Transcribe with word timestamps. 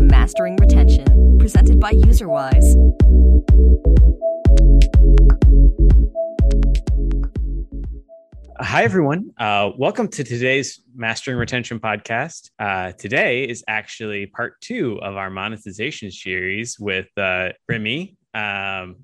to 0.00 0.06
Mastering 0.06 0.56
Retention, 0.56 1.38
presented 1.38 1.78
by 1.78 1.92
UserWise. 1.92 2.74
Hi, 8.58 8.84
everyone. 8.84 9.32
Uh, 9.36 9.70
welcome 9.76 10.08
to 10.08 10.24
today's 10.24 10.80
Mastering 10.94 11.36
Retention 11.36 11.80
podcast. 11.80 12.50
Uh, 12.58 12.92
today 12.92 13.44
is 13.44 13.62
actually 13.68 14.26
part 14.26 14.60
two 14.60 14.98
of 15.02 15.16
our 15.16 15.28
monetization 15.28 16.10
series 16.10 16.78
with 16.78 17.08
uh, 17.18 17.50
Remy. 17.68 18.16
Um, 18.32 18.96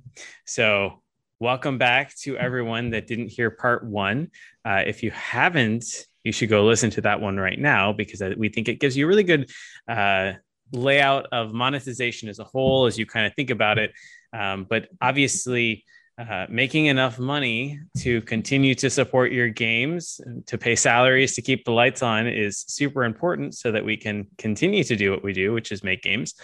so, 0.47 1.03
welcome 1.41 1.77
back 1.77 2.17
to 2.21 2.39
everyone 2.39 2.91
that 2.91 3.07
didn't 3.07 3.29
hear 3.29 3.51
part 3.51 3.85
one. 3.85 4.31
Uh, 4.65 4.83
if 4.87 5.03
you 5.03 5.11
haven't, 5.11 6.07
you 6.25 6.33
should 6.33 6.49
go 6.49 6.65
listen 6.65 6.91
to 6.91 7.03
that 7.03 7.21
one 7.21 7.37
right 7.37 7.59
now 7.59 7.93
because 7.93 8.23
we 8.37 8.49
think 8.49 8.69
it 8.69 8.81
gives 8.81 8.97
you 8.97 9.05
a 9.05 9.09
really 9.09 9.25
good 9.25 9.51
uh, 9.89 10.33
layout 10.73 11.27
of 11.33 11.53
monetization 11.53 12.29
as 12.29 12.39
a 12.39 12.45
whole 12.45 12.87
as 12.87 12.99
you 12.99 13.07
kind 13.07 13.27
of 13.27 13.35
think 13.35 13.51
about 13.51 13.79
it. 13.79 13.93
Um, 14.33 14.67
but 14.69 14.89
obviously, 15.01 15.85
uh, 16.19 16.47
making 16.49 16.87
enough 16.87 17.19
money 17.19 17.79
to 17.99 18.23
continue 18.23 18.75
to 18.75 18.89
support 18.89 19.33
your 19.33 19.51
games, 19.51 20.19
to 20.47 20.57
pay 20.57 20.75
salaries, 20.75 21.35
to 21.35 21.43
keep 21.43 21.63
the 21.67 21.71
lights 21.71 22.03
on 22.03 22.27
is 22.27 22.65
super 22.67 23.05
important 23.05 23.55
so 23.55 23.71
that 23.71 23.85
we 23.85 23.99
can 23.99 24.27
continue 24.39 24.83
to 24.83 24.97
do 24.97 25.11
what 25.11 25.23
we 25.23 25.35
do, 25.35 25.53
which 25.53 25.71
is 25.71 25.85
make 25.85 26.03
games. 26.03 26.35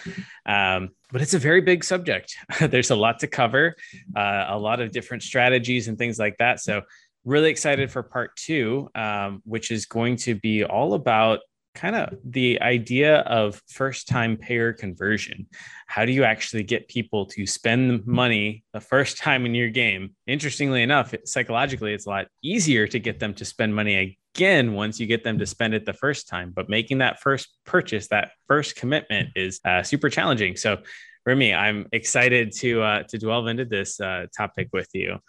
Um, 0.45 0.89
but 1.11 1.23
it's 1.23 1.33
a 1.33 1.39
very 1.39 1.61
big 1.61 1.83
subject. 1.83 2.35
There's 2.59 2.91
a 2.91 2.95
lot 2.95 3.19
to 3.19 3.27
cover, 3.27 3.75
uh, 4.15 4.45
a 4.49 4.59
lot 4.59 4.79
of 4.79 4.91
different 4.91 5.23
strategies 5.23 5.87
and 5.87 5.97
things 5.97 6.19
like 6.19 6.37
that. 6.37 6.59
So, 6.59 6.83
really 7.25 7.49
excited 7.49 7.89
for 7.89 8.03
part 8.03 8.35
two, 8.35 8.89
um, 8.93 9.41
which 9.45 9.71
is 9.71 9.85
going 9.85 10.17
to 10.17 10.35
be 10.35 10.63
all 10.63 10.93
about 10.93 11.39
kind 11.75 11.95
of 11.95 12.17
the 12.23 12.61
idea 12.61 13.19
of 13.21 13.61
first 13.67 14.07
time 14.07 14.37
payer 14.37 14.73
conversion. 14.73 15.47
How 15.87 16.05
do 16.05 16.11
you 16.11 16.23
actually 16.23 16.63
get 16.63 16.87
people 16.87 17.25
to 17.27 17.45
spend 17.45 18.05
money 18.05 18.63
the 18.73 18.79
first 18.79 19.17
time 19.17 19.45
in 19.45 19.55
your 19.55 19.69
game? 19.69 20.15
Interestingly 20.27 20.83
enough, 20.83 21.13
psychologically, 21.25 21.93
it's 21.93 22.05
a 22.05 22.09
lot 22.09 22.27
easier 22.43 22.87
to 22.87 22.99
get 22.99 23.19
them 23.19 23.33
to 23.35 23.45
spend 23.45 23.75
money 23.75 24.17
again 24.35 24.73
once 24.73 24.99
you 24.99 25.07
get 25.07 25.23
them 25.23 25.39
to 25.39 25.45
spend 25.45 25.73
it 25.73 25.85
the 25.85 25.93
first 25.93 26.27
time. 26.27 26.51
But 26.55 26.69
making 26.69 26.99
that 26.99 27.21
first 27.21 27.49
purchase, 27.65 28.07
that 28.07 28.31
first 28.47 28.75
commitment 28.75 29.29
is 29.35 29.59
uh, 29.65 29.83
super 29.83 30.09
challenging. 30.09 30.55
So, 30.55 30.77
Remy, 31.25 31.53
I'm 31.53 31.87
excited 31.91 32.51
to 32.57 32.81
uh, 32.81 33.03
to 33.03 33.17
delve 33.17 33.47
into 33.47 33.65
this 33.65 33.99
uh, 33.99 34.25
topic 34.35 34.69
with 34.73 34.89
you. 34.93 35.19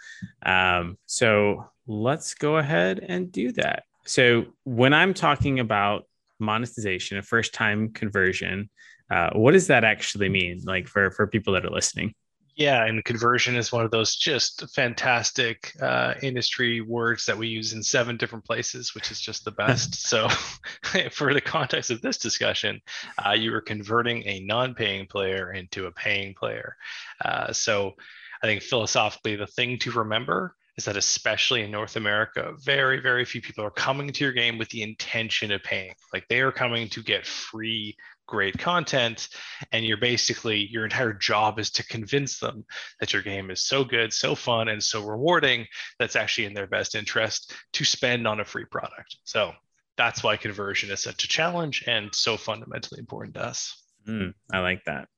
Um, 0.44 0.98
so 1.06 1.66
let's 1.86 2.34
go 2.34 2.56
ahead 2.56 3.04
and 3.06 3.30
do 3.30 3.52
that. 3.52 3.84
So 4.04 4.46
when 4.64 4.92
I'm 4.92 5.14
talking 5.14 5.60
about 5.60 6.04
monetization, 6.44 7.18
a 7.18 7.22
first 7.22 7.54
time 7.54 7.90
conversion. 7.92 8.70
Uh, 9.10 9.30
what 9.34 9.52
does 9.52 9.66
that 9.66 9.84
actually 9.84 10.28
mean, 10.28 10.60
like 10.64 10.86
for 10.88 11.10
for 11.10 11.26
people 11.26 11.52
that 11.52 11.64
are 11.64 11.70
listening? 11.70 12.14
Yeah, 12.56 12.84
and 12.84 13.04
conversion 13.04 13.56
is 13.56 13.72
one 13.72 13.84
of 13.84 13.90
those 13.90 14.14
just 14.14 14.72
fantastic 14.72 15.72
uh, 15.82 16.14
industry 16.22 16.80
words 16.80 17.26
that 17.26 17.36
we 17.36 17.48
use 17.48 17.72
in 17.72 17.82
seven 17.82 18.16
different 18.16 18.44
places, 18.44 18.94
which 18.94 19.10
is 19.10 19.20
just 19.20 19.44
the 19.44 19.50
best. 19.62 19.94
so, 20.08 20.28
for 21.10 21.34
the 21.34 21.40
context 21.40 21.90
of 21.90 22.00
this 22.00 22.16
discussion, 22.16 22.80
uh, 23.24 23.32
you 23.32 23.52
are 23.54 23.60
converting 23.60 24.22
a 24.26 24.40
non-paying 24.40 25.06
player 25.06 25.52
into 25.52 25.86
a 25.86 25.92
paying 25.92 26.34
player. 26.34 26.76
Uh, 27.24 27.52
so, 27.52 27.94
I 28.42 28.46
think 28.46 28.62
philosophically, 28.62 29.34
the 29.34 29.46
thing 29.46 29.78
to 29.80 29.90
remember 29.90 30.54
is 30.76 30.84
that 30.84 30.96
especially 30.96 31.62
in 31.62 31.70
North 31.70 31.96
America, 31.96 32.52
very, 32.62 33.00
very 33.00 33.24
few 33.24 33.40
people 33.40 33.64
are 33.64 33.70
coming 33.70 34.10
to 34.10 34.24
your 34.24 34.32
game 34.32 34.58
with 34.58 34.68
the 34.70 34.82
intention 34.82 35.52
of 35.52 35.62
paying. 35.62 35.94
Like 36.12 36.26
they 36.28 36.40
are 36.40 36.52
coming 36.52 36.88
to 36.90 37.02
get 37.02 37.26
free, 37.26 37.96
great 38.26 38.58
content. 38.58 39.28
And 39.72 39.84
you're 39.84 39.96
basically, 39.96 40.66
your 40.66 40.84
entire 40.84 41.12
job 41.12 41.58
is 41.58 41.70
to 41.72 41.86
convince 41.86 42.38
them 42.38 42.64
that 43.00 43.12
your 43.12 43.22
game 43.22 43.50
is 43.50 43.64
so 43.64 43.84
good, 43.84 44.12
so 44.12 44.34
fun, 44.34 44.68
and 44.68 44.82
so 44.82 45.04
rewarding 45.06 45.66
that's 45.98 46.16
actually 46.16 46.46
in 46.46 46.54
their 46.54 46.66
best 46.66 46.94
interest 46.94 47.54
to 47.74 47.84
spend 47.84 48.26
on 48.26 48.40
a 48.40 48.44
free 48.44 48.64
product. 48.64 49.16
So 49.24 49.52
that's 49.96 50.24
why 50.24 50.36
conversion 50.36 50.90
is 50.90 51.02
such 51.02 51.24
a 51.24 51.28
challenge 51.28 51.84
and 51.86 52.14
so 52.14 52.36
fundamentally 52.36 52.98
important 52.98 53.34
to 53.34 53.44
us. 53.44 53.80
Mm, 54.08 54.34
I 54.52 54.58
like 54.58 54.84
that. 54.86 55.08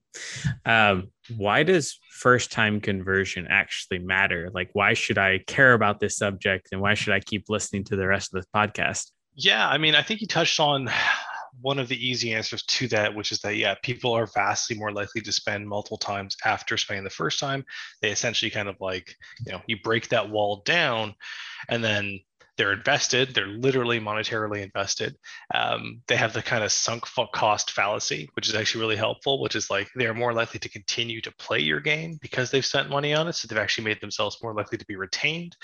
Um, 0.65 1.11
why 1.37 1.63
does 1.63 1.99
first 2.11 2.53
time 2.53 2.81
conversion 2.81 3.47
actually 3.49 3.99
matter? 3.99 4.51
Like, 4.53 4.71
why 4.73 4.95
should 4.95 5.19
I 5.19 5.41
care 5.47 5.75
about 5.75 6.01
this 6.01 6.17
subject 6.17 6.69
and 6.73 6.81
why 6.81 6.95
should 6.95 7.13
I 7.13 7.21
keep 7.21 7.49
listening 7.49 7.85
to 7.85 7.97
the 7.97 8.07
rest 8.07 8.35
of 8.35 8.41
this 8.41 8.51
podcast? 8.55 9.11
Yeah, 9.35 9.69
I 9.69 9.79
mean, 9.79 9.95
I 9.95 10.03
think 10.03 10.21
you 10.21 10.27
touched 10.27 10.61
on 10.61 10.89
one 11.61 11.79
of 11.79 11.89
the 11.89 12.07
easy 12.07 12.35
answers 12.35 12.63
to 12.65 12.89
that, 12.89 13.15
which 13.15 13.33
is 13.33 13.41
that, 13.41 13.57
yeah, 13.57 13.75
people 13.83 14.13
are 14.13 14.27
vastly 14.35 14.77
more 14.77 14.93
likely 14.93 15.21
to 15.23 15.33
spend 15.33 15.69
multiple 15.69 15.99
times 15.99 16.37
after 16.45 16.77
spending 16.77 17.05
the 17.05 17.11
first 17.11 17.39
time. 17.39 17.65
They 18.03 18.11
essentially 18.11 18.51
kind 18.51 18.69
of 18.69 18.77
like, 18.81 19.15
you 19.47 19.53
know, 19.53 19.63
you 19.67 19.79
break 19.83 20.09
that 20.09 20.29
wall 20.29 20.63
down 20.65 21.15
and 21.69 21.83
then 21.83 22.21
they're 22.57 22.73
invested 22.73 23.35
they're 23.35 23.47
literally 23.47 24.01
monetarily 24.01 24.63
invested. 24.63 25.17
Um, 25.55 26.03
they 26.09 26.17
have 26.17 26.33
the 26.33 26.43
kind 26.43 26.65
of 26.65 26.73
sunk 26.73 27.05
cost 27.33 27.71
fallacy 27.71 28.29
which 28.35 28.49
is 28.49 28.55
actually 28.55 28.81
really 28.81 28.97
helpful 28.97 29.41
which 29.41 29.57
is 29.57 29.71
like 29.71 29.89
they're 29.95 30.15
more 30.15 30.33
likely 30.33 30.61
to 30.61 30.69
continue 30.69 31.21
to 31.21 31.33
play 31.33 31.61
your 31.61 31.81
game 31.81 32.19
because 32.21 32.51
they've 32.51 32.65
spent 32.65 32.91
money 32.91 33.15
on 33.15 33.29
it 33.29 33.35
so 33.35 33.47
they've 33.49 33.59
actually 33.59 33.85
made 33.85 34.01
themselves 34.01 34.39
more 34.43 34.55
likely 34.55 34.79
to 34.79 34.87
be 34.87 34.97
retained. 34.97 35.57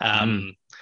Um, 0.00 0.30
mm. 0.30 0.78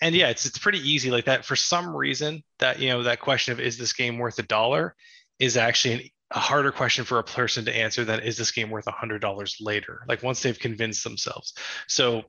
and 0.00 0.14
yeah 0.14 0.28
it's, 0.28 0.46
it's 0.46 0.58
pretty 0.58 0.78
easy 0.78 1.10
like 1.10 1.26
that. 1.26 1.44
For 1.44 1.56
some 1.56 1.94
reason 1.94 2.42
that 2.58 2.78
you 2.78 2.88
know 2.88 3.02
that 3.04 3.20
question 3.20 3.52
of 3.52 3.60
is 3.60 3.78
this 3.78 3.92
game 3.92 4.18
worth 4.18 4.38
a 4.38 4.42
dollar 4.42 4.94
is 5.38 5.56
actually 5.56 5.94
an 5.94 6.00
a 6.34 6.38
harder 6.40 6.72
question 6.72 7.04
for 7.04 7.18
a 7.18 7.24
person 7.24 7.64
to 7.64 7.76
answer 7.76 8.04
than 8.04 8.20
is 8.20 8.36
this 8.36 8.50
game 8.50 8.70
worth 8.70 8.86
a 8.86 8.92
hundred 8.92 9.20
dollars 9.20 9.56
later? 9.60 10.04
Like 10.08 10.22
once 10.22 10.42
they've 10.42 10.58
convinced 10.58 11.04
themselves. 11.04 11.54
So 11.86 12.24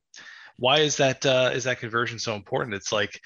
why 0.57 0.79
is 0.79 0.97
that 0.97 1.25
uh, 1.25 1.51
is 1.53 1.66
that 1.66 1.79
conversion 1.79 2.19
so 2.19 2.35
important? 2.35 2.75
It's 2.75 2.91
like 2.91 3.19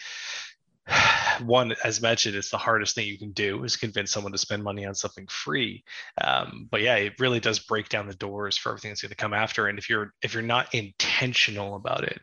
one, 1.43 1.75
as 1.83 2.01
mentioned, 2.01 2.35
it's 2.35 2.49
the 2.49 2.57
hardest 2.57 2.95
thing 2.95 3.07
you 3.07 3.17
can 3.17 3.31
do 3.31 3.63
is 3.63 3.75
convince 3.75 4.11
someone 4.11 4.31
to 4.31 4.37
spend 4.37 4.63
money 4.63 4.85
on 4.85 4.95
something 4.95 5.27
free. 5.27 5.83
Um, 6.21 6.67
but 6.69 6.81
yeah, 6.81 6.95
it 6.95 7.19
really 7.19 7.39
does 7.39 7.59
break 7.59 7.89
down 7.89 8.07
the 8.07 8.15
doors 8.15 8.57
for 8.57 8.69
everything 8.69 8.91
that's 8.91 9.01
going 9.01 9.09
to 9.09 9.15
come 9.15 9.33
after. 9.33 9.67
And 9.67 9.77
if 9.77 9.89
you're 9.89 10.13
if 10.21 10.33
you're 10.33 10.43
not 10.43 10.73
intentional 10.73 11.75
about 11.75 12.03
it, 12.03 12.19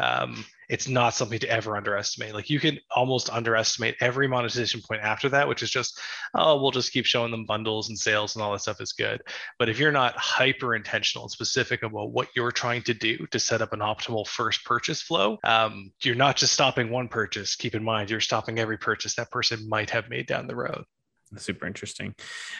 um, 0.00 0.44
it's 0.68 0.88
not 0.88 1.14
something 1.14 1.40
to 1.40 1.50
ever 1.50 1.76
underestimate. 1.76 2.32
Like 2.32 2.48
you 2.48 2.60
can 2.60 2.78
almost 2.94 3.28
underestimate 3.28 3.96
every 4.00 4.28
monetization 4.28 4.80
point 4.80 5.02
after 5.02 5.28
that, 5.30 5.48
which 5.48 5.62
is 5.62 5.70
just, 5.70 5.98
oh, 6.34 6.62
we'll 6.62 6.70
just 6.70 6.92
keep 6.92 7.04
showing 7.04 7.32
them 7.32 7.44
bundles 7.44 7.88
and 7.88 7.98
sales 7.98 8.36
and 8.36 8.42
all 8.42 8.52
that 8.52 8.60
stuff 8.60 8.80
is 8.80 8.92
good. 8.92 9.20
But 9.58 9.68
if 9.68 9.80
you're 9.80 9.90
not 9.90 10.16
hyper 10.16 10.76
intentional 10.76 11.24
and 11.24 11.30
specific 11.30 11.82
about 11.82 12.12
what 12.12 12.28
you're 12.36 12.52
trying 12.52 12.82
to 12.82 12.94
do 12.94 13.26
to 13.32 13.40
set 13.40 13.62
up 13.62 13.72
an 13.72 13.80
optimal 13.80 14.26
first 14.26 14.64
purchase 14.64 15.02
flow, 15.02 15.38
um, 15.42 15.92
you're 16.02 16.14
not 16.14 16.36
just 16.36 16.52
stopping 16.52 16.88
one 16.88 17.08
purchase. 17.08 17.56
Keep 17.56 17.74
in 17.74 17.82
mind, 17.82 18.08
you're 18.08 18.20
stopping 18.20 18.60
every 18.60 18.78
purchase 18.78 19.16
that 19.16 19.30
person 19.32 19.68
might 19.68 19.90
have 19.90 20.08
made 20.08 20.26
down 20.26 20.46
the 20.46 20.56
road 20.56 20.84
super 21.36 21.66
interesting. 21.66 22.14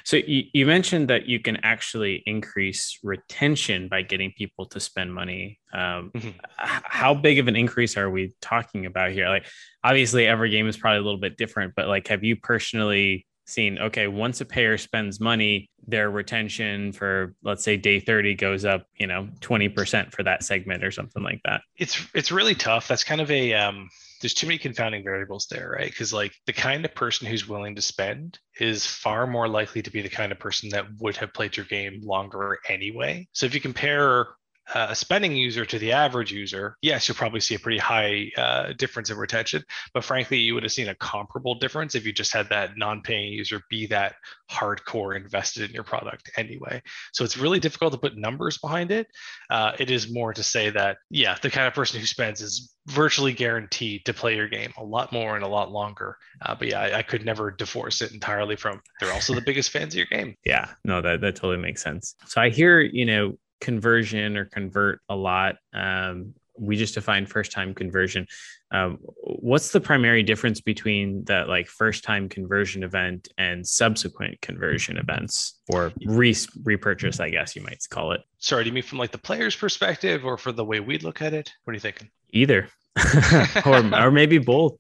So 0.05 0.17
you, 0.17 0.45
you 0.53 0.67
mentioned 0.67 1.09
that 1.09 1.27
you 1.27 1.41
can 1.41 1.59
actually 1.63 2.23
increase 2.27 2.99
retention 3.03 3.89
by 3.89 4.03
getting 4.03 4.33
people 4.37 4.67
to 4.67 4.81
spend 4.81 5.13
money. 5.13 5.59
Um, 5.73 6.11
mm-hmm. 6.15 6.31
how 6.57 7.15
big 7.15 7.39
of 7.39 7.49
an 7.49 7.57
increase 7.57 7.97
are 7.97 8.11
we 8.11 8.33
talking 8.41 8.87
about 8.87 9.13
here? 9.13 9.29
Like 9.29 9.47
obviously 9.85 10.27
every 10.27 10.51
game 10.51 10.69
is 10.69 10.77
probably 10.77 10.99
a 10.99 11.03
little 11.03 11.21
bit 11.21 11.37
different 11.37 11.75
but 11.75 11.89
like 11.89 12.09
have 12.09 12.25
you 12.25 12.37
personally 12.37 13.27
seen 13.47 13.79
okay 13.79 14.07
once 14.07 14.41
a 14.41 14.45
payer 14.45 14.79
spends 14.79 15.21
money 15.21 15.69
their 15.87 16.11
retention 16.11 16.93
for 16.93 17.35
let's 17.43 17.65
say 17.65 17.77
day 17.77 17.99
30 17.99 18.35
goes 18.37 18.65
up 18.65 18.87
you 18.97 19.07
know 19.07 19.29
20% 19.41 20.13
for 20.13 20.23
that 20.23 20.45
segment 20.45 20.85
or 20.85 20.91
something 20.91 21.23
like 21.23 21.41
that? 21.45 21.63
It's 21.77 22.01
it's 22.15 22.31
really 22.31 22.55
tough. 22.55 22.87
That's 22.87 23.03
kind 23.03 23.21
of 23.21 23.31
a 23.31 23.55
um 23.55 23.89
there's 24.21 24.35
too 24.35 24.47
many 24.47 24.59
confounding 24.59 25.03
variables 25.03 25.47
there, 25.51 25.71
right? 25.71 25.91
Because 25.91 26.13
like 26.13 26.33
the 26.47 26.53
kind 26.53 26.85
of 26.85 26.95
person 26.95 27.27
who's 27.27 27.49
willing 27.49 27.75
to 27.75 27.83
spend 27.83 28.39
is 28.59 28.87
far 28.87 29.27
more 29.27 29.49
likely 29.49 29.83
to 29.83 29.91
be 29.91 30.03
the 30.03 30.09
kind 30.09 30.31
of 30.33 30.39
person 30.39 30.69
that 30.71 30.87
would 30.99 31.17
have 31.17 31.33
played 31.33 31.57
your 31.57 31.67
game 31.67 32.01
longer 32.03 32.59
anyway. 32.69 33.27
So 33.33 33.47
if 33.47 33.55
you 33.55 33.61
compare 33.61 34.28
uh, 34.75 34.89
a 34.91 34.95
spending 34.95 35.37
user 35.37 35.65
to 35.65 35.78
the 35.78 35.93
average 35.93 36.33
user, 36.33 36.77
yes, 36.83 37.09
you'll 37.09 37.17
probably 37.17 37.41
see 37.41 37.55
a 37.55 37.59
pretty 37.59 37.78
high 37.78 38.31
uh, 38.37 38.72
difference 38.75 39.11
in 39.11 39.17
retention. 39.17 39.65
But 39.95 40.05
frankly, 40.05 40.39
you 40.39 40.55
would 40.55 40.63
have 40.63 40.72
seen 40.72 40.89
a 40.89 40.95
comparable 40.95 41.57
difference 41.57 41.95
if 41.95 42.07
you 42.07 42.13
just 42.13 42.33
had 42.33 42.49
that 42.51 42.77
non-paying 42.77 43.33
user 43.33 43.63
be 43.69 43.87
that 43.87 44.15
hardcore 44.51 45.17
invested 45.17 45.69
in 45.69 45.75
your 45.75 45.84
product 45.84 46.31
anyway. 46.37 46.83
So 47.13 47.25
it's 47.25 47.37
really 47.37 47.61
difficult 47.61 47.93
to 47.93 47.99
put 47.99 48.17
numbers 48.17 48.59
behind 48.59 48.91
it. 48.91 49.09
Uh, 49.51 49.72
it 49.78 49.91
is 49.91 50.13
more 50.13 50.33
to 50.33 50.43
say 50.43 50.71
that, 50.71 50.99
yeah, 51.11 51.37
the 51.41 51.51
kind 51.51 51.66
of 51.66 51.75
person 51.75 52.01
who 52.01 52.07
spends 52.07 52.41
is 52.41 52.75
virtually 52.87 53.33
guaranteed 53.33 54.05
to 54.05 54.15
play 54.15 54.34
your 54.37 54.49
game 54.49 54.73
a 54.78 54.84
lot 54.84 55.13
more 55.13 55.37
and 55.37 55.45
a 55.45 55.49
lot 55.49 55.71
longer. 55.71 56.16
Uh, 56.43 56.55
but 56.55 56.69
yeah, 56.69 56.81
I, 56.81 56.99
I, 56.99 57.03
could 57.03 57.25
never 57.25 57.51
divorce 57.51 58.01
it 58.01 58.13
entirely 58.13 58.57
from. 58.57 58.81
They're 58.99 59.13
also 59.13 59.34
the 59.34 59.43
biggest 59.43 59.71
fans 59.71 59.95
of 59.95 59.99
your 59.99 60.07
game. 60.07 60.34
Yeah, 60.45 60.71
no, 60.84 61.01
that 61.03 61.21
that 61.21 61.37
totally 61.37 61.59
makes 61.59 61.83
sense. 61.83 62.15
So 62.27 62.41
I 62.41 62.49
hear, 62.49 62.81
you 62.81 63.05
know, 63.05 63.37
conversion 63.60 64.36
or 64.36 64.45
convert 64.47 65.01
a 65.09 65.16
lot. 65.16 65.57
Um, 65.72 66.34
we 66.59 66.77
just 66.77 66.95
define 66.95 67.27
first 67.27 67.53
time 67.53 67.74
conversion. 67.74 68.27
Um, 68.71 68.98
what's 69.22 69.72
the 69.72 69.80
primary 69.80 70.22
difference 70.22 70.60
between 70.60 71.24
that 71.24 71.48
like 71.48 71.66
first 71.66 72.04
time 72.04 72.28
conversion 72.28 72.83
event 72.83 73.28
and 73.39 73.66
subsequent 73.66 74.41
conversion 74.42 74.98
events 74.98 75.60
or 75.68 75.92
re- 76.04 76.36
repurchase? 76.62 77.18
I 77.18 77.30
guess 77.30 77.57
you 77.57 77.62
might 77.62 77.83
call 77.89 78.12
it. 78.12 78.21
Sorry, 78.39 78.65
do 78.65 78.68
you 78.68 78.74
mean 78.74 78.83
from 78.83 78.98
like 78.98 79.10
the 79.10 79.18
player's 79.18 79.57
perspective 79.57 80.24
or 80.24 80.36
for 80.36 80.53
the 80.53 80.65
way 80.65 80.80
we 80.80 80.98
look 80.98 81.22
at 81.22 81.33
it? 81.33 81.51
What 81.65 81.72
are 81.72 81.74
you 81.74 81.80
thinking? 81.80 82.10
Either. 82.30 82.68
or, 83.66 83.95
or 83.95 84.10
maybe 84.10 84.39
both. 84.39 84.77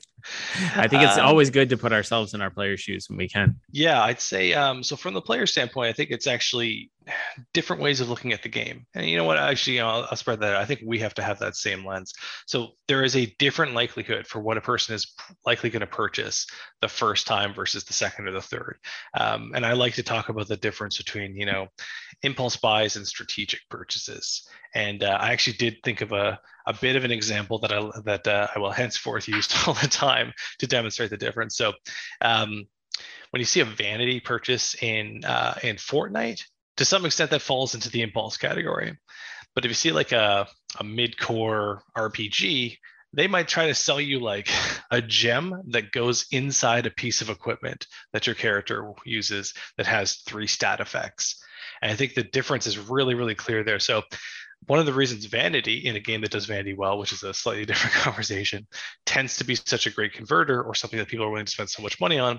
I 0.76 0.88
think 0.88 1.02
it's 1.02 1.18
um, 1.18 1.26
always 1.26 1.50
good 1.50 1.68
to 1.70 1.76
put 1.76 1.92
ourselves 1.92 2.34
in 2.34 2.40
our 2.40 2.50
players' 2.50 2.80
shoes 2.80 3.08
when 3.08 3.16
we 3.16 3.28
can. 3.28 3.56
Yeah, 3.72 4.02
I'd 4.02 4.20
say 4.20 4.52
um, 4.54 4.82
so. 4.82 4.96
From 4.96 5.14
the 5.14 5.20
player 5.20 5.46
standpoint, 5.46 5.88
I 5.88 5.92
think 5.92 6.10
it's 6.10 6.26
actually 6.26 6.90
different 7.52 7.82
ways 7.82 8.00
of 8.00 8.08
looking 8.08 8.32
at 8.32 8.42
the 8.42 8.48
game. 8.48 8.86
And 8.94 9.06
you 9.06 9.16
know 9.16 9.24
what? 9.24 9.38
Actually, 9.38 9.76
you 9.76 9.80
know, 9.80 9.88
I'll, 9.88 10.08
I'll 10.10 10.16
spread 10.16 10.40
that. 10.40 10.56
I 10.56 10.64
think 10.64 10.80
we 10.84 10.98
have 11.00 11.14
to 11.14 11.22
have 11.22 11.38
that 11.40 11.56
same 11.56 11.84
lens. 11.84 12.12
So 12.46 12.68
there 12.88 13.04
is 13.04 13.16
a 13.16 13.26
different 13.38 13.74
likelihood 13.74 14.26
for 14.26 14.40
what 14.40 14.56
a 14.56 14.62
person 14.62 14.94
is 14.94 15.14
likely 15.46 15.70
going 15.70 15.80
to 15.80 15.86
purchase 15.86 16.46
the 16.80 16.88
first 16.88 17.26
time 17.26 17.54
versus 17.54 17.84
the 17.84 17.92
second 17.92 18.28
or 18.28 18.32
the 18.32 18.40
third. 18.40 18.78
Um, 19.18 19.52
and 19.54 19.64
I 19.64 19.72
like 19.72 19.94
to 19.94 20.02
talk 20.02 20.28
about 20.28 20.48
the 20.48 20.56
difference 20.56 20.98
between 20.98 21.36
you 21.36 21.46
know 21.46 21.68
impulse 22.22 22.56
buys 22.56 22.96
and 22.96 23.06
strategic 23.06 23.60
purchases. 23.68 24.48
And 24.74 25.02
uh, 25.02 25.18
I 25.20 25.32
actually 25.32 25.56
did 25.56 25.82
think 25.82 26.00
of 26.00 26.12
a, 26.12 26.38
a 26.66 26.72
bit 26.72 26.96
of 26.96 27.04
an 27.04 27.10
example 27.10 27.58
that 27.60 27.72
I 27.72 27.90
that 28.04 28.26
uh, 28.26 28.48
I 28.54 28.58
will 28.58 28.70
henceforth 28.82 29.28
use 29.28 29.48
all 29.66 29.74
the 29.74 29.88
time 29.88 30.09
to 30.58 30.66
demonstrate 30.66 31.10
the 31.10 31.16
difference. 31.16 31.56
So, 31.56 31.72
um, 32.20 32.64
when 33.30 33.40
you 33.40 33.46
see 33.46 33.60
a 33.60 33.64
vanity 33.64 34.20
purchase 34.20 34.74
in 34.82 35.24
uh, 35.24 35.58
in 35.62 35.76
Fortnite, 35.76 36.42
to 36.76 36.84
some 36.84 37.04
extent 37.04 37.30
that 37.30 37.42
falls 37.42 37.74
into 37.74 37.90
the 37.90 38.02
impulse 38.02 38.36
category. 38.36 38.98
But 39.54 39.64
if 39.64 39.70
you 39.70 39.74
see 39.74 39.92
like 39.92 40.12
a, 40.12 40.48
a 40.78 40.84
mid-core 40.84 41.82
RPG, 41.96 42.78
they 43.12 43.26
might 43.26 43.48
try 43.48 43.66
to 43.66 43.74
sell 43.74 44.00
you 44.00 44.20
like 44.20 44.48
a 44.90 45.02
gem 45.02 45.62
that 45.68 45.92
goes 45.92 46.26
inside 46.30 46.86
a 46.86 46.90
piece 46.90 47.20
of 47.20 47.30
equipment 47.30 47.86
that 48.12 48.26
your 48.26 48.34
character 48.34 48.92
uses 49.04 49.54
that 49.76 49.86
has 49.86 50.16
three 50.26 50.46
stat 50.46 50.80
effects. 50.80 51.42
And 51.82 51.90
I 51.90 51.96
think 51.96 52.14
the 52.14 52.22
difference 52.22 52.66
is 52.66 52.78
really, 52.78 53.14
really 53.14 53.34
clear 53.34 53.64
there. 53.64 53.78
So 53.78 54.02
one 54.66 54.78
of 54.78 54.86
the 54.86 54.92
reasons 54.92 55.24
vanity 55.24 55.86
in 55.86 55.96
a 55.96 56.00
game 56.00 56.20
that 56.20 56.30
does 56.30 56.46
vanity 56.46 56.74
well, 56.74 56.98
which 56.98 57.12
is 57.12 57.22
a 57.22 57.34
slightly 57.34 57.64
different 57.66 57.94
conversation, 57.94 58.66
tends 59.06 59.36
to 59.36 59.44
be 59.44 59.54
such 59.54 59.86
a 59.86 59.90
great 59.90 60.12
converter 60.12 60.62
or 60.62 60.74
something 60.74 60.98
that 60.98 61.08
people 61.08 61.26
are 61.26 61.30
willing 61.30 61.46
to 61.46 61.52
spend 61.52 61.70
so 61.70 61.82
much 61.82 62.00
money 62.00 62.18
on, 62.18 62.38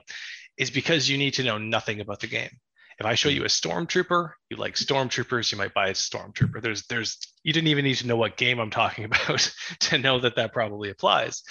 is 0.57 0.69
because 0.69 1.09
you 1.09 1.17
need 1.17 1.33
to 1.35 1.43
know 1.43 1.57
nothing 1.57 1.99
about 1.99 2.19
the 2.19 2.27
game. 2.27 2.51
If 2.99 3.07
I 3.07 3.15
show 3.15 3.29
hmm. 3.29 3.37
you 3.37 3.41
a 3.43 3.47
stormtrooper, 3.47 4.33
you 4.51 4.57
like 4.57 4.75
stormtroopers, 4.75 5.51
you 5.51 5.57
might 5.57 5.73
buy 5.73 5.87
a 5.87 5.93
stormtrooper. 5.93 6.61
There's, 6.61 6.85
there's, 6.85 7.17
you 7.41 7.51
didn't 7.51 7.69
even 7.69 7.83
need 7.83 7.95
to 7.95 8.05
know 8.05 8.15
what 8.15 8.37
game 8.37 8.59
I'm 8.59 8.69
talking 8.69 9.05
about 9.05 9.51
to 9.79 9.97
know 9.97 10.19
that 10.19 10.35
that 10.35 10.53
probably 10.53 10.91
applies. 10.91 11.41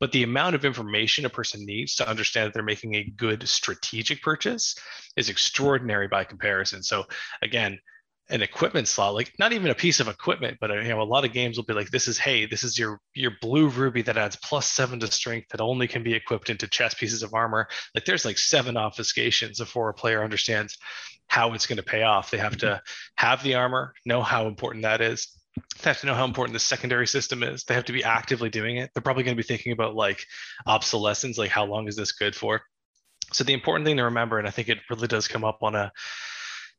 But 0.00 0.12
the 0.12 0.22
amount 0.22 0.54
of 0.54 0.66
information 0.66 1.24
a 1.24 1.30
person 1.30 1.64
needs 1.64 1.94
to 1.96 2.08
understand 2.08 2.46
that 2.46 2.54
they're 2.54 2.62
making 2.62 2.94
a 2.94 3.04
good 3.04 3.48
strategic 3.48 4.22
purchase 4.22 4.74
is 5.16 5.30
extraordinary 5.30 6.08
by 6.08 6.24
comparison. 6.24 6.82
So 6.82 7.06
again, 7.40 7.78
an 8.30 8.42
equipment 8.42 8.86
slot, 8.86 9.14
like 9.14 9.32
not 9.38 9.52
even 9.52 9.70
a 9.70 9.74
piece 9.74 10.00
of 10.00 10.08
equipment, 10.08 10.58
but 10.60 10.70
uh, 10.70 10.74
you 10.74 10.88
know, 10.88 11.00
a 11.00 11.04
lot 11.04 11.24
of 11.24 11.32
games 11.32 11.56
will 11.56 11.64
be 11.64 11.72
like, 11.72 11.90
this 11.90 12.08
is, 12.08 12.18
hey, 12.18 12.46
this 12.46 12.62
is 12.62 12.78
your 12.78 13.00
your 13.14 13.32
blue 13.40 13.68
ruby 13.68 14.02
that 14.02 14.18
adds 14.18 14.36
plus 14.36 14.66
seven 14.66 15.00
to 15.00 15.10
strength 15.10 15.48
that 15.48 15.60
only 15.60 15.88
can 15.88 16.02
be 16.02 16.14
equipped 16.14 16.50
into 16.50 16.66
chest 16.68 16.98
pieces 16.98 17.22
of 17.22 17.32
armor. 17.32 17.68
Like 17.94 18.04
there's 18.04 18.24
like 18.24 18.38
seven 18.38 18.74
obfuscations 18.74 19.58
before 19.58 19.88
a 19.88 19.94
player 19.94 20.22
understands 20.22 20.76
how 21.28 21.54
it's 21.54 21.66
going 21.66 21.78
to 21.78 21.82
pay 21.82 22.02
off. 22.02 22.30
They 22.30 22.38
have 22.38 22.56
to 22.58 22.66
mm-hmm. 22.66 23.26
have 23.26 23.42
the 23.42 23.54
armor, 23.54 23.94
know 24.04 24.22
how 24.22 24.46
important 24.46 24.82
that 24.82 25.00
is. 25.00 25.28
They 25.82 25.90
have 25.90 26.00
to 26.00 26.06
know 26.06 26.14
how 26.14 26.24
important 26.24 26.52
the 26.52 26.60
secondary 26.60 27.06
system 27.06 27.42
is. 27.42 27.64
They 27.64 27.74
have 27.74 27.86
to 27.86 27.92
be 27.92 28.04
actively 28.04 28.50
doing 28.50 28.76
it. 28.76 28.90
They're 28.94 29.02
probably 29.02 29.24
going 29.24 29.36
to 29.36 29.42
be 29.42 29.46
thinking 29.46 29.72
about 29.72 29.94
like 29.94 30.24
obsolescence, 30.66 31.38
like 31.38 31.50
how 31.50 31.64
long 31.64 31.88
is 31.88 31.96
this 31.96 32.12
good 32.12 32.36
for? 32.36 32.62
So 33.32 33.44
the 33.44 33.52
important 33.52 33.86
thing 33.86 33.96
to 33.98 34.04
remember, 34.04 34.38
and 34.38 34.48
I 34.48 34.50
think 34.50 34.68
it 34.68 34.78
really 34.88 35.08
does 35.08 35.28
come 35.28 35.44
up 35.44 35.58
on 35.62 35.74
a 35.74 35.92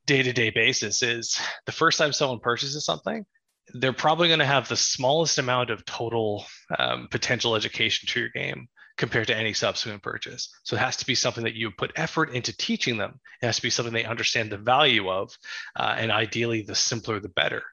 day-to-day 0.05 0.49
basis 0.49 1.03
is 1.03 1.39
the 1.65 1.71
first 1.71 1.97
time 1.97 2.11
someone 2.11 2.39
purchases 2.39 2.85
something 2.85 3.25
they're 3.73 3.93
probably 3.93 4.27
going 4.27 4.39
to 4.39 4.45
have 4.45 4.67
the 4.67 4.75
smallest 4.75 5.37
amount 5.37 5.69
of 5.69 5.85
total 5.85 6.45
um, 6.77 7.07
potential 7.09 7.55
education 7.55 8.07
to 8.07 8.19
your 8.19 8.29
game 8.29 8.67
compared 8.97 9.27
to 9.27 9.37
any 9.37 9.53
subsequent 9.53 10.03
purchase. 10.03 10.53
So 10.63 10.75
it 10.75 10.79
has 10.79 10.97
to 10.97 11.05
be 11.05 11.15
something 11.15 11.43
that 11.43 11.53
you 11.53 11.71
put 11.71 11.93
effort 11.95 12.31
into 12.31 12.55
teaching 12.55 12.97
them. 12.97 13.19
It 13.41 13.45
has 13.45 13.57
to 13.57 13.61
be 13.61 13.69
something 13.69 13.93
they 13.93 14.03
understand 14.03 14.51
the 14.51 14.57
value 14.57 15.09
of, 15.09 15.31
uh, 15.75 15.95
and 15.97 16.11
ideally, 16.11 16.63
the 16.63 16.75
simpler 16.75 17.19
the 17.19 17.29
better. 17.29 17.63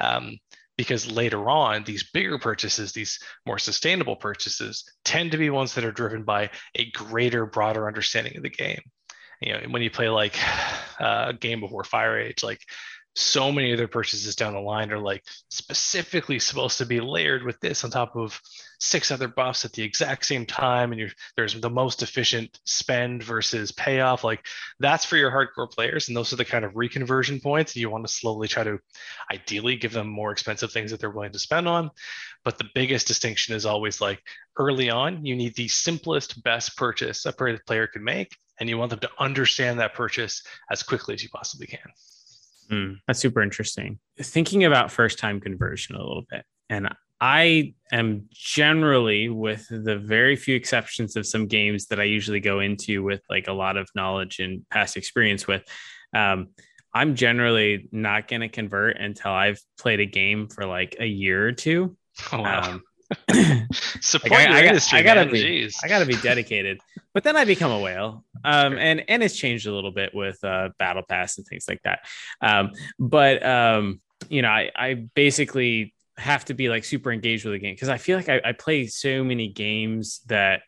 Um, 0.00 0.38
because 0.76 1.10
later 1.10 1.50
on, 1.50 1.82
these 1.82 2.08
bigger 2.12 2.38
purchases, 2.38 2.92
these 2.92 3.18
more 3.44 3.58
sustainable 3.58 4.14
purchases, 4.14 4.84
tend 5.04 5.32
to 5.32 5.38
be 5.38 5.50
ones 5.50 5.74
that 5.74 5.84
are 5.84 5.90
driven 5.90 6.22
by 6.22 6.50
a 6.76 6.88
greater, 6.92 7.46
broader 7.46 7.88
understanding 7.88 8.36
of 8.36 8.44
the 8.44 8.50
game 8.50 8.82
you 9.40 9.52
know 9.52 9.60
when 9.68 9.82
you 9.82 9.90
play 9.90 10.08
like 10.08 10.36
uh, 11.00 11.26
a 11.28 11.32
game 11.32 11.60
before 11.60 11.84
fire 11.84 12.18
age 12.18 12.42
like 12.42 12.60
so 13.18 13.50
many 13.50 13.72
of 13.72 13.78
their 13.78 13.88
purchases 13.88 14.36
down 14.36 14.52
the 14.52 14.60
line 14.60 14.92
are 14.92 14.98
like 14.98 15.24
specifically 15.48 16.38
supposed 16.38 16.78
to 16.78 16.86
be 16.86 17.00
layered 17.00 17.42
with 17.42 17.58
this 17.58 17.82
on 17.82 17.90
top 17.90 18.14
of 18.14 18.40
six 18.78 19.10
other 19.10 19.26
buffs 19.26 19.64
at 19.64 19.72
the 19.72 19.82
exact 19.82 20.24
same 20.24 20.46
time 20.46 20.92
and 20.92 21.12
there's 21.36 21.60
the 21.60 21.68
most 21.68 22.02
efficient 22.02 22.60
spend 22.64 23.24
versus 23.24 23.72
payoff. 23.72 24.22
Like 24.22 24.46
that's 24.78 25.04
for 25.04 25.16
your 25.16 25.32
hardcore 25.32 25.68
players 25.70 26.06
and 26.06 26.16
those 26.16 26.32
are 26.32 26.36
the 26.36 26.44
kind 26.44 26.64
of 26.64 26.74
reconversion 26.74 27.42
points 27.42 27.74
you 27.74 27.90
want 27.90 28.06
to 28.06 28.12
slowly 28.12 28.46
try 28.46 28.62
to 28.62 28.78
ideally 29.32 29.74
give 29.74 29.92
them 29.92 30.08
more 30.08 30.30
expensive 30.30 30.70
things 30.70 30.92
that 30.92 31.00
they're 31.00 31.10
willing 31.10 31.32
to 31.32 31.40
spend 31.40 31.66
on. 31.66 31.90
But 32.44 32.58
the 32.58 32.70
biggest 32.72 33.08
distinction 33.08 33.56
is 33.56 33.66
always 33.66 34.00
like 34.00 34.22
early 34.56 34.90
on 34.90 35.26
you 35.26 35.34
need 35.34 35.56
the 35.56 35.68
simplest 35.68 36.40
best 36.44 36.76
purchase 36.76 37.26
a 37.26 37.32
player 37.32 37.88
could 37.88 38.02
make 38.02 38.36
and 38.60 38.68
you 38.68 38.78
want 38.78 38.90
them 38.90 39.00
to 39.00 39.10
understand 39.18 39.80
that 39.80 39.94
purchase 39.94 40.42
as 40.70 40.82
quickly 40.82 41.14
as 41.14 41.22
you 41.22 41.28
possibly 41.28 41.66
can. 41.66 41.80
Mm, 42.70 42.96
that's 43.06 43.20
super 43.20 43.42
interesting. 43.42 43.98
Thinking 44.20 44.64
about 44.64 44.92
first 44.92 45.18
time 45.18 45.40
conversion 45.40 45.96
a 45.96 45.98
little 45.98 46.24
bit, 46.30 46.44
and 46.68 46.88
I 47.20 47.74
am 47.90 48.28
generally, 48.32 49.28
with 49.28 49.66
the 49.68 49.96
very 49.96 50.36
few 50.36 50.54
exceptions 50.54 51.16
of 51.16 51.26
some 51.26 51.46
games 51.46 51.86
that 51.86 51.98
I 51.98 52.04
usually 52.04 52.40
go 52.40 52.60
into 52.60 53.02
with 53.02 53.22
like 53.28 53.48
a 53.48 53.52
lot 53.52 53.76
of 53.76 53.88
knowledge 53.94 54.38
and 54.38 54.68
past 54.70 54.96
experience 54.96 55.46
with, 55.46 55.64
um, 56.14 56.48
I'm 56.94 57.16
generally 57.16 57.88
not 57.90 58.28
going 58.28 58.42
to 58.42 58.48
convert 58.48 58.98
until 58.98 59.32
I've 59.32 59.60
played 59.78 60.00
a 60.00 60.06
game 60.06 60.48
for 60.48 60.64
like 60.64 60.96
a 61.00 61.06
year 61.06 61.46
or 61.46 61.52
two. 61.52 61.96
Oh, 62.32 62.42
wow. 62.42 62.72
Um, 62.72 62.82
Support 64.00 64.30
like, 64.32 64.48
your 64.48 64.56
I, 64.58 64.66
industry. 64.66 64.98
I, 64.98 65.02
gotta 65.02 65.24
man. 65.24 65.32
be. 65.32 65.42
Jeez. 65.42 65.76
I 65.82 65.88
gotta 65.88 66.06
be 66.06 66.16
dedicated. 66.16 66.80
but 67.14 67.24
then 67.24 67.36
I 67.36 67.44
become 67.44 67.70
a 67.70 67.80
whale, 67.80 68.24
um, 68.44 68.76
and 68.76 69.02
and 69.08 69.22
it's 69.22 69.36
changed 69.36 69.66
a 69.66 69.72
little 69.72 69.92
bit 69.92 70.14
with 70.14 70.42
uh, 70.44 70.70
battle 70.78 71.02
pass 71.08 71.38
and 71.38 71.46
things 71.46 71.66
like 71.68 71.80
that. 71.84 72.00
Um, 72.40 72.72
but 72.98 73.44
um, 73.44 74.00
you 74.28 74.42
know, 74.42 74.48
I, 74.48 74.70
I 74.76 74.94
basically 75.14 75.94
have 76.18 76.44
to 76.46 76.54
be 76.54 76.68
like 76.68 76.84
super 76.84 77.12
engaged 77.12 77.44
with 77.44 77.54
the 77.54 77.58
game 77.58 77.74
because 77.74 77.88
I 77.88 77.96
feel 77.96 78.16
like 78.16 78.28
I, 78.28 78.40
I 78.44 78.52
play 78.52 78.86
so 78.86 79.22
many 79.24 79.48
games 79.48 80.20
that 80.26 80.62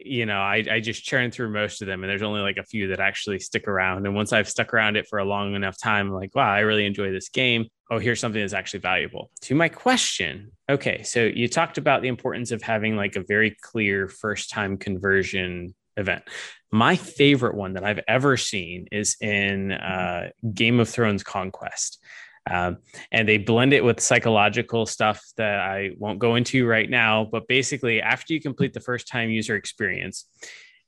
you 0.00 0.26
know, 0.26 0.40
I, 0.40 0.64
I 0.70 0.80
just 0.80 1.04
churn 1.04 1.30
through 1.30 1.50
most 1.50 1.82
of 1.82 1.86
them, 1.86 2.02
and 2.02 2.10
there's 2.10 2.22
only 2.22 2.40
like 2.40 2.56
a 2.56 2.64
few 2.64 2.88
that 2.88 3.00
actually 3.00 3.38
stick 3.38 3.68
around. 3.68 4.06
And 4.06 4.14
once 4.14 4.32
I've 4.32 4.48
stuck 4.48 4.72
around 4.74 4.96
it 4.96 5.06
for 5.08 5.18
a 5.18 5.24
long 5.24 5.54
enough 5.54 5.78
time, 5.80 6.08
I'm 6.08 6.14
like, 6.14 6.34
wow, 6.34 6.50
I 6.50 6.60
really 6.60 6.86
enjoy 6.86 7.10
this 7.12 7.28
game. 7.28 7.66
Oh, 7.90 7.98
here's 7.98 8.20
something 8.20 8.40
that's 8.40 8.52
actually 8.52 8.80
valuable. 8.80 9.30
To 9.42 9.54
my 9.54 9.68
question, 9.68 10.52
okay, 10.68 11.02
so 11.02 11.24
you 11.24 11.48
talked 11.48 11.78
about 11.78 12.02
the 12.02 12.08
importance 12.08 12.52
of 12.52 12.62
having 12.62 12.96
like 12.96 13.16
a 13.16 13.24
very 13.26 13.56
clear 13.60 14.08
first 14.08 14.50
time 14.50 14.76
conversion 14.76 15.74
event. 15.96 16.22
My 16.70 16.96
favorite 16.96 17.56
one 17.56 17.74
that 17.74 17.84
I've 17.84 18.00
ever 18.06 18.36
seen 18.36 18.86
is 18.92 19.16
in 19.20 19.72
uh, 19.72 20.30
Game 20.54 20.80
of 20.80 20.88
Thrones 20.88 21.22
Conquest. 21.22 22.02
Um, 22.48 22.78
and 23.12 23.28
they 23.28 23.38
blend 23.38 23.72
it 23.72 23.84
with 23.84 24.00
psychological 24.00 24.86
stuff 24.86 25.22
that 25.36 25.60
I 25.60 25.90
won't 25.98 26.18
go 26.18 26.36
into 26.36 26.66
right 26.66 26.88
now. 26.88 27.24
But 27.30 27.48
basically, 27.48 28.00
after 28.00 28.32
you 28.32 28.40
complete 28.40 28.72
the 28.72 28.80
first 28.80 29.08
time 29.08 29.30
user 29.30 29.56
experience, 29.56 30.24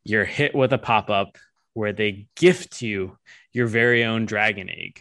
you're 0.05 0.25
hit 0.25 0.55
with 0.55 0.73
a 0.73 0.79
pop 0.79 1.11
up 1.11 1.37
where 1.75 1.93
they 1.93 2.27
gift 2.37 2.83
you 2.83 3.17
your 3.53 3.67
very 3.67 4.05
own 4.05 4.27
dragon 4.27 4.69
egg. 4.69 5.01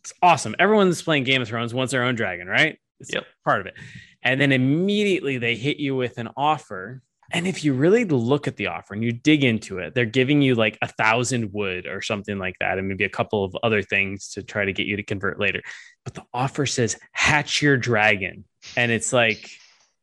It's 0.00 0.12
awesome. 0.22 0.54
Everyone 0.58 0.88
that's 0.88 1.02
playing 1.02 1.24
Game 1.24 1.42
of 1.42 1.48
Thrones 1.48 1.74
wants 1.74 1.92
their 1.92 2.04
own 2.04 2.14
dragon, 2.14 2.46
right? 2.46 2.78
It's 3.00 3.12
yep. 3.12 3.24
part 3.44 3.60
of 3.60 3.66
it. 3.66 3.74
And 4.22 4.40
then 4.40 4.52
immediately 4.52 5.38
they 5.38 5.56
hit 5.56 5.78
you 5.78 5.96
with 5.96 6.18
an 6.18 6.28
offer 6.36 7.02
and 7.32 7.46
if 7.46 7.64
you 7.64 7.72
really 7.72 8.04
look 8.04 8.46
at 8.46 8.56
the 8.56 8.68
offer 8.68 8.94
and 8.94 9.02
you 9.02 9.12
dig 9.12 9.44
into 9.44 9.78
it, 9.78 9.94
they're 9.94 10.04
giving 10.04 10.42
you 10.42 10.54
like 10.54 10.78
a 10.82 10.88
thousand 10.88 11.52
wood 11.52 11.86
or 11.86 12.02
something 12.02 12.38
like 12.38 12.56
that, 12.60 12.78
and 12.78 12.88
maybe 12.88 13.04
a 13.04 13.08
couple 13.08 13.44
of 13.44 13.56
other 13.62 13.82
things 13.82 14.28
to 14.30 14.42
try 14.42 14.64
to 14.64 14.72
get 14.72 14.86
you 14.86 14.96
to 14.96 15.02
convert 15.02 15.40
later. 15.40 15.62
But 16.04 16.14
the 16.14 16.24
offer 16.32 16.66
says 16.66 16.98
hatch 17.12 17.62
your 17.62 17.76
dragon. 17.76 18.44
And 18.76 18.92
it's 18.92 19.12
like, 19.12 19.50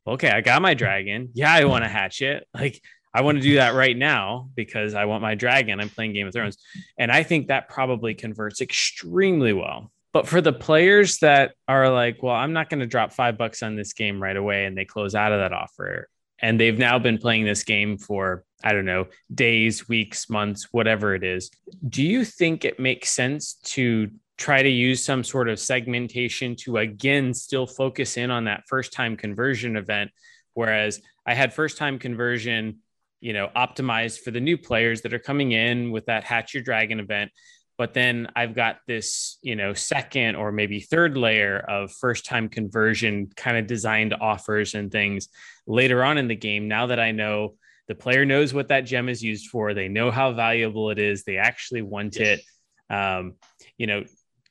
okay, 0.06 0.30
I 0.30 0.42
got 0.42 0.62
my 0.62 0.74
dragon. 0.74 1.30
Yeah, 1.34 1.54
I 1.54 1.66
want 1.66 1.84
to 1.84 1.90
hatch 1.90 2.22
it. 2.22 2.48
Like, 2.54 2.82
I 3.14 3.22
want 3.22 3.38
to 3.38 3.42
do 3.44 3.56
that 3.56 3.76
right 3.76 3.96
now 3.96 4.50
because 4.56 4.96
I 4.96 5.06
want 5.06 5.22
my 5.22 5.36
dragon. 5.36 5.80
I'm 5.80 5.90
playing 5.90 6.14
Game 6.14 6.28
of 6.28 6.34
Thrones. 6.34 6.58
And 6.98 7.12
I 7.12 7.24
think 7.24 7.48
that 7.48 7.70
probably 7.70 8.16
converts 8.16 8.60
extremely 8.60 9.54
well. 9.54 9.92
But 10.14 10.28
for 10.28 10.42
the 10.42 10.54
players 10.54 11.20
that 11.20 11.54
are 11.68 11.90
like, 11.90 12.22
well, 12.22 12.36
I'm 12.36 12.54
not 12.54 12.70
going 12.70 12.82
to 12.82 12.86
drop 12.86 13.14
five 13.14 13.38
bucks 13.38 13.64
on 13.64 13.76
this 13.76 13.94
game 13.94 14.22
right 14.22 14.36
away, 14.36 14.66
and 14.66 14.78
they 14.78 14.86
close 14.86 15.16
out 15.16 15.32
of 15.32 15.40
that 15.40 15.54
offer, 15.54 16.08
and 16.44 16.60
they've 16.60 16.78
now 16.78 17.00
been 17.00 17.18
playing 17.18 17.46
this 17.46 17.64
game 17.64 17.98
for, 17.98 18.44
I 18.66 18.74
don't 18.74 18.84
know, 18.84 19.08
days, 19.34 19.88
weeks, 19.88 20.30
months, 20.30 20.68
whatever 20.72 21.16
it 21.16 21.24
is. 21.24 21.50
Do 21.88 22.04
you 22.04 22.26
think 22.26 22.66
it 22.66 22.82
makes 22.82 23.12
sense 23.12 23.54
to 23.64 24.12
try 24.38 24.62
to 24.62 24.70
use 24.70 25.04
some 25.04 25.24
sort 25.24 25.48
of 25.48 25.58
segmentation 25.58 26.58
to 26.58 26.78
again 26.78 27.34
still 27.34 27.66
focus 27.66 28.18
in 28.18 28.30
on 28.30 28.44
that 28.44 28.64
first 28.68 28.92
time 28.92 29.16
conversion 29.16 29.78
event? 29.78 30.12
Whereas 30.54 31.00
I 31.26 31.34
had 31.34 31.54
first 31.54 31.78
time 31.78 31.98
conversion 31.98 32.80
you 33.22 33.32
know 33.32 33.50
optimized 33.56 34.20
for 34.20 34.32
the 34.32 34.42
new 34.42 34.58
players 34.58 35.02
that 35.04 35.14
are 35.14 35.20
coming 35.20 35.54
in 35.54 35.92
with 35.92 36.08
that 36.08 36.26
hatch 36.26 36.54
your 36.54 36.62
dragon 36.62 37.00
event 37.00 37.32
but 37.78 37.94
then 37.94 38.28
i've 38.36 38.56
got 38.56 38.78
this 38.88 39.38
you 39.42 39.56
know 39.56 39.74
second 39.74 40.36
or 40.36 40.52
maybe 40.52 40.80
third 40.80 41.18
layer 41.18 41.60
of 41.60 41.92
first 41.92 42.26
time 42.26 42.50
conversion 42.50 43.30
kind 43.36 43.58
of 43.58 43.68
designed 43.68 44.14
offers 44.14 44.76
and 44.76 44.92
things 44.92 45.30
later 45.68 46.04
on 46.04 46.18
in 46.18 46.28
the 46.28 46.36
game 46.36 46.68
now 46.68 46.88
that 46.88 47.00
i 47.00 47.12
know 47.12 47.56
the 47.88 47.96
player 47.96 48.26
knows 48.26 48.54
what 48.54 48.70
that 48.70 48.82
gem 48.82 49.10
is 49.10 49.22
used 49.22 49.50
for 49.50 49.74
they 49.74 49.88
know 49.88 50.12
how 50.12 50.32
valuable 50.32 50.90
it 50.90 51.00
is 51.00 51.24
they 51.24 51.38
actually 51.38 51.82
want 51.82 52.18
it 52.18 52.42
um, 52.90 53.34
you 53.78 53.88
know 53.88 54.04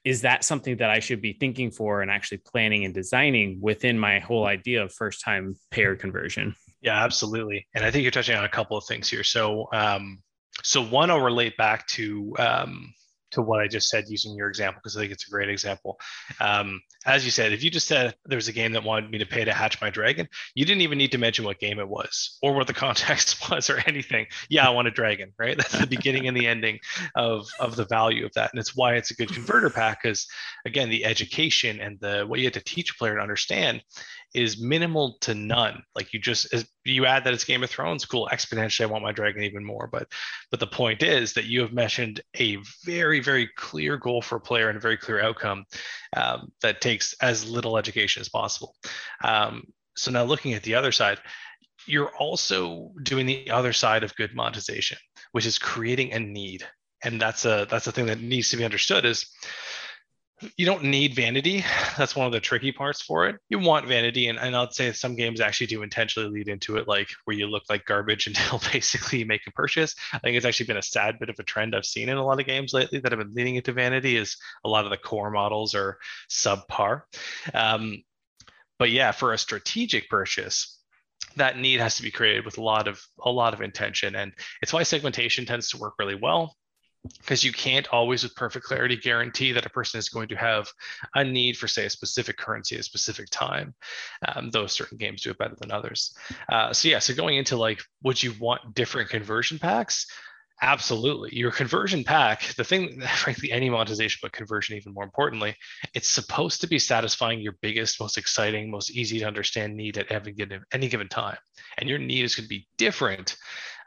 is 0.04 0.22
that 0.22 0.42
something 0.42 0.76
that 0.78 0.90
i 0.90 0.98
should 0.98 1.22
be 1.22 1.32
thinking 1.32 1.70
for 1.70 2.02
and 2.02 2.10
actually 2.10 2.38
planning 2.38 2.84
and 2.84 2.94
designing 2.94 3.58
within 3.60 3.98
my 3.98 4.18
whole 4.18 4.46
idea 4.46 4.82
of 4.82 4.92
first 4.92 5.22
time 5.22 5.54
payer 5.70 5.94
conversion 5.94 6.54
yeah, 6.82 7.04
absolutely. 7.04 7.68
And 7.74 7.84
I 7.84 7.90
think 7.90 8.02
you're 8.02 8.10
touching 8.10 8.36
on 8.36 8.44
a 8.44 8.48
couple 8.48 8.76
of 8.76 8.84
things 8.84 9.08
here. 9.08 9.22
So, 9.22 9.68
um, 9.72 10.20
so 10.64 10.82
one, 10.82 11.10
I'll 11.10 11.20
relate 11.20 11.56
back 11.56 11.86
to 11.88 12.34
um, 12.38 12.92
to 13.32 13.42
what 13.42 13.60
I 13.60 13.68
just 13.68 13.88
said 13.88 14.04
using 14.08 14.34
your 14.34 14.48
example 14.48 14.80
because 14.82 14.96
I 14.96 15.00
think 15.00 15.12
it's 15.12 15.26
a 15.26 15.30
great 15.30 15.48
example. 15.48 15.98
Um, 16.40 16.80
as 17.04 17.24
you 17.24 17.30
said, 17.30 17.52
if 17.52 17.62
you 17.62 17.70
just 17.70 17.88
said 17.88 18.14
there 18.26 18.36
was 18.36 18.48
a 18.48 18.52
game 18.52 18.72
that 18.72 18.84
wanted 18.84 19.10
me 19.10 19.18
to 19.18 19.26
pay 19.26 19.44
to 19.44 19.52
hatch 19.52 19.80
my 19.80 19.90
dragon, 19.90 20.28
you 20.54 20.64
didn't 20.64 20.82
even 20.82 20.98
need 20.98 21.12
to 21.12 21.18
mention 21.18 21.44
what 21.44 21.58
game 21.58 21.78
it 21.78 21.88
was 21.88 22.38
or 22.42 22.54
what 22.54 22.66
the 22.66 22.72
context 22.84 23.50
was 23.50 23.68
or 23.68 23.82
anything. 23.86 24.26
Yeah, 24.48 24.66
I 24.66 24.70
want 24.70 24.88
a 24.88 24.92
dragon, 24.92 25.32
right? 25.38 25.56
That's 25.62 25.78
the 25.78 25.86
beginning 25.86 26.28
and 26.28 26.36
the 26.36 26.46
ending 26.46 26.78
of 27.16 27.48
of 27.58 27.76
the 27.76 27.84
value 27.86 28.24
of 28.24 28.32
that, 28.34 28.50
and 28.52 28.60
it's 28.60 28.76
why 28.76 28.94
it's 28.94 29.10
a 29.10 29.14
good 29.14 29.32
converter 29.32 29.70
pack 29.70 30.02
because 30.02 30.26
again, 30.64 30.90
the 30.90 31.04
education 31.04 31.80
and 31.80 31.98
the 32.00 32.24
what 32.26 32.38
you 32.38 32.46
have 32.46 32.54
to 32.54 32.64
teach 32.64 32.90
a 32.90 32.94
player 32.94 33.16
to 33.16 33.20
understand 33.20 33.82
is 34.34 34.60
minimal 34.60 35.18
to 35.20 35.34
none. 35.34 35.82
Like 35.94 36.12
you 36.12 36.20
just 36.20 36.54
you 36.84 37.06
add 37.06 37.24
that 37.24 37.34
it's 37.34 37.44
Game 37.44 37.62
of 37.62 37.70
Thrones, 37.70 38.04
cool. 38.04 38.28
Exponentially, 38.32 38.82
I 38.82 38.86
want 38.86 39.04
my 39.04 39.12
dragon 39.12 39.42
even 39.42 39.64
more. 39.64 39.86
But 39.86 40.08
but 40.50 40.60
the 40.60 40.66
point 40.66 41.02
is 41.02 41.34
that 41.34 41.44
you 41.44 41.60
have 41.60 41.72
mentioned 41.72 42.20
a 42.38 42.58
very 42.84 43.20
very 43.20 43.48
clear 43.56 43.96
goal 43.96 44.22
for 44.22 44.36
a 44.36 44.40
player 44.40 44.68
and 44.68 44.76
a 44.76 44.80
very 44.80 44.96
clear 44.96 45.20
outcome 45.20 45.64
um, 46.16 46.52
that 46.62 46.80
takes 46.80 47.14
as 47.20 47.48
little 47.48 47.76
education 47.76 48.20
as 48.20 48.28
possible. 48.28 48.74
Um, 49.22 49.64
so 49.96 50.10
now 50.10 50.24
looking 50.24 50.54
at 50.54 50.62
the 50.62 50.74
other 50.74 50.92
side, 50.92 51.18
you're 51.86 52.14
also 52.16 52.92
doing 53.02 53.26
the 53.26 53.50
other 53.50 53.72
side 53.72 54.04
of 54.04 54.16
good 54.16 54.34
monetization, 54.34 54.98
which 55.32 55.46
is 55.46 55.58
creating 55.58 56.12
a 56.12 56.18
need. 56.18 56.66
And 57.04 57.20
that's 57.20 57.44
a 57.44 57.66
that's 57.68 57.86
a 57.86 57.92
thing 57.92 58.06
that 58.06 58.20
needs 58.20 58.50
to 58.50 58.56
be 58.56 58.64
understood 58.64 59.04
is 59.04 59.26
you 60.56 60.66
don't 60.66 60.84
need 60.84 61.14
vanity. 61.14 61.64
That's 61.99 62.16
one 62.16 62.26
of 62.26 62.32
the 62.32 62.40
tricky 62.40 62.72
parts 62.72 63.00
for 63.00 63.26
it. 63.28 63.37
You 63.49 63.58
want 63.58 63.87
vanity, 63.87 64.28
and, 64.28 64.38
and 64.38 64.56
I'd 64.56 64.72
say 64.72 64.92
some 64.92 65.16
games 65.16 65.40
actually 65.40 65.68
do 65.68 65.82
intentionally 65.82 66.30
lead 66.30 66.49
into 66.49 66.76
it, 66.76 66.88
like 66.88 67.08
where 67.25 67.37
you 67.37 67.46
look 67.46 67.64
like 67.68 67.84
garbage 67.84 68.26
until 68.28 68.61
basically 68.72 69.20
you 69.20 69.26
make 69.26 69.46
a 69.46 69.52
purchase. 69.52 69.94
I 70.12 70.18
think 70.18 70.37
it's 70.37 70.46
actually 70.46 70.66
been 70.66 70.76
a 70.76 70.82
sad 70.82 71.18
bit 71.18 71.28
of 71.28 71.38
a 71.38 71.44
trend 71.44 71.75
I've 71.75 71.84
seen 71.84 72.08
in 72.08 72.16
a 72.16 72.25
lot 72.25 72.40
of 72.40 72.46
games 72.46 72.72
lately 72.72 72.99
that 73.00 73.12
have 73.12 73.18
been 73.18 73.34
leading 73.34 73.56
into 73.56 73.72
vanity. 73.72 74.16
Is 74.16 74.37
a 74.64 74.68
lot 74.68 74.84
of 74.84 74.90
the 74.90 74.96
core 74.96 75.30
models 75.30 75.75
are 75.75 75.99
subpar. 76.30 77.02
Um, 77.54 78.02
but 78.78 78.90
yeah, 78.90 79.12
for 79.12 79.32
a 79.32 79.38
strategic 79.38 80.08
purchase, 80.08 80.78
that 81.37 81.58
need 81.58 81.80
has 81.80 81.96
to 81.96 82.02
be 82.02 82.11
created 82.11 82.44
with 82.44 82.58
a 82.58 82.62
lot 82.62 82.88
of 82.88 83.00
a 83.25 83.30
lot 83.30 83.54
of 83.54 83.61
intention, 83.61 84.16
and 84.16 84.32
it's 84.61 84.72
why 84.72 84.82
segmentation 84.82 85.46
tends 85.46 85.70
to 85.70 85.78
work 85.78 85.94
really 85.99 86.14
well 86.14 86.56
because 87.18 87.42
you 87.42 87.52
can't 87.52 87.88
always 87.88 88.23
with 88.23 88.35
perfect 88.35 88.64
clarity 88.64 88.97
guarantee 88.97 89.52
that 89.52 89.66
a 89.66 89.71
person 89.71 89.99
is 89.99 90.09
going 90.09 90.28
to 90.28 90.37
have 90.37 90.71
a 91.14 91.25
need 91.25 91.56
for 91.56 91.66
say 91.66 91.87
a 91.87 91.90
specific 91.90 92.37
currency 92.37 92.76
at 92.76 92.80
a 92.80 92.85
specific 92.85 93.28
time. 93.30 93.75
Um, 94.28 94.50
though 94.50 94.66
certain 94.66 94.99
games 94.99 95.23
do 95.23 95.30
it 95.30 95.38
better 95.38 95.56
than 95.61 95.73
others. 95.73 96.14
Uh, 96.50 96.73
so 96.73 96.88
yeah 96.88 96.99
so 97.00 97.14
going 97.14 97.37
into 97.37 97.56
like 97.56 97.80
would 98.02 98.23
you 98.23 98.35
want 98.40 98.75
different 98.75 99.11
conversion 99.11 99.59
packs? 99.59 100.06
Absolutely. 100.64 101.37
Your 101.37 101.50
conversion 101.50 102.04
pack 102.04 102.54
the 102.54 102.62
thing 102.62 103.00
frankly 103.16 103.50
any 103.50 103.68
monetization 103.68 104.21
but 104.23 104.32
conversion 104.32 104.76
even 104.76 104.94
more 104.94 105.02
importantly 105.02 105.56
it's 105.94 106.09
supposed 106.09 106.61
to 106.61 106.68
be 106.68 106.78
satisfying 106.78 107.40
your 107.40 107.56
biggest 107.62 108.00
most 108.00 108.16
exciting 108.16 108.71
most 108.71 108.90
easy 108.92 109.18
to 109.18 109.25
understand 109.25 109.76
need 109.76 109.99
at 109.99 110.09
given, 110.37 110.62
any 110.73 110.88
given 110.88 111.09
time. 111.09 111.37
And 111.78 111.88
your 111.88 111.99
need 111.99 112.23
is 112.23 112.37
going 112.37 112.44
to 112.44 112.49
be 112.49 112.68
different 112.78 113.37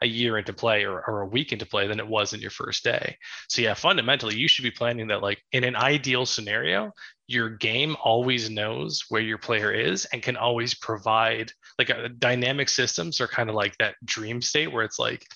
a 0.02 0.06
year 0.06 0.38
into 0.38 0.52
play 0.52 0.84
or, 0.84 1.00
or 1.00 1.22
a 1.22 1.26
week 1.26 1.52
into 1.52 1.66
play 1.66 1.86
than 1.86 2.00
it 2.00 2.06
was 2.06 2.32
in 2.32 2.40
your 2.40 2.50
first 2.50 2.84
day. 2.84 3.16
So 3.48 3.62
yeah, 3.62 3.74
fundamentally, 3.74 4.36
you 4.36 4.48
should 4.48 4.62
be 4.62 4.70
planning 4.70 5.08
that 5.08 5.22
like 5.22 5.42
in 5.52 5.64
an 5.64 5.76
ideal 5.76 6.26
scenario, 6.26 6.92
your 7.26 7.50
game 7.50 7.96
always 8.02 8.48
knows 8.50 9.04
where 9.08 9.22
your 9.22 9.38
player 9.38 9.72
is 9.72 10.04
and 10.06 10.22
can 10.22 10.36
always 10.36 10.74
provide 10.74 11.50
like 11.78 11.90
a, 11.90 12.08
dynamic 12.08 12.68
systems 12.68 13.20
are 13.20 13.26
kind 13.26 13.50
of 13.50 13.56
like 13.56 13.76
that 13.78 13.96
dream 14.04 14.40
state 14.40 14.72
where 14.72 14.84
it's 14.84 14.98
like 14.98 15.26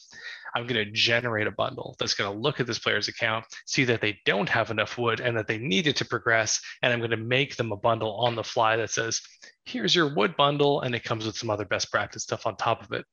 I'm 0.54 0.66
going 0.66 0.84
to 0.84 0.90
generate 0.90 1.46
a 1.46 1.52
bundle 1.52 1.96
that's 1.98 2.14
going 2.14 2.32
to 2.32 2.38
look 2.38 2.60
at 2.60 2.66
this 2.66 2.78
player's 2.78 3.08
account, 3.08 3.44
see 3.66 3.84
that 3.84 4.00
they 4.00 4.18
don't 4.24 4.48
have 4.48 4.70
enough 4.70 4.98
wood 4.98 5.20
and 5.20 5.36
that 5.36 5.46
they 5.46 5.58
need 5.58 5.86
it 5.86 5.96
to 5.96 6.04
progress. 6.04 6.60
And 6.82 6.92
I'm 6.92 7.00
going 7.00 7.10
to 7.10 7.16
make 7.16 7.56
them 7.56 7.72
a 7.72 7.76
bundle 7.76 8.16
on 8.16 8.34
the 8.34 8.44
fly 8.44 8.76
that 8.76 8.90
says, 8.90 9.20
here's 9.64 9.94
your 9.94 10.14
wood 10.14 10.36
bundle. 10.36 10.80
And 10.80 10.94
it 10.94 11.04
comes 11.04 11.26
with 11.26 11.36
some 11.36 11.50
other 11.50 11.64
best 11.64 11.90
practice 11.90 12.24
stuff 12.24 12.46
on 12.46 12.56
top 12.56 12.82
of 12.82 12.92
it. 12.92 13.04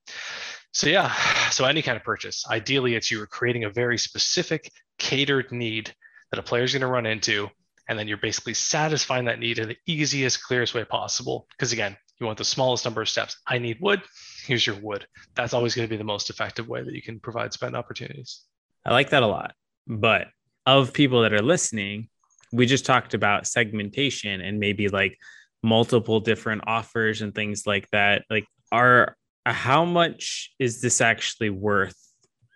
So 0.71 0.87
yeah, 0.87 1.11
so 1.51 1.65
any 1.65 1.81
kind 1.81 1.97
of 1.97 2.03
purchase, 2.03 2.45
ideally 2.49 2.95
it's 2.95 3.11
you 3.11 3.21
are 3.21 3.27
creating 3.27 3.63
a 3.63 3.69
very 3.69 3.97
specific 3.97 4.71
catered 4.99 5.51
need 5.51 5.93
that 6.31 6.39
a 6.39 6.43
player 6.43 6.63
is 6.63 6.73
going 6.73 6.81
to 6.81 6.87
run 6.87 7.05
into, 7.05 7.49
and 7.87 7.97
then 7.97 8.07
you're 8.07 8.17
basically 8.17 8.53
satisfying 8.53 9.25
that 9.25 9.39
need 9.39 9.59
in 9.59 9.69
the 9.69 9.77
easiest, 9.85 10.43
clearest 10.43 10.73
way 10.73 10.83
possible. 10.83 11.47
Because 11.51 11.71
again, 11.71 11.95
you 12.19 12.25
want 12.25 12.37
the 12.37 12.45
smallest 12.45 12.85
number 12.85 13.01
of 13.01 13.09
steps. 13.09 13.37
I 13.45 13.59
need 13.59 13.77
wood. 13.79 14.01
Here's 14.45 14.65
your 14.65 14.77
wood. 14.77 15.05
That's 15.35 15.53
always 15.53 15.75
going 15.75 15.87
to 15.87 15.89
be 15.89 15.97
the 15.97 16.03
most 16.03 16.29
effective 16.29 16.67
way 16.67 16.83
that 16.83 16.93
you 16.93 17.01
can 17.01 17.19
provide 17.19 17.53
spend 17.53 17.75
opportunities. 17.75 18.41
I 18.85 18.91
like 18.91 19.11
that 19.11 19.23
a 19.23 19.27
lot. 19.27 19.53
But 19.85 20.27
of 20.65 20.93
people 20.93 21.21
that 21.21 21.33
are 21.33 21.41
listening, 21.41 22.09
we 22.51 22.65
just 22.65 22.85
talked 22.85 23.13
about 23.13 23.47
segmentation 23.47 24.41
and 24.41 24.59
maybe 24.59 24.87
like 24.87 25.17
multiple 25.63 26.19
different 26.19 26.63
offers 26.65 27.21
and 27.21 27.35
things 27.35 27.67
like 27.67 27.89
that. 27.91 28.23
Like, 28.29 28.45
are 28.71 29.15
how 29.45 29.85
much 29.85 30.53
is 30.59 30.81
this 30.81 31.01
actually 31.01 31.49
worth 31.49 31.95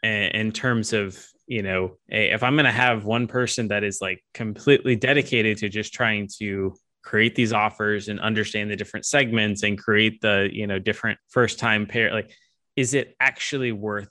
in 0.04 0.52
terms 0.52 0.94
of 0.94 1.18
you 1.48 1.62
know 1.62 1.98
if 2.08 2.44
i'm 2.44 2.56
going 2.56 2.66
to 2.66 2.72
have 2.72 3.06
one 3.06 3.28
person 3.28 3.68
that 3.70 3.84
is 3.84 4.00
like 4.02 4.24
completely 4.34 4.96
dedicated 4.96 5.58
to 5.58 5.70
just 5.70 5.94
trying 5.94 6.28
to 6.40 6.74
create 7.04 7.36
these 7.36 7.54
offers 7.54 8.08
and 8.08 8.20
understand 8.20 8.70
the 8.70 8.76
different 8.76 9.06
segments 9.06 9.64
and 9.64 9.78
create 9.78 10.22
the 10.22 10.50
you 10.52 10.68
know 10.68 10.80
different 10.80 11.18
first 11.30 11.60
time 11.60 11.86
pair 11.86 12.14
like 12.14 12.32
is 12.76 12.94
it 12.94 13.16
actually 13.20 13.72
worth 13.72 14.10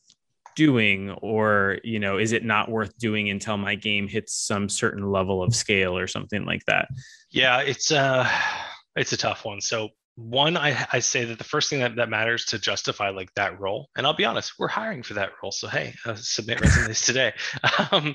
doing? 0.56 1.10
Or 1.10 1.78
you 1.84 1.98
know 1.98 2.18
is 2.18 2.32
it 2.32 2.44
not 2.44 2.70
worth 2.70 2.96
doing 2.98 3.30
until 3.30 3.56
my 3.56 3.74
game 3.74 4.08
hits 4.08 4.34
some 4.34 4.68
certain 4.68 5.10
level 5.10 5.42
of 5.42 5.54
scale 5.54 5.96
or 5.96 6.06
something 6.06 6.44
like 6.44 6.64
that? 6.66 6.88
Yeah 7.30 7.60
it's 7.60 7.90
uh 7.90 8.28
it's 8.96 9.12
a 9.12 9.16
tough 9.16 9.44
one. 9.44 9.60
So 9.60 9.90
one 10.16 10.56
I, 10.56 10.86
I 10.92 10.98
say 10.98 11.24
that 11.24 11.38
the 11.38 11.44
first 11.44 11.70
thing 11.70 11.80
that, 11.80 11.96
that 11.96 12.08
matters 12.08 12.44
to 12.46 12.58
justify 12.58 13.10
like 13.10 13.32
that 13.34 13.58
role 13.58 13.88
and 13.96 14.06
i'll 14.06 14.12
be 14.12 14.24
honest 14.24 14.58
we're 14.58 14.68
hiring 14.68 15.02
for 15.02 15.14
that 15.14 15.30
role 15.42 15.52
so 15.52 15.66
hey 15.66 15.94
uh, 16.04 16.14
submit 16.14 16.60
resumes 16.60 17.00
today. 17.00 17.32
Um, 17.92 18.14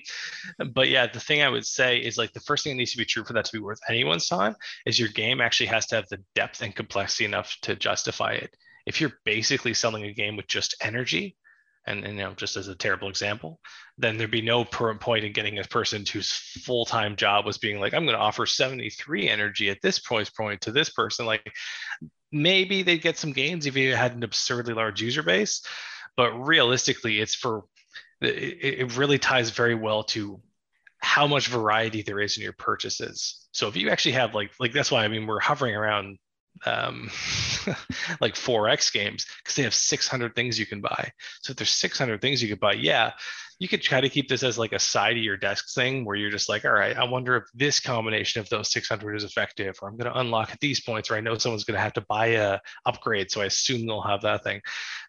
but 0.74 0.90
yeah 0.90 1.08
the 1.08 1.20
thing 1.20 1.42
i 1.42 1.50
would 1.50 1.66
say 1.66 1.98
is 1.98 2.18
like 2.18 2.34
the 2.34 2.40
first 2.42 2.64
thing 2.64 2.74
that 2.74 2.78
needs 2.78 2.92
to 2.92 2.98
be 2.98 3.06
true 3.06 3.24
for 3.24 3.34
that 3.34 3.46
to 3.46 3.52
be 3.52 3.60
worth 3.60 3.80
anyone's 3.90 4.28
time 4.28 4.56
is 4.86 5.00
your 5.00 5.10
game 5.10 5.42
actually 5.42 5.68
has 5.68 5.86
to 5.88 5.96
have 5.96 6.08
the 6.10 6.22
depth 6.36 6.62
and 6.62 6.75
complexity 6.75 7.25
enough 7.25 7.56
to 7.62 7.75
justify 7.75 8.34
it. 8.34 8.56
If 8.86 9.02
you're 9.02 9.14
basically 9.24 9.74
selling 9.74 10.04
a 10.04 10.14
game 10.14 10.38
with 10.38 10.48
just 10.48 10.75
energy 10.82 11.36
and, 11.88 12.04
and, 12.04 12.18
you 12.18 12.24
know 12.24 12.34
just 12.34 12.58
as 12.58 12.68
a 12.68 12.75
terrible 12.75 13.10
example 13.10 13.60
then 13.98 14.18
there'd 14.18 14.32
be 14.32 14.42
no 14.42 14.65
point 14.65 15.24
in 15.24 15.32
getting 15.32 15.60
a 15.60 15.63
person 15.63 16.06
whose 16.06 16.32
full-time 16.32 17.15
job 17.15 17.46
was 17.46 17.58
being 17.58 17.80
like 17.80 17.94
i'm 17.94 18.06
going 18.06 18.18
to 18.18 18.22
offer 18.22 18.46
73 18.46 19.30
energy 19.30 19.70
at 19.70 19.82
this 19.82 20.00
price 20.00 20.30
point 20.30 20.62
to 20.62 20.72
this 20.72 20.89
person 20.89 21.25
like 21.25 21.54
maybe 22.32 22.84
they'd 22.84 23.01
get 23.01 23.18
some 23.18 23.32
gains 23.32 23.65
if 23.65 23.75
you 23.75 23.96
had 23.96 24.15
an 24.15 24.24
absurdly 24.24 24.74
large 24.74 25.01
user 25.01 25.24
base 25.24 25.62
but 26.18 26.32
realistically 26.34 27.20
it's 27.20 27.36
for 27.36 27.63
it, 28.22 28.80
it 28.80 28.98
really 28.98 29.20
ties 29.20 29.50
very 29.50 29.75
well 29.75 30.04
to 30.04 30.42
how 31.00 31.27
much 31.27 31.48
variety 31.48 32.01
there 32.01 32.20
is 32.20 32.38
in 32.38 32.44
your 32.44 32.54
purchases. 32.54 33.48
So 33.51 33.68
if 33.68 33.75
you 33.75 33.89
actually 33.89 34.13
have 34.13 34.34
like 34.34 34.51
like 34.60 34.74
that's 34.74 34.92
why 34.92 35.06
i 35.06 35.08
mean 35.08 35.27
we're 35.27 35.39
hovering 35.39 35.75
around 35.75 36.18
um, 36.65 37.09
like 38.21 38.35
4x 38.35 38.91
games 38.93 39.25
because 39.43 39.55
they 39.55 39.63
have 39.63 39.74
600 39.74 40.35
things 40.35 40.59
you 40.59 40.65
can 40.65 40.81
buy. 40.81 41.12
So 41.41 41.51
if 41.51 41.57
there's 41.57 41.69
600 41.69 42.21
things 42.21 42.41
you 42.41 42.50
could 42.50 42.59
buy 42.59 42.74
yeah 42.74 43.12
you 43.59 43.67
could 43.67 43.81
try 43.81 44.01
to 44.01 44.09
keep 44.09 44.27
this 44.27 44.43
as 44.43 44.57
like 44.57 44.74
a 44.74 44.79
side 44.79 45.17
of 45.17 45.24
your 45.24 45.38
desk 45.38 45.74
thing 45.74 46.03
where 46.03 46.15
you're 46.15 46.31
just 46.31 46.50
like 46.50 46.65
all 46.65 46.71
right 46.71 46.97
i 46.97 47.03
wonder 47.03 47.38
if 47.38 47.43
this 47.53 47.79
combination 47.79 48.41
of 48.41 48.50
those 48.50 48.71
600 48.71 49.15
is 49.15 49.24
effective 49.24 49.77
or 49.81 49.89
i'm 49.89 49.97
going 49.97 50.12
to 50.12 50.19
unlock 50.19 50.51
at 50.51 50.59
these 50.59 50.81
points 50.81 51.09
or 51.09 51.15
i 51.15 51.21
know 51.21 51.38
someone's 51.38 51.63
going 51.63 51.77
to 51.77 51.81
have 51.81 51.93
to 51.93 52.05
buy 52.09 52.27
a 52.27 52.59
upgrade 52.85 53.31
so 53.31 53.41
i 53.41 53.45
assume 53.45 53.85
they'll 53.85 54.01
have 54.01 54.21
that 54.21 54.43
thing. 54.43 54.62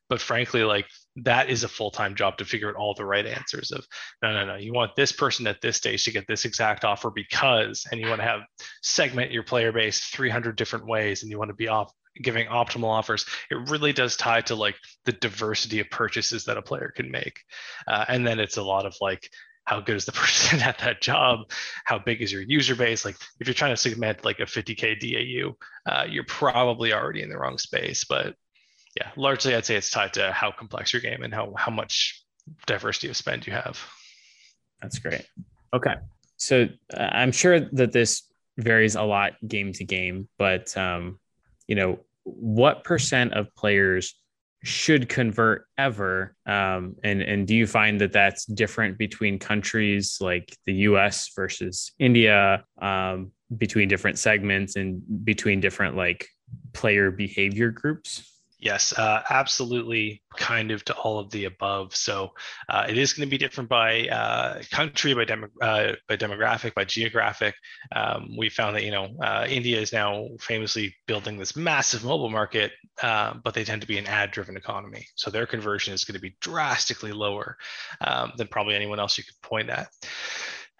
But 0.09 0.21
frankly 0.21 0.63
like 0.63 0.87
that 1.17 1.49
is 1.49 1.65
a 1.65 1.69
full-time 1.69 2.15
job 2.15 2.37
to 2.37 2.45
figure 2.45 2.69
out 2.69 2.75
all 2.75 2.95
the 2.95 3.05
right 3.05 3.27
answers 3.27 3.71
of 3.71 3.85
no 4.23 4.33
no 4.33 4.45
no 4.45 4.57
you 4.57 4.73
want 4.73 4.95
this 4.97 5.13
person 5.13 5.47
at 5.47 5.61
this 5.61 5.77
stage 5.77 6.05
to 6.05 6.11
get 6.11 6.27
this 6.29 6.45
exact 6.45 6.85
offer 6.85 7.11
because 7.11 7.87
and 7.91 8.01
you 8.01 8.09
want 8.09 8.21
to 8.21 8.27
have 8.27 8.41
segment 8.83 9.33
your 9.33 9.43
player 9.43 9.73
base 9.73 10.01
300 10.09 10.57
different 10.57 10.87
ways 10.87 11.23
and 11.23 11.31
you 11.31 11.39
want 11.39 11.49
to 11.49 11.55
be 11.55 11.69
off 11.69 11.91
giving 12.23 12.47
optimal 12.47 12.89
offers. 12.89 13.27
It 13.51 13.69
really 13.69 13.93
does 13.93 14.17
tie 14.17 14.41
to 14.43 14.55
like 14.55 14.77
the 15.05 15.13
diversity 15.13 15.81
of 15.81 15.91
purchases 15.91 16.45
that 16.45 16.57
a 16.57 16.63
player 16.63 16.93
can 16.95 17.11
make. 17.11 17.41
Uh, 17.87 18.05
and 18.09 18.27
then 18.27 18.41
it's 18.41 18.57
a 18.57 18.63
lot 18.63 18.87
of 18.87 18.97
like 19.01 19.31
how 19.65 19.81
good 19.81 19.97
is 19.97 20.05
the 20.05 20.13
person 20.13 20.61
at 20.63 20.79
that 20.79 21.01
job? 21.01 21.51
How 21.85 21.99
big 21.99 22.23
is 22.23 22.33
your 22.33 22.43
user 22.43 22.75
base? 22.75 23.05
Like 23.05 23.17
if 23.41 23.47
you're 23.47 23.55
trying 23.55 23.73
to 23.73 23.77
segment 23.77 24.25
like 24.25 24.41
a 24.41 24.45
50k 24.45 24.99
dau 24.99 25.53
uh, 25.91 26.07
you're 26.09 26.25
probably 26.25 26.93
already 26.93 27.23
in 27.23 27.29
the 27.29 27.39
wrong 27.39 27.59
space 27.59 28.05
but 28.05 28.35
yeah, 28.97 29.11
largely 29.17 29.55
I'd 29.55 29.67
say 29.67 29.77
it's 29.77 29.91
tied 29.91 30.15
to 30.15 30.33
how 30.33 30.51
complex 30.51 30.93
your 30.93 31.03
game 31.03 31.23
and 31.23 31.33
how 31.33 31.53
how 31.57 31.71
much 31.71 32.25
diversity 32.67 33.09
of 33.09 33.17
spend 33.17 33.47
you 33.47 33.53
have. 33.53 33.79
That's 34.81 34.99
great. 34.99 35.27
Okay, 35.73 35.95
so 36.37 36.69
uh, 36.95 37.03
I'm 37.13 37.33
sure 37.33 37.61
that 37.61 37.93
this 37.93 38.23
varies 38.59 38.95
a 38.95 39.03
lot 39.03 39.33
game 39.47 39.73
to 39.75 39.85
game, 39.85 40.29
but 40.39 40.75
um, 40.77 41.19
you 41.67 41.75
know, 41.75 42.01
what 42.25 42.85
percent 42.85 43.35
of 43.35 43.55
players 43.55 44.15
should 44.65 45.09
convert 45.09 45.67
ever? 45.77 46.35
Um, 46.47 46.97
and 47.05 47.21
and 47.21 47.47
do 47.47 47.55
you 47.55 47.67
find 47.67 48.01
that 48.01 48.13
that's 48.13 48.47
different 48.47 48.97
between 48.97 49.39
countries 49.39 50.19
like 50.21 50.57
the 50.65 50.75
U.S. 50.75 51.31
versus 51.37 51.93
India, 51.99 52.65
um, 52.81 53.33
between 53.57 53.89
different 53.89 54.19
segments, 54.19 54.77
and 54.77 55.03
between 55.25 55.61
different 55.61 55.97
like 55.97 56.29
player 56.73 57.11
behavior 57.11 57.71
groups? 57.71 58.36
Yes, 58.59 58.99
uh, 58.99 59.23
absolutely, 59.29 60.23
kind 60.35 60.71
of 60.71 60.83
to 60.87 60.95
all 60.95 61.19
of 61.19 61.31
the 61.31 61.45
above. 61.45 61.95
So 61.95 62.33
uh, 62.71 62.87
it 62.89 62.97
is 62.97 63.13
going 63.13 63.29
to 63.29 63.31
be 63.31 63.37
different 63.37 63.69
by 63.69 64.09
uh, 64.09 64.63
country, 64.71 65.13
by, 65.13 65.25
uh, 65.25 65.93
by 66.09 66.17
demographic, 66.17 66.73
by 66.73 66.87
geographic. 66.87 67.55
Um, 67.95 68.35
we 68.39 68.49
found 68.49 68.75
that 68.77 68.83
you 68.83 68.93
know 68.93 69.15
uh, 69.23 69.47
India 69.47 69.79
is 69.79 69.93
now 69.93 70.29
famously 70.41 70.95
building 71.07 71.37
this 71.37 71.55
massive 71.55 72.03
mobile 72.03 72.31
market, 72.31 72.73
uh, 73.03 73.35
but 73.45 73.53
they 73.53 73.65
tend 73.65 73.83
to 73.83 73.89
be 73.89 73.99
an 73.99 74.07
ad-driven 74.07 74.57
economy, 74.57 75.07
so 75.17 75.31
their 75.31 75.47
conversion 75.47 75.93
is 75.93 76.07
going 76.07 76.15
to 76.15 76.21
be 76.21 76.37
drastically 76.41 77.13
lower 77.13 77.59
um, 78.01 78.33
than 78.39 78.49
probably 78.49 78.75
anyone 78.75 78.99
else 78.99 79.19
you 79.19 79.25
could 79.25 79.41
point 79.43 79.69
at 79.69 79.89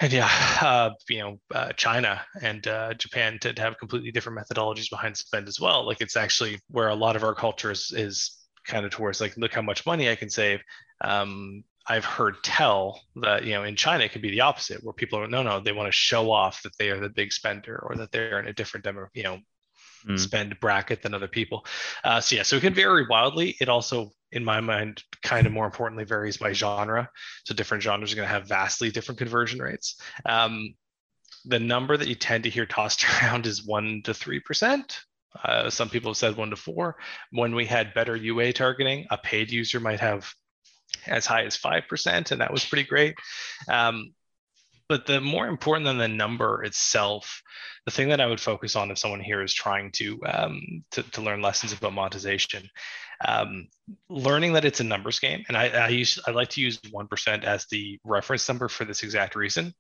and 0.01 0.13
yeah, 0.13 0.31
uh, 0.61 0.91
you 1.09 1.19
know, 1.19 1.41
uh, 1.55 1.73
China 1.73 2.23
and 2.41 2.67
uh, 2.67 2.95
Japan 2.95 3.39
tend 3.41 3.57
to 3.57 3.63
have 3.63 3.79
completely 3.79 4.11
different 4.11 4.39
methodologies 4.39 4.91
behind 4.91 5.17
spend 5.17 5.49
as 5.49 5.61
well. 5.61 5.87
Like 5.87 6.01
it's 6.01 6.17
actually 6.17 6.59
where 6.71 6.89
a 6.89 6.95
lot 6.95 7.17
of 7.17 7.25
our 7.25 7.35
culture 7.35 7.71
is, 7.71 7.93
is 7.95 8.37
kind 8.67 8.85
of 8.85 8.91
towards 8.91 9.21
like, 9.21 9.37
look 9.37 9.55
how 9.55 9.63
much 9.63 9.87
money 9.87 10.11
I 10.11 10.17
can 10.17 10.31
save. 10.31 10.61
Um, 11.01 11.65
I've 11.89 12.05
heard 12.05 12.43
tell 12.43 13.01
that 13.23 13.45
you 13.45 13.53
know 13.53 13.63
in 13.63 13.77
China 13.77 14.05
it 14.05 14.11
could 14.11 14.23
be 14.23 14.31
the 14.31 14.41
opposite, 14.41 14.83
where 14.83 14.93
people 14.93 15.21
are 15.21 15.29
no, 15.29 15.43
no, 15.43 15.61
they 15.61 15.73
want 15.73 15.87
to 15.87 15.93
show 15.93 16.33
off 16.33 16.63
that 16.63 16.77
they 16.79 16.91
are 16.91 16.99
the 16.99 17.09
big 17.09 17.33
spender 17.33 17.81
or 17.81 17.95
that 17.97 18.11
they're 18.11 18.41
in 18.41 18.49
a 18.49 18.53
different 18.53 18.85
demo, 18.85 19.07
you 19.15 19.23
know, 19.23 19.39
mm. 20.09 20.19
spend 20.19 20.59
bracket 20.61 21.03
than 21.03 21.15
other 21.15 21.29
people. 21.29 21.67
Uh, 22.05 22.21
so 22.21 22.37
yeah, 22.37 22.43
so 22.43 22.57
it 22.57 22.61
can 22.61 22.75
vary 22.75 23.07
wildly. 23.09 23.57
It 23.61 23.69
also, 23.69 24.13
in 24.33 24.45
my 24.45 24.61
mind, 24.61 25.03
kind 25.23 25.47
of 25.47 25.53
more 25.53 25.67
importantly 25.67 26.05
varies 26.05 26.37
by 26.37 26.53
genre. 26.53 27.09
So 27.45 27.55
different 27.55 27.83
genres 27.83 28.13
are 28.13 28.17
going 28.17 28.29
to 28.29 28.35
have 28.35 28.49
vastly 28.49 28.91
different 28.91 29.19
conversion 29.19 29.61
rates. 29.61 30.01
Um, 30.25 30.75
the 31.45 31.61
number 31.61 31.97
that 31.97 32.09
you 32.09 32.15
tend 32.15 32.45
to 32.45 32.51
hear 32.51 32.67
tossed 32.67 33.05
around 33.23 33.47
is 33.47 33.65
one 33.65 34.03
to 34.05 34.15
three 34.15 34.41
percent. 34.41 35.01
Uh, 35.45 35.69
some 35.69 35.89
people 35.89 36.11
have 36.11 36.17
said 36.17 36.37
one 36.37 36.51
to 36.51 36.57
four. 36.57 36.97
When 37.31 37.55
we 37.55 37.67
had 37.67 37.95
better 37.95 38.17
UA 38.17 38.55
targeting, 38.55 39.07
a 39.11 39.19
paid 39.19 39.51
user 39.51 39.81
might 39.81 40.01
have 40.01 40.33
as 41.07 41.27
high 41.27 41.45
as 41.45 41.57
5%, 41.57 42.31
and 42.31 42.41
that 42.41 42.53
was 42.53 42.65
pretty 42.65 42.89
great. 42.89 43.17
Um, 43.69 44.15
but 44.89 45.07
the 45.07 45.21
more 45.21 45.47
important 45.47 45.87
than 45.87 45.99
the 45.99 46.09
number 46.09 46.63
itself 46.65 47.43
the 47.85 47.91
thing 47.91 48.09
that 48.09 48.21
i 48.21 48.27
would 48.27 48.41
focus 48.41 48.77
on 48.77 48.91
if 48.91 48.99
someone 48.99 49.21
here 49.21 49.43
is 49.43 49.53
trying 49.53 49.91
to 49.93 50.19
um, 50.27 50.85
to, 50.91 51.03
to, 51.03 51.23
learn 51.23 51.43
lessons 51.43 51.73
about 51.73 51.93
monetization 51.93 52.69
um, 53.27 53.69
learning 54.11 54.53
that 54.53 54.67
it's 54.67 54.81
a 54.81 54.85
numbers 54.85 55.19
game. 55.21 55.45
And 55.49 55.57
i, 55.57 55.69
I 55.69 55.89
use 55.89 56.19
i 56.27 56.31
like 56.31 56.51
to 56.51 56.61
use 56.61 56.79
1% 56.79 57.45
as 57.45 57.67
the 57.71 57.99
reference 58.05 58.49
number 58.49 58.69
for 58.69 58.85
this 58.85 59.03
exact 59.03 59.37
reason 59.37 59.75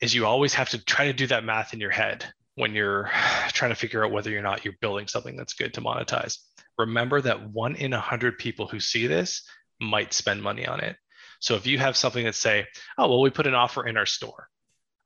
is 0.00 0.14
you 0.14 0.26
always 0.26 0.54
have 0.54 0.70
to 0.70 0.84
try 0.84 1.06
to 1.06 1.12
do 1.12 1.26
that 1.28 1.44
math 1.44 1.72
in 1.72 1.80
your 1.80 1.90
head 1.90 2.24
when 2.54 2.74
you're 2.74 3.10
trying 3.48 3.70
to 3.70 3.76
figure 3.76 4.04
out 4.04 4.12
whether 4.12 4.36
or 4.36 4.42
not 4.42 4.64
you're 4.64 4.74
building 4.80 5.06
something 5.06 5.36
that's 5.36 5.54
good 5.54 5.74
to 5.74 5.80
monetize. 5.80 6.38
Remember 6.78 7.20
that 7.20 7.50
one 7.50 7.76
in 7.76 7.92
a 7.92 8.00
hundred 8.00 8.38
people 8.38 8.66
who 8.66 8.80
see 8.80 9.06
this 9.06 9.42
might 9.80 10.12
spend 10.12 10.42
money 10.42 10.66
on 10.66 10.80
it 10.80 10.96
so 11.40 11.56
if 11.56 11.66
you 11.66 11.78
have 11.78 11.96
something 11.96 12.24
that 12.24 12.34
say, 12.34 12.66
oh, 12.96 13.08
well, 13.08 13.20
we 13.20 13.30
put 13.30 13.46
an 13.46 13.54
offer 13.54 13.86
in 13.86 13.96
our 13.96 14.06
store. 14.06 14.48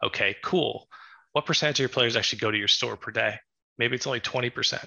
Okay, 0.02 0.36
cool. 0.42 0.88
What 1.32 1.46
percentage 1.46 1.76
of 1.76 1.84
your 1.84 1.88
players 1.88 2.16
actually 2.16 2.40
go 2.40 2.50
to 2.50 2.58
your 2.58 2.68
store 2.68 2.96
per 2.96 3.12
day? 3.12 3.36
Maybe 3.78 3.94
it's 3.94 4.06
only 4.06 4.20
20%. 4.20 4.84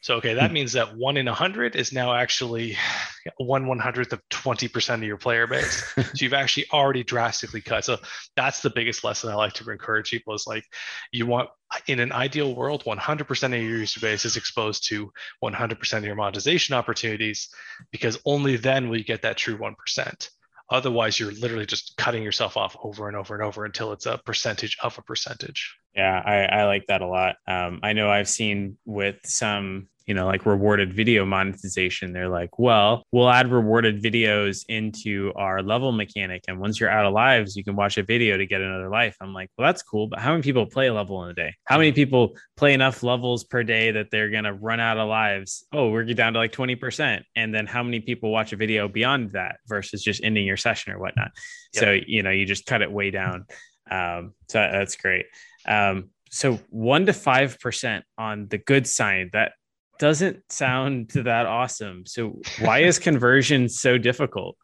So, 0.00 0.16
okay, 0.16 0.34
that 0.34 0.50
hmm. 0.50 0.54
means 0.54 0.72
that 0.74 0.96
one 0.96 1.16
in 1.16 1.28
a 1.28 1.32
100 1.32 1.76
is 1.76 1.92
now 1.92 2.14
actually 2.14 2.76
one 3.38 3.66
one 3.66 3.78
hundredth 3.78 4.12
of 4.12 4.20
20% 4.28 4.94
of 4.94 5.02
your 5.02 5.16
player 5.16 5.46
base. 5.46 5.82
so 5.96 6.10
you've 6.16 6.34
actually 6.34 6.66
already 6.72 7.02
drastically 7.02 7.62
cut. 7.62 7.84
So 7.84 7.96
that's 8.36 8.60
the 8.60 8.70
biggest 8.70 9.02
lesson 9.02 9.30
I 9.30 9.34
like 9.34 9.54
to 9.54 9.70
encourage 9.70 10.10
people 10.10 10.34
is 10.34 10.46
like, 10.46 10.64
you 11.10 11.26
want, 11.26 11.48
in 11.86 12.00
an 12.00 12.12
ideal 12.12 12.54
world, 12.54 12.84
100% 12.84 13.44
of 13.44 13.52
your 13.52 13.78
user 13.78 14.00
base 14.00 14.26
is 14.26 14.36
exposed 14.36 14.86
to 14.88 15.10
100% 15.42 15.96
of 15.96 16.04
your 16.04 16.16
monetization 16.16 16.74
opportunities 16.74 17.48
because 17.90 18.20
only 18.26 18.56
then 18.56 18.88
will 18.88 18.98
you 18.98 19.04
get 19.04 19.22
that 19.22 19.38
true 19.38 19.56
1%. 19.56 20.28
Otherwise, 20.70 21.20
you're 21.20 21.32
literally 21.32 21.66
just 21.66 21.96
cutting 21.96 22.22
yourself 22.22 22.56
off 22.56 22.76
over 22.82 23.08
and 23.08 23.16
over 23.16 23.34
and 23.34 23.42
over 23.42 23.64
until 23.64 23.92
it's 23.92 24.06
a 24.06 24.18
percentage 24.24 24.76
of 24.82 24.96
a 24.98 25.02
percentage. 25.02 25.76
Yeah, 25.94 26.22
I, 26.24 26.60
I 26.60 26.64
like 26.64 26.86
that 26.88 27.02
a 27.02 27.06
lot. 27.06 27.36
Um, 27.46 27.80
I 27.82 27.92
know 27.92 28.10
I've 28.10 28.28
seen 28.28 28.78
with 28.84 29.16
some 29.24 29.88
you 30.06 30.14
know, 30.14 30.26
like 30.26 30.44
rewarded 30.44 30.92
video 30.92 31.24
monetization. 31.24 32.12
They're 32.12 32.28
like, 32.28 32.58
well, 32.58 33.04
we'll 33.10 33.30
add 33.30 33.50
rewarded 33.50 34.02
videos 34.02 34.64
into 34.68 35.32
our 35.34 35.62
level 35.62 35.92
mechanic. 35.92 36.44
And 36.46 36.60
once 36.60 36.78
you're 36.78 36.90
out 36.90 37.06
of 37.06 37.14
lives, 37.14 37.56
you 37.56 37.64
can 37.64 37.74
watch 37.74 37.96
a 37.96 38.02
video 38.02 38.36
to 38.36 38.46
get 38.46 38.60
another 38.60 38.90
life. 38.90 39.16
I'm 39.20 39.32
like, 39.32 39.50
well, 39.56 39.66
that's 39.66 39.82
cool. 39.82 40.08
But 40.08 40.18
how 40.18 40.32
many 40.32 40.42
people 40.42 40.66
play 40.66 40.88
a 40.88 40.94
level 40.94 41.24
in 41.24 41.30
a 41.30 41.34
day? 41.34 41.54
How 41.64 41.78
many 41.78 41.92
people 41.92 42.36
play 42.56 42.74
enough 42.74 43.02
levels 43.02 43.44
per 43.44 43.62
day 43.62 43.92
that 43.92 44.10
they're 44.10 44.30
going 44.30 44.44
to 44.44 44.52
run 44.52 44.80
out 44.80 44.98
of 44.98 45.08
lives? 45.08 45.66
Oh, 45.72 45.88
we're 45.90 46.04
down 46.04 46.34
to 46.34 46.38
like 46.38 46.52
20%. 46.52 47.22
And 47.34 47.54
then 47.54 47.66
how 47.66 47.82
many 47.82 48.00
people 48.00 48.30
watch 48.30 48.52
a 48.52 48.56
video 48.56 48.88
beyond 48.88 49.30
that 49.30 49.56
versus 49.66 50.02
just 50.02 50.22
ending 50.22 50.46
your 50.46 50.58
session 50.58 50.92
or 50.92 50.98
whatnot? 50.98 51.30
Yep. 51.72 51.82
So, 51.82 51.98
you 52.06 52.22
know, 52.22 52.30
you 52.30 52.44
just 52.44 52.66
cut 52.66 52.82
it 52.82 52.92
way 52.92 53.10
down. 53.10 53.46
Um, 53.90 54.34
so 54.48 54.58
that's 54.58 54.96
great. 54.96 55.26
Um, 55.66 56.10
so 56.30 56.58
one 56.68 57.06
to 57.06 57.12
five 57.12 57.60
percent 57.60 58.04
on 58.18 58.48
the 58.48 58.58
good 58.58 58.86
side 58.86 59.30
that 59.34 59.52
doesn't 59.98 60.40
sound 60.50 61.10
that 61.10 61.46
awesome. 61.46 62.06
So 62.06 62.40
why 62.60 62.80
is 62.80 62.98
conversion 62.98 63.68
so 63.68 63.98
difficult? 63.98 64.56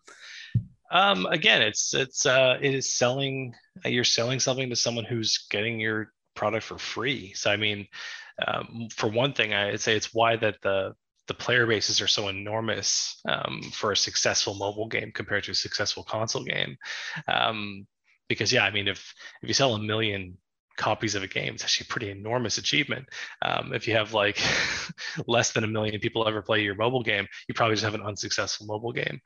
Um, 0.91 1.27
again, 1.27 1.63
it's 1.63 1.95
it's 1.95 2.27
uh, 2.27 2.59
it 2.61 2.75
is 2.75 2.93
selling. 2.93 3.55
Uh, 3.85 3.91
you're 3.91 4.05
selling 4.05 4.41
something 4.41 4.69
to 4.71 4.77
someone 4.77 5.05
who's 5.05 5.47
getting 5.51 5.79
your 5.79 6.13
product 6.35 6.65
for 6.65 6.79
free. 6.79 7.33
So 7.35 7.51
I 7.51 7.57
mean, 7.57 7.87
um, 8.47 8.89
for 8.95 9.09
one 9.09 9.33
thing, 9.33 9.55
I'd 9.55 9.81
say 9.81 9.97
it's 9.97 10.13
why 10.13 10.37
that 10.37 10.57
the 10.63 10.95
the 11.29 11.35
player 11.35 11.65
bases 11.65 12.01
are 12.01 12.09
so 12.09 12.27
enormous 12.27 13.21
um, 13.29 13.63
for 13.73 13.93
a 13.93 13.97
successful 13.97 14.55
mobile 14.55 14.89
game 14.89 15.13
compared 15.15 15.45
to 15.45 15.53
a 15.53 15.55
successful 15.55 16.03
console 16.03 16.43
game. 16.43 16.77
Um, 17.29 17.87
because 18.29 18.53
yeah, 18.53 18.65
I 18.65 18.73
mean, 18.73 18.89
if 18.89 19.15
if 19.43 19.49
you 19.49 19.55
sell 19.55 19.75
a 19.75 19.79
million 19.79 20.39
copies 20.77 21.15
of 21.15 21.23
a 21.23 21.27
game. 21.27 21.55
It's 21.55 21.65
actually 21.65 21.87
a 21.89 21.93
pretty 21.93 22.11
enormous 22.11 22.59
achievement. 22.59 23.09
Um, 23.43 23.73
if 23.75 23.87
you 23.87 23.95
have 23.95 24.15
like 24.15 24.41
less 25.27 25.53
than 25.53 25.65
a 25.65 25.69
million 25.69 26.01
people 26.01 26.27
ever 26.27 26.43
play 26.43 26.63
your 26.63 26.75
mobile 26.75 27.03
game, 27.03 27.27
you 27.49 27.55
probably 27.55 27.75
just 27.75 27.85
have 27.85 27.95
an 27.95 28.03
unsuccessful 28.03 28.67
mobile 28.67 28.93
game. 28.93 29.21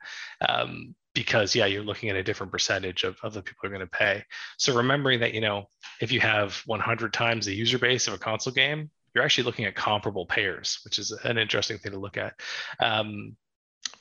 Um, 0.47 0.95
because 1.13 1.55
yeah, 1.55 1.65
you're 1.65 1.83
looking 1.83 2.09
at 2.09 2.17
a 2.17 2.23
different 2.23 2.51
percentage 2.51 3.03
of, 3.03 3.17
of 3.23 3.33
the 3.33 3.41
people 3.41 3.57
who 3.61 3.67
are 3.67 3.77
going 3.77 3.87
to 3.87 3.87
pay. 3.87 4.23
So 4.57 4.75
remembering 4.75 5.21
that, 5.21 5.33
you 5.33 5.41
know, 5.41 5.69
if 6.01 6.11
you 6.11 6.19
have 6.19 6.61
100 6.65 7.13
times 7.13 7.45
the 7.45 7.55
user 7.55 7.79
base 7.79 8.07
of 8.07 8.13
a 8.13 8.17
console 8.17 8.53
game, 8.53 8.91
you're 9.13 9.23
actually 9.23 9.45
looking 9.45 9.65
at 9.65 9.75
comparable 9.75 10.25
payers, 10.25 10.79
which 10.83 10.99
is 10.99 11.11
an 11.11 11.37
interesting 11.37 11.77
thing 11.77 11.93
to 11.93 11.99
look 11.99 12.17
at. 12.17 12.33
Um, 12.81 13.37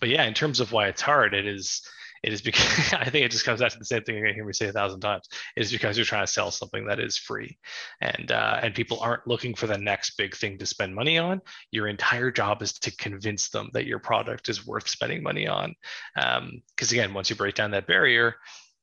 but 0.01 0.09
yeah, 0.09 0.25
in 0.25 0.35
terms 0.35 0.59
of 0.59 0.73
why 0.73 0.89
it's 0.89 1.01
hard, 1.01 1.35
it 1.35 1.47
is 1.47 1.83
It 2.25 2.33
is 2.33 2.41
because 2.41 2.93
I 2.95 3.11
think 3.11 3.27
it 3.27 3.31
just 3.31 3.45
comes 3.45 3.61
back 3.61 3.73
to 3.73 3.79
the 3.79 3.85
same 3.85 4.03
thing 4.03 4.17
you're 4.17 4.25
gonna 4.25 4.35
hear 4.35 4.47
me 4.47 4.55
say 4.55 4.69
a 4.69 4.73
thousand 4.73 5.01
times. 5.01 5.29
It 5.57 5.61
is 5.61 5.71
because 5.71 5.99
you're 5.99 6.07
trying 6.07 6.27
to 6.27 6.33
sell 6.33 6.51
something 6.51 6.87
that 6.87 6.99
is 6.99 7.19
free, 7.19 7.59
and 8.01 8.33
uh, 8.33 8.61
and 8.63 8.75
people 8.75 8.99
aren't 9.01 9.27
looking 9.27 9.55
for 9.55 9.67
the 9.67 9.77
next 9.77 10.17
big 10.17 10.35
thing 10.35 10.57
to 10.59 10.67
spend 10.67 10.95
money 10.95 11.19
on. 11.19 11.43
Your 11.71 11.87
entire 11.87 12.31
job 12.31 12.63
is 12.63 12.73
to 12.81 12.97
convince 12.97 13.51
them 13.51 13.69
that 13.75 13.85
your 13.85 13.99
product 13.99 14.49
is 14.49 14.67
worth 14.67 14.89
spending 14.89 15.23
money 15.23 15.47
on. 15.47 15.75
Because 16.15 16.39
um, 16.39 16.63
again, 16.99 17.13
once 17.13 17.29
you 17.29 17.37
break 17.37 17.55
down 17.55 17.71
that 17.73 17.87
barrier, 17.87 18.37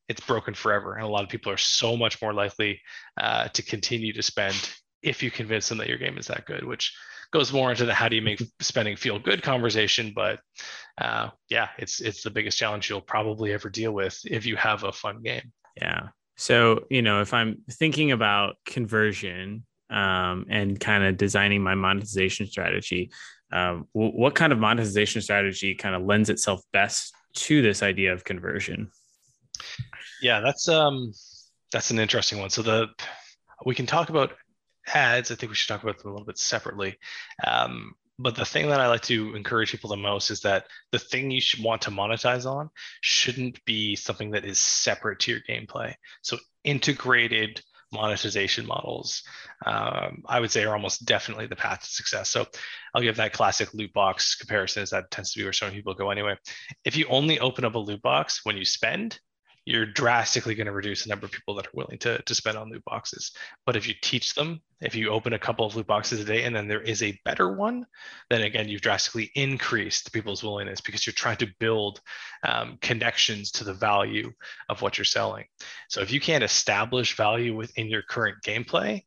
it's 0.08 0.22
broken 0.22 0.54
forever, 0.54 0.94
and 0.94 1.04
a 1.04 1.10
lot 1.10 1.24
of 1.24 1.30
people 1.30 1.52
are 1.52 1.58
so 1.58 1.98
much 1.98 2.22
more 2.22 2.34
likely 2.34 2.80
uh, 3.20 3.48
to 3.50 3.64
continue 3.64 4.14
to 4.14 4.22
spend 4.22 4.56
if 5.02 5.24
you 5.24 5.32
convince 5.32 5.68
them 5.68 5.80
that 5.80 5.90
your 5.90 5.98
game 5.98 6.20
is 6.20 6.28
that 6.28 6.46
good, 6.46 6.64
which 6.64 6.94
goes 7.32 7.54
more 7.54 7.72
into 7.72 7.86
the 7.86 7.94
how 7.94 8.10
do 8.10 8.16
you 8.16 8.22
make 8.22 8.42
spending 8.60 8.96
feel 8.96 9.18
good 9.18 9.42
conversation. 9.42 10.12
But 10.16 10.40
uh, 10.98 11.30
yeah, 11.50 11.70
it's 11.78 12.02
it's 12.02 12.24
the 12.24 12.30
biggest 12.30 12.58
challenge 12.58 12.90
you'll 12.90 13.02
probably 13.02 13.54
ever 13.54 13.70
deal 13.70 13.92
with 13.92 14.20
if 14.26 14.46
you 14.46 14.56
have 14.58 14.84
a 14.84 14.92
fun 14.92 15.22
game. 15.22 15.52
Yeah. 15.80 16.10
So 16.38 16.86
you 16.90 17.02
know, 17.02 17.22
if 17.22 17.34
I'm 17.34 17.64
thinking 17.70 18.12
about 18.12 18.56
conversion 18.66 19.66
um, 19.90 20.46
and 20.50 20.80
kind 20.80 21.04
of 21.04 21.18
designing 21.18 21.62
my 21.62 21.76
monetization 21.76 22.48
strategy, 22.48 23.12
um, 23.52 23.88
w- 23.94 24.14
what 24.14 24.36
kind 24.36 24.54
of 24.54 24.60
monetization 24.60 25.22
strategy 25.22 25.76
kind 25.76 25.96
of 25.96 26.04
lends 26.04 26.30
itself 26.30 26.62
best 26.74 27.14
to 27.34 27.62
this 27.62 27.82
idea 27.84 28.14
of 28.14 28.24
conversion? 28.24 28.92
Yeah, 30.22 30.42
that's 30.42 30.68
um 30.68 31.14
that's 31.72 31.92
an 31.92 32.00
interesting 32.00 32.40
one. 32.40 32.50
So 32.50 32.62
the 32.62 32.88
we 33.66 33.76
can 33.76 33.86
talk 33.86 34.10
about 34.10 34.34
ads, 34.88 35.32
I 35.32 35.36
think 35.36 35.50
we 35.50 35.56
should 35.56 35.68
talk 35.68 35.84
about 35.84 36.00
them 36.00 36.10
a 36.10 36.14
little 36.14 36.26
bit 36.26 36.38
separately. 36.38 36.98
Um, 37.46 37.94
but 38.20 38.36
the 38.36 38.46
thing 38.46 38.70
that 38.70 38.80
I 38.80 38.88
like 38.88 39.02
to 39.04 39.36
encourage 39.36 39.72
people 39.72 39.90
the 39.90 39.98
most 39.98 40.30
is 40.30 40.42
that 40.42 40.68
the 40.92 41.00
thing 41.00 41.32
you 41.32 41.42
should 41.42 41.64
want 41.64 41.82
to 41.84 41.92
monetize 41.92 42.46
on 42.46 42.70
shouldn't 43.02 43.64
be 43.66 43.96
something 43.96 44.32
that 44.32 44.46
is 44.46 44.60
separate 44.60 45.20
to 45.22 45.32
your 45.32 45.42
gameplay. 45.50 45.96
So 46.22 46.38
integrated 46.64 47.62
monetization 47.92 48.66
models, 48.66 49.24
um, 49.66 50.24
I 50.26 50.40
would 50.40 50.52
say, 50.52 50.64
are 50.64 50.74
almost 50.74 51.06
definitely 51.06 51.48
the 51.48 51.56
path 51.56 51.82
to 51.82 51.90
success. 51.90 52.30
So 52.30 52.46
I'll 52.94 53.02
give 53.02 53.18
that 53.18 53.34
classic 53.34 53.74
loot 53.74 53.92
box 53.92 54.36
comparison, 54.36 54.84
as 54.84 54.92
that 54.92 55.12
tends 55.12 55.34
to 55.34 55.40
be 55.40 55.44
where 55.44 55.54
some 55.54 55.72
people 55.72 55.94
go 55.94 56.10
anyway. 56.10 56.36
If 56.86 56.96
you 56.96 57.08
only 57.10 57.40
open 57.40 57.66
up 57.66 57.76
a 57.76 57.80
loot 57.80 58.02
box 58.02 58.42
when 58.44 58.56
you 58.56 58.66
spend, 58.66 59.20
you're 59.66 59.86
drastically 59.86 60.56
going 60.56 60.66
to 60.66 60.72
reduce 60.72 61.04
the 61.04 61.10
number 61.10 61.26
of 61.26 61.32
people 61.32 61.54
that 61.56 61.68
are 61.68 61.72
willing 61.74 62.00
to, 62.00 62.22
to 62.24 62.36
spend 62.36 62.58
on 62.58 62.70
loot 62.70 62.84
boxes. 62.84 63.32
But 63.66 63.76
if 63.76 63.88
you 63.88 63.94
teach 64.02 64.34
them, 64.34 64.60
if 64.82 64.96
you 64.96 65.10
open 65.10 65.34
a 65.34 65.40
couple 65.40 65.66
of 65.66 65.76
loot 65.76 65.86
boxes 65.86 66.20
a 66.20 66.26
day 66.26 66.44
and 66.44 66.56
then 66.56 66.68
there 66.68 66.82
is 66.82 67.04
a 67.04 67.20
better 67.26 67.54
one, 67.54 67.86
then 68.30 68.42
again, 68.42 68.68
you've 68.68 68.82
drastically 68.82 69.32
increased 69.36 70.12
people's 70.12 70.44
willingness 70.44 70.82
because 70.82 71.06
you're 71.06 71.14
trying 71.14 71.38
to 71.38 71.48
build 71.60 72.02
um, 72.44 72.80
connections 72.82 73.52
to 73.52 73.64
the 73.64 73.74
value 73.74 74.32
of 74.70 74.82
what 74.82 74.98
you're 74.98 75.06
selling. 75.06 75.46
So 75.90 76.02
if 76.02 76.12
you 76.12 76.20
can't 76.20 76.44
establish 76.44 77.16
value 77.16 77.56
within 77.56 77.88
your 77.88 78.02
current 78.02 78.38
gameplay, 78.44 79.04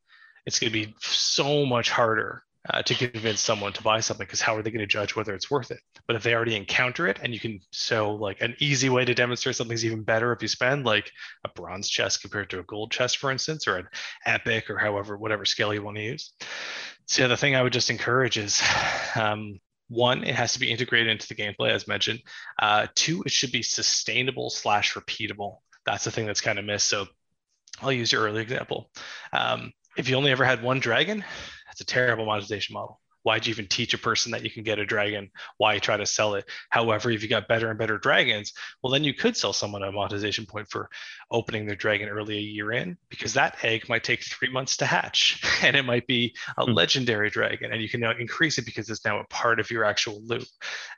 it's 0.46 0.60
going 0.60 0.72
to 0.72 0.86
be 0.86 0.94
so 1.00 1.66
much 1.66 1.90
harder 1.90 2.42
uh, 2.70 2.82
to 2.82 2.94
convince 2.94 3.40
someone 3.40 3.72
to 3.74 3.82
buy 3.82 4.00
something 4.00 4.26
because 4.26 4.40
how 4.40 4.56
are 4.56 4.62
they 4.62 4.70
going 4.70 4.80
to 4.80 4.86
judge 4.86 5.14
whether 5.14 5.34
it's 5.34 5.50
worth 5.50 5.70
it? 5.70 5.80
But 6.06 6.16
if 6.16 6.22
they 6.22 6.34
already 6.34 6.56
encounter 6.56 7.06
it 7.06 7.18
and 7.22 7.34
you 7.34 7.40
can 7.40 7.60
show 7.72 8.14
like 8.14 8.40
an 8.40 8.56
easy 8.58 8.88
way 8.88 9.04
to 9.04 9.14
demonstrate 9.14 9.56
something's 9.56 9.84
even 9.84 10.02
better 10.02 10.32
if 10.32 10.40
you 10.40 10.48
spend 10.48 10.86
like 10.86 11.10
a 11.44 11.48
bronze 11.48 11.88
chest 11.88 12.22
compared 12.22 12.50
to 12.50 12.60
a 12.60 12.64
gold 12.64 12.90
chest 12.90 13.18
for 13.18 13.30
instance 13.30 13.68
or 13.68 13.76
an 13.76 13.88
epic 14.24 14.70
or 14.70 14.78
however 14.78 15.16
whatever 15.16 15.44
scale 15.44 15.74
you 15.74 15.82
want 15.82 15.96
to 15.96 16.02
use. 16.02 16.32
So 17.06 17.28
the 17.28 17.36
thing 17.36 17.54
i 17.54 17.62
would 17.62 17.72
just 17.72 17.90
encourage 17.90 18.38
is 18.38 18.62
um, 19.14 19.60
one 19.88 20.24
it 20.24 20.34
has 20.34 20.54
to 20.54 20.60
be 20.60 20.70
integrated 20.70 21.08
into 21.08 21.28
the 21.28 21.34
gameplay 21.34 21.70
as 21.70 21.86
mentioned. 21.86 22.20
Uh, 22.58 22.86
two 22.94 23.22
it 23.26 23.32
should 23.32 23.52
be 23.52 23.62
sustainable 23.62 24.48
slash 24.48 24.94
repeatable. 24.94 25.58
That's 25.84 26.04
the 26.04 26.10
thing 26.10 26.24
that's 26.24 26.40
kind 26.40 26.58
of 26.58 26.64
missed 26.64 26.88
so 26.88 27.06
i'll 27.82 27.92
use 27.92 28.10
your 28.10 28.22
early 28.22 28.40
example. 28.40 28.90
Um, 29.34 29.72
if 29.96 30.08
you 30.08 30.16
only 30.16 30.30
ever 30.30 30.44
had 30.44 30.62
one 30.62 30.80
dragon 30.80 31.24
that's 31.74 31.80
a 31.80 31.92
terrible 31.92 32.24
monetization 32.24 32.74
model. 32.74 33.00
Why'd 33.24 33.46
you 33.46 33.50
even 33.52 33.66
teach 33.66 33.94
a 33.94 33.98
person 33.98 34.30
that 34.32 34.44
you 34.44 34.50
can 34.50 34.62
get 34.62 34.78
a 34.78 34.84
dragon? 34.84 35.30
Why 35.56 35.78
try 35.78 35.96
to 35.96 36.06
sell 36.06 36.34
it? 36.34 36.44
However, 36.68 37.10
if 37.10 37.22
you 37.22 37.28
got 37.28 37.48
better 37.48 37.68
and 37.68 37.78
better 37.78 37.98
dragons, 37.98 38.52
well, 38.80 38.92
then 38.92 39.02
you 39.02 39.12
could 39.12 39.36
sell 39.36 39.52
someone 39.52 39.82
a 39.82 39.90
monetization 39.90 40.46
point 40.46 40.68
for 40.70 40.88
opening 41.32 41.66
their 41.66 41.74
dragon 41.74 42.08
early 42.08 42.36
a 42.36 42.40
year 42.40 42.70
in, 42.70 42.96
because 43.08 43.34
that 43.34 43.56
egg 43.64 43.88
might 43.88 44.04
take 44.04 44.22
three 44.22 44.52
months 44.52 44.76
to 44.76 44.86
hatch 44.86 45.42
and 45.62 45.74
it 45.74 45.84
might 45.84 46.06
be 46.06 46.36
a 46.58 46.64
mm. 46.64 46.74
legendary 46.74 47.30
dragon. 47.30 47.72
And 47.72 47.82
you 47.82 47.88
can 47.88 48.00
now 48.00 48.12
increase 48.12 48.58
it 48.58 48.66
because 48.66 48.88
it's 48.88 49.04
now 49.04 49.18
a 49.18 49.24
part 49.24 49.58
of 49.58 49.70
your 49.70 49.84
actual 49.84 50.20
loop. 50.24 50.46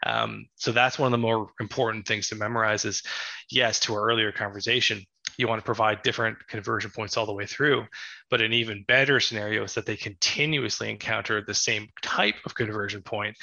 Um, 0.04 0.46
so 0.56 0.72
that's 0.72 0.98
one 0.98 1.06
of 1.06 1.12
the 1.12 1.26
more 1.26 1.52
important 1.58 2.06
things 2.06 2.28
to 2.28 2.34
memorize 2.34 2.84
is 2.84 3.02
yes, 3.50 3.80
to 3.80 3.94
our 3.94 4.04
earlier 4.10 4.32
conversation, 4.32 5.06
you 5.38 5.48
want 5.48 5.60
to 5.60 5.64
provide 5.64 6.02
different 6.02 6.38
conversion 6.46 6.90
points 6.90 7.16
all 7.16 7.26
the 7.26 7.32
way 7.32 7.46
through. 7.46 7.86
But 8.30 8.40
an 8.40 8.52
even 8.52 8.84
better 8.86 9.20
scenario 9.20 9.64
is 9.64 9.74
that 9.74 9.86
they 9.86 9.96
continuously 9.96 10.90
encounter 10.90 11.42
the 11.42 11.54
same 11.54 11.88
type 12.02 12.36
of 12.44 12.54
conversion 12.54 13.02
point 13.02 13.36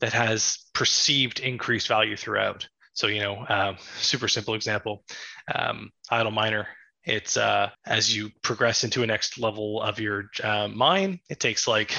that 0.00 0.12
has 0.12 0.58
perceived 0.74 1.40
increased 1.40 1.88
value 1.88 2.16
throughout. 2.16 2.66
So, 2.94 3.06
you 3.06 3.20
know, 3.20 3.44
um, 3.48 3.76
super 3.98 4.28
simple 4.28 4.54
example, 4.54 5.04
um, 5.54 5.90
idle 6.10 6.32
miner. 6.32 6.68
It's 7.04 7.36
uh, 7.36 7.70
as 7.86 8.14
you 8.14 8.30
progress 8.42 8.84
into 8.84 9.02
a 9.02 9.06
next 9.06 9.38
level 9.38 9.80
of 9.80 9.98
your 9.98 10.24
uh, 10.42 10.68
mine, 10.68 11.20
it 11.30 11.40
takes 11.40 11.66
like 11.66 11.94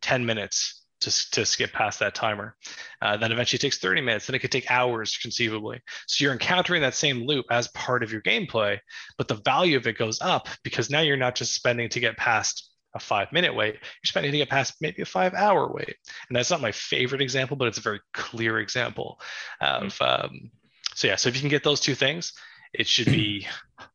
10 0.00 0.24
minutes 0.24 0.85
to, 1.00 1.30
to 1.32 1.46
skip 1.46 1.72
past 1.72 2.00
that 2.00 2.14
timer. 2.14 2.56
Uh, 3.02 3.16
then 3.16 3.32
eventually 3.32 3.58
takes 3.58 3.78
30 3.78 4.00
minutes, 4.00 4.26
then 4.26 4.34
it 4.34 4.40
could 4.40 4.52
take 4.52 4.70
hours 4.70 5.16
conceivably. 5.16 5.80
So 6.06 6.22
you're 6.22 6.32
encountering 6.32 6.82
that 6.82 6.94
same 6.94 7.26
loop 7.26 7.46
as 7.50 7.68
part 7.68 8.02
of 8.02 8.12
your 8.12 8.22
gameplay, 8.22 8.78
but 9.18 9.28
the 9.28 9.34
value 9.34 9.76
of 9.76 9.86
it 9.86 9.98
goes 9.98 10.20
up 10.20 10.48
because 10.62 10.90
now 10.90 11.00
you're 11.00 11.16
not 11.16 11.34
just 11.34 11.54
spending 11.54 11.88
to 11.90 12.00
get 12.00 12.16
past 12.16 12.70
a 12.94 12.98
five 12.98 13.30
minute 13.30 13.54
wait, 13.54 13.74
you're 13.74 14.08
spending 14.08 14.32
to 14.32 14.38
get 14.38 14.48
past 14.48 14.74
maybe 14.80 15.02
a 15.02 15.06
five 15.06 15.34
hour 15.34 15.70
wait. 15.70 15.94
And 16.28 16.36
that's 16.36 16.50
not 16.50 16.62
my 16.62 16.72
favorite 16.72 17.20
example, 17.20 17.56
but 17.56 17.68
it's 17.68 17.78
a 17.78 17.82
very 17.82 18.00
clear 18.14 18.58
example 18.58 19.20
of, 19.60 19.96
um, 20.00 20.50
so 20.94 21.08
yeah, 21.08 21.16
so 21.16 21.28
if 21.28 21.34
you 21.34 21.42
can 21.42 21.50
get 21.50 21.62
those 21.62 21.80
two 21.80 21.94
things, 21.94 22.32
it 22.78 22.86
should 22.86 23.06
be 23.06 23.46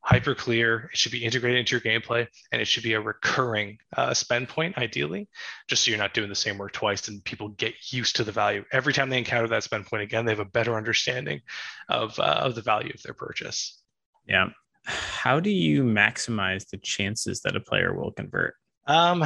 hyper 0.02 0.36
clear. 0.36 0.89
It 0.91 0.98
should 0.98 1.12
be 1.12 1.24
integrated 1.24 1.60
into 1.60 1.72
your 1.72 1.82
gameplay, 1.82 2.28
and 2.52 2.62
it 2.62 2.65
should 2.65 2.84
be 2.84 2.94
a 2.94 3.02
recurring 3.02 3.78
uh, 3.96 4.13
spend 4.13 4.50
point, 4.50 4.78
ideally, 4.78 5.30
just 5.67 5.84
so 5.84 5.91
you're 5.91 6.00
not 6.00 6.13
doing 6.13 6.30
the 6.30 6.36
same 6.36 6.58
work 6.58 6.74
twice 6.74 7.08
and 7.08 7.24
people 7.24 7.50
get 7.50 7.74
used 7.91 8.15
to 8.17 8.24
the 8.24 8.32
value. 8.32 8.63
Every 8.72 8.94
time 8.94 9.10
they 9.10 9.17
encounter 9.17 9.48
that 9.48 9.63
spend 9.63 9.86
point 9.86 10.04
again, 10.04 10.26
they 10.26 10.32
have 10.32 10.39
a 10.39 10.46
better 10.46 10.76
understanding 10.76 11.41
of, 11.89 12.20
uh, 12.20 12.24
of 12.41 12.56
the 12.56 12.62
value 12.62 12.91
of 12.94 13.02
their 13.04 13.13
purchase. 13.13 13.82
Yeah. 14.28 14.50
How 14.86 15.39
do 15.39 15.52
you 15.52 15.84
maximize 15.84 16.67
the 16.70 16.78
chances 16.78 17.41
that 17.41 17.56
a 17.56 17.60
player 17.60 17.94
will 17.94 18.12
convert? 18.12 18.56
Um, 18.88 19.24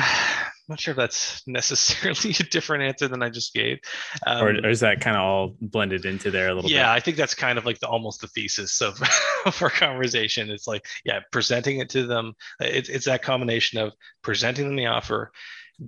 not 0.67 0.79
sure 0.79 0.91
if 0.91 0.97
that's 0.97 1.43
necessarily 1.47 2.35
a 2.39 2.43
different 2.43 2.83
answer 2.83 3.07
than 3.07 3.23
I 3.23 3.29
just 3.29 3.53
gave. 3.53 3.79
Um, 4.25 4.43
or, 4.43 4.49
or, 4.49 4.69
is 4.69 4.79
that 4.81 5.01
kind 5.01 5.15
of 5.15 5.23
all 5.23 5.55
blended 5.61 6.05
into 6.05 6.31
there 6.31 6.49
a 6.49 6.53
little 6.53 6.69
yeah, 6.69 6.77
bit? 6.77 6.81
Yeah, 6.81 6.93
I 6.93 6.99
think 6.99 7.17
that's 7.17 7.35
kind 7.35 7.57
of 7.57 7.65
like 7.65 7.79
the 7.79 7.87
almost 7.87 8.21
the 8.21 8.27
thesis 8.27 8.81
of, 8.81 9.01
of 9.45 9.61
our 9.61 9.69
conversation. 9.69 10.49
It's 10.49 10.67
like, 10.67 10.85
yeah, 11.03 11.19
presenting 11.31 11.79
it 11.79 11.89
to 11.91 12.05
them. 12.05 12.33
It's, 12.59 12.89
it's 12.89 13.05
that 13.05 13.21
combination 13.21 13.79
of 13.79 13.93
presenting 14.21 14.67
them 14.67 14.75
the 14.75 14.87
offer, 14.87 15.31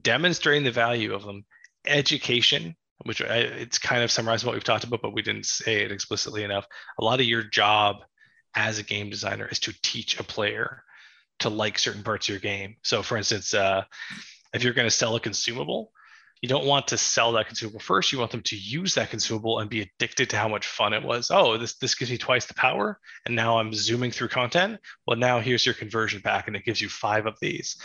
demonstrating 0.02 0.64
the 0.64 0.72
value 0.72 1.14
of 1.14 1.24
them, 1.24 1.46
education, 1.86 2.76
which 3.04 3.22
I, 3.22 3.38
it's 3.38 3.80
kind 3.80 4.04
of 4.04 4.12
summarized 4.12 4.46
what 4.46 4.54
we've 4.54 4.64
talked 4.64 4.84
about, 4.84 5.02
but 5.02 5.14
we 5.14 5.22
didn't 5.22 5.46
say 5.46 5.84
it 5.84 5.92
explicitly 5.92 6.44
enough. 6.44 6.66
A 7.00 7.04
lot 7.04 7.20
of 7.20 7.26
your 7.26 7.44
job 7.44 7.98
as 8.56 8.80
a 8.80 8.84
game 8.84 9.10
designer 9.10 9.48
is 9.48 9.60
to 9.60 9.74
teach 9.84 10.20
a 10.20 10.24
player 10.24 10.84
to 11.40 11.50
like 11.50 11.78
certain 11.78 12.04
parts 12.04 12.28
of 12.28 12.34
your 12.34 12.40
game. 12.40 12.78
So, 12.84 13.04
for 13.04 13.18
instance, 13.18 13.54
uh, 13.54 13.84
if 14.54 14.64
you're 14.64 14.74
going 14.74 14.88
to 14.88 14.96
sell 14.96 15.16
a 15.16 15.20
consumable, 15.20 15.92
you 16.42 16.50
don't 16.50 16.66
want 16.66 16.90
to 16.90 16.98
sell 16.98 17.32
that 17.32 17.48
consumable 17.48 17.80
first. 17.80 18.12
You 18.12 18.20
want 18.20 18.32
them 18.32 18.44
to 18.44 18.56
use 18.56 18.94
that 18.96 19.10
consumable 19.10 19.60
and 19.60 19.70
be 19.70 19.82
addicted 19.82 20.30
to 20.30 20.38
how 20.38 20.48
much 20.48 20.68
fun 20.68 20.94
it 20.94 21.02
was. 21.02 21.32
Oh, 21.32 21.58
this 21.58 21.76
this 21.76 21.96
gives 21.96 22.12
me 22.12 22.18
twice 22.18 22.46
the 22.46 22.54
power, 22.54 23.00
and 23.26 23.36
now 23.36 23.58
I'm 23.58 23.74
zooming 23.74 24.12
through 24.12 24.28
content. 24.30 24.80
Well, 25.08 25.18
now 25.18 25.40
here's 25.40 25.66
your 25.66 25.74
conversion 25.74 26.22
pack, 26.22 26.48
and 26.48 26.56
it 26.56 26.66
gives 26.66 26.80
you 26.80 26.90
five 26.90 27.26
of 27.26 27.40
these. 27.40 27.78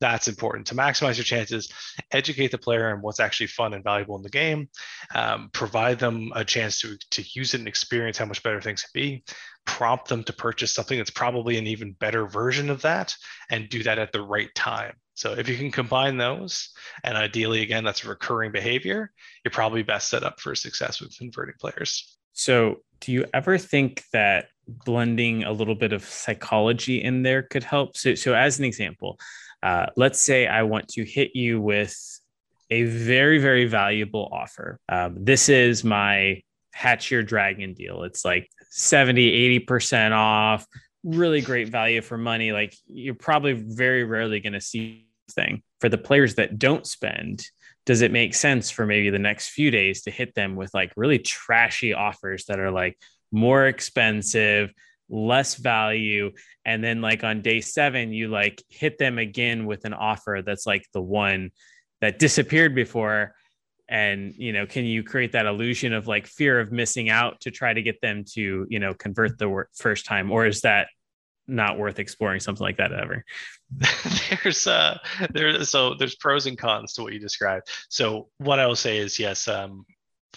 That's 0.00 0.28
important 0.28 0.66
to 0.68 0.74
maximize 0.74 1.16
your 1.16 1.24
chances. 1.24 1.72
Educate 2.12 2.52
the 2.52 2.58
player 2.58 2.90
on 2.90 3.02
what's 3.02 3.20
actually 3.20 3.48
fun 3.48 3.74
and 3.74 3.82
valuable 3.82 4.16
in 4.16 4.22
the 4.22 4.30
game. 4.30 4.68
Um, 5.14 5.50
provide 5.52 5.98
them 5.98 6.32
a 6.34 6.44
chance 6.44 6.80
to 6.80 6.96
to 7.10 7.24
use 7.34 7.54
it 7.54 7.58
and 7.58 7.68
experience 7.68 8.18
how 8.18 8.26
much 8.26 8.42
better 8.42 8.60
things 8.60 8.82
can 8.82 8.90
be. 8.94 9.24
Prompt 9.66 10.08
them 10.08 10.22
to 10.24 10.32
purchase 10.32 10.72
something 10.72 10.98
that's 10.98 11.10
probably 11.10 11.58
an 11.58 11.66
even 11.66 11.92
better 11.92 12.26
version 12.26 12.70
of 12.70 12.82
that, 12.82 13.14
and 13.50 13.68
do 13.68 13.82
that 13.82 13.98
at 13.98 14.12
the 14.12 14.22
right 14.22 14.54
time. 14.54 14.94
So 15.14 15.32
if 15.32 15.48
you 15.48 15.56
can 15.56 15.72
combine 15.72 16.16
those, 16.16 16.70
and 17.02 17.18
ideally, 17.18 17.62
again, 17.62 17.82
that's 17.82 18.04
a 18.04 18.08
recurring 18.08 18.52
behavior, 18.52 19.10
you're 19.44 19.50
probably 19.50 19.82
best 19.82 20.08
set 20.08 20.22
up 20.22 20.38
for 20.38 20.54
success 20.54 21.00
with 21.00 21.16
converting 21.18 21.56
players. 21.60 22.16
So 22.34 22.76
do 23.00 23.10
you 23.10 23.24
ever 23.34 23.58
think 23.58 24.04
that 24.12 24.46
blending 24.68 25.42
a 25.42 25.50
little 25.50 25.74
bit 25.74 25.92
of 25.92 26.04
psychology 26.04 27.02
in 27.02 27.24
there 27.24 27.42
could 27.42 27.64
help? 27.64 27.96
So, 27.96 28.14
so 28.14 28.32
as 28.32 28.60
an 28.60 28.64
example, 28.64 29.18
uh, 29.62 29.86
let's 29.96 30.20
say 30.20 30.46
I 30.46 30.62
want 30.62 30.88
to 30.88 31.04
hit 31.04 31.34
you 31.34 31.60
with 31.60 31.96
a 32.70 32.84
very, 32.84 33.38
very 33.38 33.66
valuable 33.66 34.28
offer. 34.30 34.78
Um, 34.88 35.24
this 35.24 35.48
is 35.48 35.84
my 35.84 36.42
hatch 36.72 37.10
your 37.10 37.22
dragon 37.22 37.74
deal. 37.74 38.04
It's 38.04 38.24
like 38.24 38.48
70, 38.70 39.60
80% 39.66 40.12
off, 40.12 40.66
really 41.02 41.40
great 41.40 41.68
value 41.68 42.02
for 42.02 42.18
money. 42.18 42.52
Like 42.52 42.74
you're 42.86 43.14
probably 43.14 43.54
very 43.54 44.04
rarely 44.04 44.40
going 44.40 44.52
to 44.52 44.60
see 44.60 45.06
thing 45.30 45.62
for 45.80 45.88
the 45.88 45.98
players 45.98 46.36
that 46.36 46.58
don't 46.58 46.86
spend. 46.86 47.44
Does 47.86 48.02
it 48.02 48.12
make 48.12 48.34
sense 48.34 48.70
for 48.70 48.86
maybe 48.86 49.10
the 49.10 49.18
next 49.18 49.48
few 49.48 49.70
days 49.70 50.02
to 50.02 50.10
hit 50.10 50.34
them 50.34 50.56
with 50.56 50.72
like 50.74 50.92
really 50.96 51.18
trashy 51.18 51.94
offers 51.94 52.44
that 52.46 52.58
are 52.58 52.70
like 52.70 52.98
more 53.32 53.66
expensive, 53.66 54.72
less 55.08 55.54
value. 55.54 56.32
And 56.64 56.82
then 56.82 57.00
like 57.00 57.24
on 57.24 57.42
day 57.42 57.60
7 57.60 58.12
you 58.12 58.28
like 58.28 58.62
hit 58.68 58.98
them 58.98 59.18
again 59.18 59.66
with 59.66 59.84
an 59.84 59.94
offer 59.94 60.42
that's 60.44 60.66
like 60.66 60.84
the 60.92 61.02
one 61.02 61.50
that 62.00 62.18
disappeared 62.18 62.74
before. 62.74 63.34
And 63.88 64.34
you 64.36 64.52
know 64.52 64.66
can 64.66 64.84
you 64.84 65.02
create 65.02 65.32
that 65.32 65.46
illusion 65.46 65.94
of 65.94 66.06
like 66.06 66.26
fear 66.26 66.60
of 66.60 66.72
missing 66.72 67.08
out 67.08 67.40
to 67.40 67.50
try 67.50 67.72
to 67.72 67.82
get 67.82 68.00
them 68.02 68.24
to 68.34 68.66
you 68.68 68.78
know 68.78 68.94
convert 68.94 69.38
the 69.38 69.64
first 69.74 70.04
time? 70.04 70.30
Or 70.30 70.46
is 70.46 70.60
that 70.62 70.88
not 71.46 71.78
worth 71.78 71.98
exploring 71.98 72.40
something 72.40 72.62
like 72.62 72.76
that 72.76 72.92
ever? 72.92 73.24
There's 74.42 74.66
uh 74.66 74.98
there 75.30 75.64
so 75.64 75.94
there's 75.94 76.16
pros 76.16 76.46
and 76.46 76.58
cons 76.58 76.92
to 76.94 77.02
what 77.02 77.14
you 77.14 77.18
described. 77.18 77.68
So 77.88 78.28
what 78.38 78.58
i 78.58 78.66
will 78.66 78.76
say 78.76 78.98
is 78.98 79.18
yes 79.18 79.48
um 79.48 79.84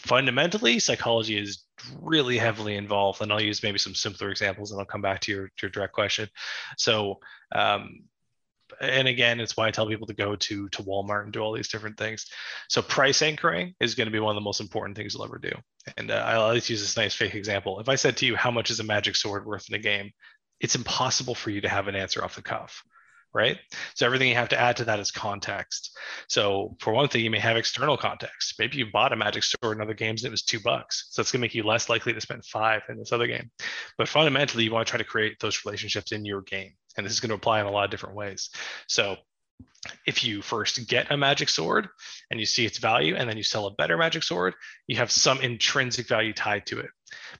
fundamentally 0.01 0.79
psychology 0.79 1.37
is 1.37 1.63
really 2.01 2.37
heavily 2.37 2.75
involved 2.75 3.21
and 3.21 3.31
i'll 3.31 3.41
use 3.41 3.61
maybe 3.61 3.77
some 3.77 3.93
simpler 3.93 4.29
examples 4.29 4.71
and 4.71 4.79
i'll 4.79 4.85
come 4.85 5.01
back 5.01 5.19
to 5.21 5.31
your, 5.31 5.51
your 5.61 5.69
direct 5.69 5.93
question. 5.93 6.27
So 6.77 7.19
um, 7.53 8.03
and 8.79 9.07
again 9.07 9.39
it's 9.39 9.55
why 9.55 9.67
i 9.67 9.71
tell 9.71 9.87
people 9.87 10.07
to 10.07 10.13
go 10.13 10.35
to 10.35 10.69
to 10.69 10.83
walmart 10.83 11.25
and 11.25 11.33
do 11.33 11.39
all 11.39 11.53
these 11.53 11.67
different 11.67 11.97
things. 11.97 12.25
So 12.67 12.81
price 12.81 13.21
anchoring 13.21 13.75
is 13.79 13.93
going 13.93 14.07
to 14.07 14.11
be 14.11 14.19
one 14.19 14.31
of 14.31 14.41
the 14.41 14.45
most 14.45 14.59
important 14.59 14.97
things 14.97 15.13
you'll 15.13 15.25
ever 15.25 15.37
do. 15.37 15.51
And 15.97 16.09
uh, 16.09 16.23
i'll 16.25 16.41
always 16.41 16.69
use 16.69 16.81
this 16.81 16.97
nice 16.97 17.13
fake 17.13 17.35
example. 17.35 17.79
If 17.79 17.87
i 17.87 17.95
said 17.95 18.17
to 18.17 18.25
you 18.25 18.35
how 18.35 18.51
much 18.51 18.71
is 18.71 18.79
a 18.79 18.83
magic 18.83 19.15
sword 19.15 19.45
worth 19.45 19.69
in 19.69 19.75
a 19.75 19.79
game? 19.79 20.11
It's 20.59 20.75
impossible 20.75 21.35
for 21.35 21.51
you 21.51 21.61
to 21.61 21.69
have 21.69 21.87
an 21.87 21.95
answer 21.95 22.23
off 22.23 22.35
the 22.35 22.41
cuff 22.41 22.83
right? 23.33 23.57
So 23.95 24.05
everything 24.05 24.29
you 24.29 24.35
have 24.35 24.49
to 24.49 24.59
add 24.59 24.77
to 24.77 24.85
that 24.85 24.99
is 24.99 25.11
context. 25.11 25.97
So 26.27 26.75
for 26.79 26.93
one 26.93 27.07
thing, 27.07 27.23
you 27.23 27.31
may 27.31 27.39
have 27.39 27.57
external 27.57 27.97
context. 27.97 28.55
Maybe 28.59 28.77
you 28.77 28.87
bought 28.91 29.13
a 29.13 29.15
Magic 29.15 29.43
Sword 29.43 29.77
in 29.77 29.83
other 29.83 29.93
games 29.93 30.23
and 30.23 30.29
it 30.29 30.31
was 30.31 30.43
two 30.43 30.59
bucks. 30.59 31.07
So 31.11 31.21
it's 31.21 31.31
gonna 31.31 31.41
make 31.41 31.55
you 31.55 31.63
less 31.63 31.89
likely 31.89 32.13
to 32.13 32.21
spend 32.21 32.45
five 32.45 32.81
in 32.89 32.97
this 32.97 33.11
other 33.11 33.27
game. 33.27 33.51
But 33.97 34.07
fundamentally, 34.07 34.63
you 34.63 34.71
want 34.71 34.87
to 34.87 34.91
try 34.91 34.97
to 34.97 35.03
create 35.03 35.39
those 35.39 35.65
relationships 35.65 36.11
in 36.11 36.25
your 36.25 36.41
game. 36.41 36.73
And 36.97 37.05
this 37.05 37.13
is 37.13 37.19
going 37.19 37.29
to 37.29 37.35
apply 37.35 37.61
in 37.61 37.67
a 37.67 37.71
lot 37.71 37.85
of 37.85 37.91
different 37.91 38.15
ways. 38.15 38.49
So 38.87 39.17
if 40.05 40.23
you 40.23 40.41
first 40.41 40.87
get 40.87 41.11
a 41.11 41.17
magic 41.17 41.49
sword 41.49 41.87
and 42.29 42.39
you 42.39 42.45
see 42.45 42.65
its 42.65 42.77
value 42.77 43.15
and 43.15 43.29
then 43.29 43.37
you 43.37 43.43
sell 43.43 43.67
a 43.67 43.73
better 43.73 43.97
magic 43.97 44.23
sword, 44.23 44.53
you 44.87 44.97
have 44.97 45.11
some 45.11 45.41
intrinsic 45.41 46.07
value 46.07 46.33
tied 46.33 46.65
to 46.67 46.79
it. 46.79 46.89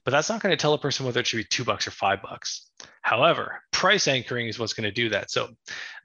But 0.04 0.10
that's 0.10 0.28
not 0.28 0.42
going 0.42 0.52
to 0.52 0.60
tell 0.60 0.74
a 0.74 0.78
person 0.78 1.06
whether 1.06 1.20
it 1.20 1.26
should 1.26 1.36
be 1.38 1.44
two 1.44 1.64
bucks 1.64 1.86
or 1.86 1.90
five 1.90 2.22
bucks. 2.22 2.70
However, 3.02 3.62
price 3.72 4.06
anchoring 4.06 4.48
is 4.48 4.58
what's 4.58 4.74
going 4.74 4.84
to 4.84 4.92
do 4.92 5.08
that. 5.10 5.30
So, 5.30 5.50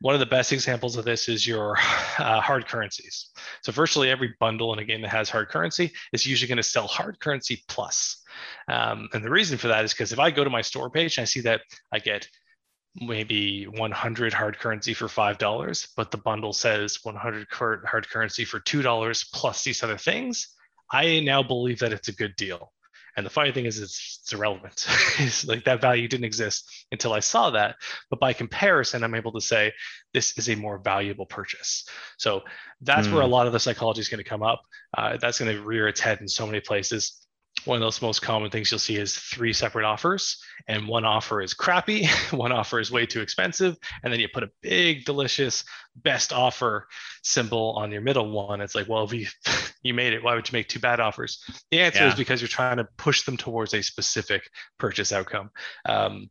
one 0.02 0.14
of 0.14 0.20
the 0.20 0.26
best 0.26 0.52
examples 0.52 0.98
of 0.98 1.06
this 1.06 1.30
is 1.30 1.46
your 1.46 1.78
uh, 2.18 2.42
hard 2.42 2.68
currencies. 2.68 3.30
So, 3.62 3.72
virtually 3.72 4.10
every 4.10 4.36
bundle 4.40 4.74
in 4.74 4.80
a 4.80 4.86
game 4.86 5.02
that 5.02 5.10
has 5.10 5.30
hard 5.30 5.50
currency 5.50 5.94
is 6.12 6.26
usually 6.26 6.48
going 6.48 6.58
to 6.58 6.64
sell 6.64 6.88
hard 6.88 7.20
currency 7.20 7.64
plus. 7.68 8.24
Um, 8.68 9.10
and 9.14 9.24
the 9.24 9.30
reason 9.30 9.58
for 9.58 9.68
that 9.68 9.86
is 9.86 9.94
because 9.94 10.12
if 10.12 10.20
I 10.20 10.32
go 10.32 10.44
to 10.44 10.50
my 10.50 10.62
store 10.62 10.90
page 10.90 11.18
and 11.18 11.24
I 11.24 11.26
see 11.26 11.42
that 11.42 11.62
I 11.92 12.00
get 12.00 12.28
maybe 13.00 13.66
100 13.66 14.34
hard 14.34 14.60
currency 14.60 14.94
for 14.94 15.06
$5, 15.06 15.88
but 15.96 16.12
the 16.12 16.18
bundle 16.18 16.54
says 16.54 17.00
100 17.04 17.48
hard 17.52 18.10
currency 18.10 18.44
for 18.44 18.60
$2 18.60 19.32
plus 19.34 19.64
these 19.64 19.84
other 19.84 19.98
things, 19.98 20.50
I 20.92 21.20
now 21.20 21.44
believe 21.44 21.80
that 21.80 21.94
it's 21.94 22.08
a 22.08 22.14
good 22.14 22.36
deal. 22.36 22.72
And 23.18 23.26
the 23.26 23.32
funny 23.32 23.52
thing 23.52 23.66
is, 23.66 23.80
it's, 23.80 24.20
it's 24.22 24.32
irrelevant. 24.32 24.86
it's 25.20 25.46
like 25.46 25.66
that 25.66 25.82
value 25.82 26.08
didn't 26.08 26.26
exist 26.26 26.86
until 26.92 27.14
I 27.14 27.20
saw 27.20 27.50
that. 27.50 27.76
But 28.10 28.20
by 28.20 28.32
comparison, 28.32 29.04
I'm 29.04 29.16
able 29.16 29.34
to 29.34 29.42
say 29.42 29.74
this 30.14 30.38
is 30.38 30.50
a 30.50 30.56
more 30.56 30.78
valuable 30.78 31.26
purchase. 31.26 31.90
So 32.18 32.44
that's 32.82 33.08
mm. 33.08 33.14
where 33.14 33.24
a 33.24 33.26
hmm. 33.26 33.32
lot 33.32 33.48
of 33.48 33.54
the 33.54 33.60
psychology 33.60 34.02
is 34.02 34.08
going 34.08 34.24
to 34.24 34.30
come 34.30 34.44
up. 34.44 34.62
Uh, 34.96 35.18
that's 35.18 35.40
going 35.40 35.54
to 35.54 35.64
rear 35.64 35.88
its 35.88 36.00
head 36.00 36.22
in 36.22 36.28
so 36.28 36.46
many 36.46 36.60
places 36.60 37.27
one 37.68 37.76
of 37.76 37.82
those 37.82 38.02
most 38.02 38.22
common 38.22 38.50
things 38.50 38.72
you'll 38.72 38.80
see 38.80 38.96
is 38.96 39.16
three 39.16 39.54
separate 39.54 39.86
offers 39.86 40.42
and 40.68 40.88
one 40.88 41.06
offer 41.06 41.42
is 41.42 41.54
crappy 41.54 42.08
one 42.32 42.52
offer 42.52 42.80
is 42.80 42.92
way 42.92 43.06
too 43.06 43.22
expensive 43.22 43.76
and 44.04 44.12
then 44.12 44.20
you 44.20 44.28
put 44.34 44.44
a 44.44 44.50
big 44.62 45.06
delicious 45.06 45.64
best 45.96 46.32
offer 46.32 46.88
symbol 47.24 47.76
on 47.78 47.92
your 47.92 48.02
middle 48.02 48.32
one 48.32 48.62
it's 48.62 48.76
like 48.76 48.88
well 48.88 49.04
if 49.04 49.14
you 49.14 49.28
you 49.84 49.94
made 49.94 50.14
it 50.14 50.24
why 50.24 50.34
would 50.34 50.48
you 50.48 50.58
make 50.58 50.68
two 50.68 50.80
bad 50.80 51.00
offers 51.00 51.44
the 51.72 51.80
answer 51.80 52.04
yeah. 52.04 52.10
is 52.10 52.16
because 52.16 52.42
you're 52.42 52.48
trying 52.48 52.78
to 52.78 52.88
push 52.98 53.24
them 53.24 53.38
towards 53.38 53.74
a 53.74 53.82
specific 53.82 54.50
purchase 54.78 55.12
outcome 55.12 55.50
um, 55.86 56.30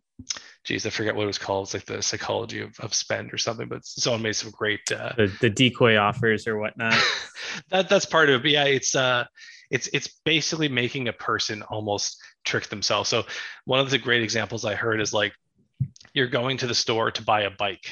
geez, 0.64 0.87
I 0.87 0.90
forget 0.90 1.14
what 1.14 1.25
it 1.25 1.27
was 1.27 1.38
called. 1.38 1.66
It's 1.66 1.75
like 1.75 1.85
the 1.85 2.03
psychology 2.03 2.61
of, 2.61 2.79
of 2.81 2.94
spend 2.94 3.33
or 3.33 3.38
something, 3.38 3.68
but 3.68 3.85
someone 3.85 4.22
made 4.22 4.37
some 4.37 4.51
great 4.51 4.81
uh, 4.90 5.12
the, 5.16 5.33
the 5.40 5.51
decoy 5.51 5.96
offers 5.96 6.46
or 6.46 6.59
whatnot. 6.59 6.94
that 7.70 7.88
that's 7.88 8.07
part 8.07 8.29
of 8.29 8.37
it. 8.37 8.42
But 8.42 8.51
yeah, 8.51 8.64
it's 8.64 8.94
uh 8.94 9.25
it's 9.71 9.89
it's 9.93 10.09
basically 10.25 10.69
making 10.69 11.09
a 11.09 11.13
person 11.13 11.63
almost 11.63 12.21
trick 12.45 12.69
themselves. 12.69 13.09
So 13.09 13.25
one 13.65 13.81
of 13.81 13.91
the 13.91 13.99
great 13.99 14.23
examples 14.23 14.65
I 14.65 14.75
heard 14.75 15.01
is 15.01 15.13
like 15.13 15.33
you're 16.15 16.27
going 16.27 16.59
to 16.59 16.67
the 16.67 16.75
store 16.75 17.11
to 17.11 17.23
buy 17.23 17.43
a 17.43 17.51
bike, 17.51 17.91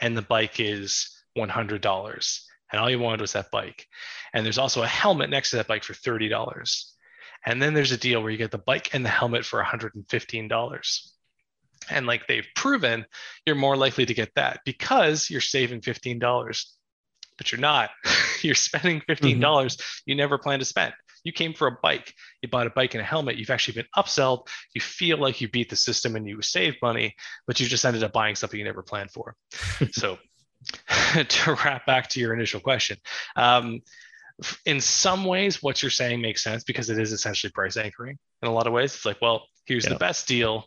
and 0.00 0.16
the 0.16 0.22
bike 0.22 0.60
is 0.60 1.10
one 1.34 1.48
hundred 1.48 1.80
dollars, 1.80 2.46
and 2.70 2.80
all 2.80 2.90
you 2.90 2.98
wanted 2.98 3.20
was 3.20 3.32
that 3.32 3.50
bike, 3.50 3.86
and 4.32 4.44
there's 4.44 4.58
also 4.58 4.82
a 4.82 4.86
helmet 4.86 5.30
next 5.30 5.50
to 5.50 5.56
that 5.56 5.68
bike 5.68 5.84
for 5.84 5.94
thirty 5.94 6.28
dollars, 6.28 6.94
and 7.44 7.60
then 7.60 7.74
there's 7.74 7.92
a 7.92 7.98
deal 7.98 8.22
where 8.22 8.30
you 8.30 8.38
get 8.38 8.50
the 8.50 8.58
bike 8.58 8.94
and 8.94 9.04
the 9.04 9.10
helmet 9.10 9.44
for 9.44 9.58
one 9.58 9.66
hundred 9.66 9.94
and 9.94 10.08
fifteen 10.08 10.48
dollars. 10.48 11.12
And 11.88 12.06
like 12.06 12.26
they've 12.26 12.46
proven, 12.56 13.06
you're 13.44 13.54
more 13.54 13.76
likely 13.76 14.06
to 14.06 14.14
get 14.14 14.34
that 14.34 14.60
because 14.64 15.30
you're 15.30 15.40
saving 15.40 15.82
$15 15.82 16.64
but 17.36 17.52
you're 17.52 17.60
not. 17.60 17.90
you're 18.42 18.54
spending 18.54 19.00
$15 19.02 19.38
mm-hmm. 19.38 19.82
you 20.06 20.14
never 20.14 20.38
plan 20.38 20.58
to 20.58 20.64
spend. 20.64 20.94
You 21.24 21.32
came 21.32 21.54
for 21.54 21.66
a 21.66 21.78
bike, 21.82 22.14
you 22.40 22.48
bought 22.48 22.68
a 22.68 22.70
bike 22.70 22.94
and 22.94 23.00
a 23.00 23.04
helmet, 23.04 23.36
you've 23.36 23.50
actually 23.50 23.74
been 23.74 23.86
upselled, 23.96 24.46
you 24.74 24.80
feel 24.80 25.18
like 25.18 25.40
you 25.40 25.48
beat 25.48 25.68
the 25.68 25.76
system 25.76 26.14
and 26.14 26.26
you 26.26 26.40
saved 26.40 26.76
money, 26.80 27.16
but 27.48 27.58
you 27.58 27.66
just 27.66 27.84
ended 27.84 28.04
up 28.04 28.12
buying 28.12 28.36
something 28.36 28.58
you 28.58 28.64
never 28.64 28.82
planned 28.82 29.10
for. 29.10 29.34
so 29.90 30.18
to 31.28 31.58
wrap 31.64 31.84
back 31.84 32.08
to 32.10 32.20
your 32.20 32.32
initial 32.32 32.60
question, 32.60 32.96
um, 33.34 33.80
in 34.66 34.80
some 34.80 35.24
ways, 35.24 35.62
what 35.62 35.82
you're 35.82 35.90
saying 35.90 36.20
makes 36.20 36.44
sense 36.44 36.62
because 36.62 36.90
it 36.90 36.98
is 36.98 37.10
essentially 37.10 37.50
price 37.50 37.76
anchoring 37.76 38.18
in 38.42 38.48
a 38.48 38.52
lot 38.52 38.66
of 38.66 38.72
ways. 38.72 38.94
It's 38.94 39.06
like, 39.06 39.20
well, 39.22 39.46
here's 39.64 39.86
the 39.86 39.94
best 39.94 40.28
deal, 40.28 40.66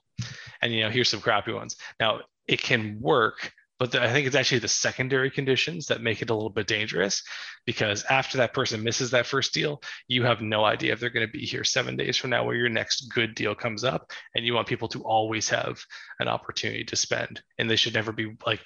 and 0.61 0.73
you 0.73 0.81
know, 0.81 0.89
here's 0.89 1.09
some 1.09 1.21
crappy 1.21 1.53
ones. 1.53 1.75
Now, 1.99 2.21
it 2.47 2.61
can 2.61 2.99
work 2.99 3.53
but 3.79 3.91
the, 3.91 4.03
I 4.03 4.11
think 4.11 4.27
it's 4.27 4.35
actually 4.35 4.59
the 4.59 4.67
secondary 4.67 5.31
conditions 5.31 5.87
that 5.87 6.01
make 6.01 6.21
it 6.21 6.29
a 6.29 6.33
little 6.33 6.49
bit 6.49 6.67
dangerous 6.67 7.23
because 7.65 8.03
after 8.09 8.37
that 8.37 8.53
person 8.53 8.83
misses 8.83 9.11
that 9.11 9.25
first 9.25 9.53
deal, 9.53 9.81
you 10.07 10.23
have 10.23 10.41
no 10.41 10.65
idea 10.65 10.91
if 10.91 10.99
they're 10.99 11.09
going 11.09 11.25
to 11.25 11.31
be 11.31 11.45
here 11.45 11.63
seven 11.63 11.95
days 11.95 12.17
from 12.17 12.29
now 12.29 12.43
where 12.43 12.55
your 12.55 12.69
next 12.69 13.11
good 13.13 13.33
deal 13.35 13.55
comes 13.55 13.85
up. 13.85 14.11
And 14.35 14.45
you 14.45 14.53
want 14.53 14.67
people 14.67 14.89
to 14.89 15.01
always 15.03 15.47
have 15.49 15.79
an 16.19 16.27
opportunity 16.27 16.83
to 16.83 16.95
spend. 16.97 17.41
And 17.57 17.69
they 17.69 17.77
should 17.77 17.93
never 17.93 18.11
be 18.11 18.35
like, 18.45 18.59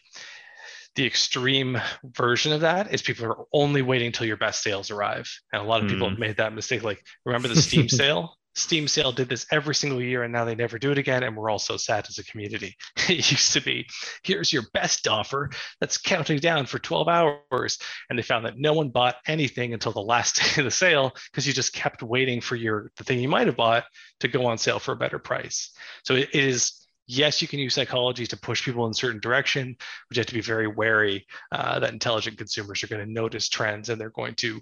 the 0.95 1.05
extreme 1.05 1.79
version 2.03 2.51
of 2.51 2.61
that 2.61 2.93
is 2.93 3.01
people 3.01 3.25
are 3.25 3.45
only 3.51 3.81
waiting 3.81 4.11
till 4.11 4.27
your 4.27 4.37
best 4.37 4.61
sales 4.61 4.91
arrive. 4.91 5.29
And 5.51 5.61
a 5.61 5.65
lot 5.65 5.83
of 5.83 5.89
people 5.89 6.07
mm. 6.07 6.11
have 6.11 6.19
made 6.19 6.37
that 6.37 6.53
mistake. 6.53 6.83
Like, 6.83 7.03
remember 7.25 7.47
the 7.47 7.55
Steam 7.61 7.89
sale? 7.89 8.35
Steam 8.55 8.87
sale 8.87 9.11
did 9.11 9.29
this 9.29 9.45
every 9.51 9.75
single 9.75 10.01
year 10.01 10.23
and 10.23 10.31
now 10.31 10.45
they 10.45 10.55
never 10.55 10.77
do 10.77 10.91
it 10.91 10.97
again. 10.97 11.23
And 11.23 11.35
we're 11.35 11.49
all 11.49 11.59
so 11.59 11.77
sad 11.77 12.05
as 12.07 12.17
a 12.17 12.23
community. 12.23 12.75
It 13.09 13.31
used 13.31 13.53
to 13.53 13.61
be 13.61 13.87
here's 14.23 14.53
your 14.53 14.63
best 14.73 15.07
offer 15.07 15.49
that's 15.79 15.97
counting 15.97 16.39
down 16.39 16.65
for 16.65 16.79
12 16.79 17.07
hours. 17.07 17.77
And 18.09 18.17
they 18.17 18.23
found 18.23 18.45
that 18.45 18.57
no 18.57 18.73
one 18.73 18.89
bought 18.89 19.15
anything 19.27 19.73
until 19.73 19.91
the 19.91 20.01
last 20.01 20.35
day 20.55 20.61
of 20.61 20.65
the 20.65 20.71
sale 20.71 21.11
because 21.31 21.45
you 21.45 21.53
just 21.53 21.73
kept 21.73 22.01
waiting 22.01 22.41
for 22.41 22.55
your 22.55 22.91
the 22.97 23.03
thing 23.03 23.19
you 23.19 23.27
might 23.27 23.47
have 23.47 23.57
bought 23.57 23.85
to 24.21 24.27
go 24.27 24.45
on 24.45 24.57
sale 24.57 24.79
for 24.79 24.93
a 24.93 24.97
better 24.97 25.19
price. 25.19 25.71
So 26.03 26.15
it, 26.15 26.33
is 26.33 26.83
yes, 27.07 27.41
you 27.41 27.47
can 27.47 27.59
use 27.59 27.73
psychology 27.73 28.25
to 28.27 28.37
push 28.37 28.63
people 28.63 28.85
in 28.85 28.91
a 28.91 28.95
certain 28.95 29.19
direction, 29.19 29.75
but 30.07 30.17
you 30.17 30.21
have 30.21 30.27
to 30.27 30.33
be 30.33 30.41
very 30.41 30.67
wary 30.67 31.25
uh, 31.51 31.79
that 31.79 31.93
intelligent 31.93 32.37
consumers 32.37 32.83
are 32.83 32.87
going 32.87 33.05
to 33.05 33.11
notice 33.11 33.49
trends 33.49 33.89
and 33.89 33.99
they're 33.99 34.09
going 34.09 34.35
to 34.35 34.61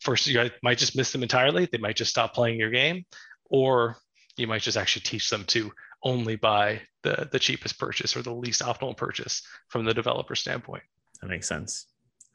first 0.00 0.26
you 0.26 0.50
might 0.62 0.78
just 0.78 0.96
miss 0.96 1.12
them 1.12 1.22
entirely. 1.22 1.68
They 1.70 1.78
might 1.78 1.96
just 1.96 2.10
stop 2.10 2.34
playing 2.34 2.58
your 2.58 2.70
game, 2.70 3.04
or 3.52 3.98
you 4.36 4.48
might 4.48 4.62
just 4.62 4.76
actually 4.76 5.02
teach 5.02 5.30
them 5.30 5.44
to 5.44 5.70
only 6.02 6.34
buy 6.34 6.80
the, 7.02 7.28
the 7.30 7.38
cheapest 7.38 7.78
purchase 7.78 8.16
or 8.16 8.22
the 8.22 8.34
least 8.34 8.62
optimal 8.62 8.96
purchase 8.96 9.42
from 9.68 9.84
the 9.84 9.94
developer 9.94 10.34
standpoint. 10.34 10.82
That 11.20 11.28
makes 11.28 11.46
sense. 11.46 11.86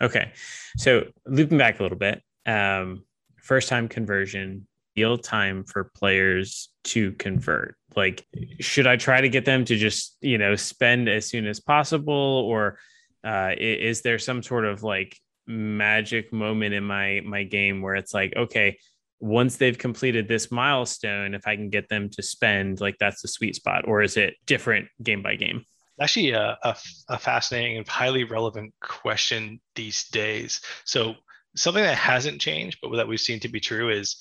Okay. 0.02 0.32
So 0.78 1.06
looping 1.26 1.58
back 1.58 1.80
a 1.80 1.84
little 1.84 1.98
bit, 1.98 2.22
um, 2.46 3.04
first 3.42 3.68
time 3.68 3.90
conversion, 3.90 4.68
deal 4.96 5.18
time 5.18 5.64
for 5.66 5.92
players 5.96 6.70
to 6.84 7.12
convert. 7.14 7.76
Like, 7.96 8.26
should 8.60 8.88
I 8.88 8.96
try 8.96 9.22
to 9.22 9.30
get 9.30 9.46
them 9.46 9.66
to 9.66 9.76
just, 9.76 10.18
you 10.22 10.38
know, 10.38 10.56
spend 10.56 11.10
as 11.10 11.26
soon 11.26 11.48
as 11.48 11.60
possible? 11.60 12.14
Or 12.14 12.78
uh, 13.24 13.54
is 13.58 14.02
there 14.02 14.20
some 14.20 14.44
sort 14.44 14.66
of 14.66 14.84
like 14.84 15.18
magic 15.48 16.32
moment 16.32 16.74
in 16.74 16.84
my 16.84 17.22
my 17.26 17.44
game 17.44 17.82
where 17.82 17.96
it's 17.96 18.14
like, 18.14 18.34
okay, 18.36 18.78
once 19.20 19.58
they've 19.58 19.78
completed 19.78 20.28
this 20.28 20.52
milestone, 20.52 21.34
if 21.34 21.48
I 21.48 21.56
can 21.56 21.70
get 21.70 21.90
them 21.90 22.10
to 22.12 22.22
spend, 22.22 22.80
like 22.80 22.98
that's 23.00 23.22
the 23.22 23.28
sweet 23.28 23.56
spot, 23.56 23.88
or 23.88 24.02
is 24.02 24.18
it 24.18 24.36
different 24.46 24.88
game 25.02 25.24
by 25.24 25.36
game? 25.36 25.64
Actually, 26.00 26.32
a, 26.32 26.58
a, 26.64 26.76
a 27.10 27.18
fascinating 27.18 27.78
and 27.78 27.88
highly 27.88 28.24
relevant 28.24 28.74
question 28.82 29.60
these 29.76 30.08
days. 30.10 30.62
So, 30.86 31.16
something 31.56 31.84
that 31.84 31.98
hasn't 31.98 32.40
changed, 32.40 32.78
but 32.82 32.96
that 32.96 33.08
we've 33.08 33.20
seen 33.20 33.40
to 33.40 33.48
be 33.48 33.60
true 33.60 33.90
is 33.90 34.18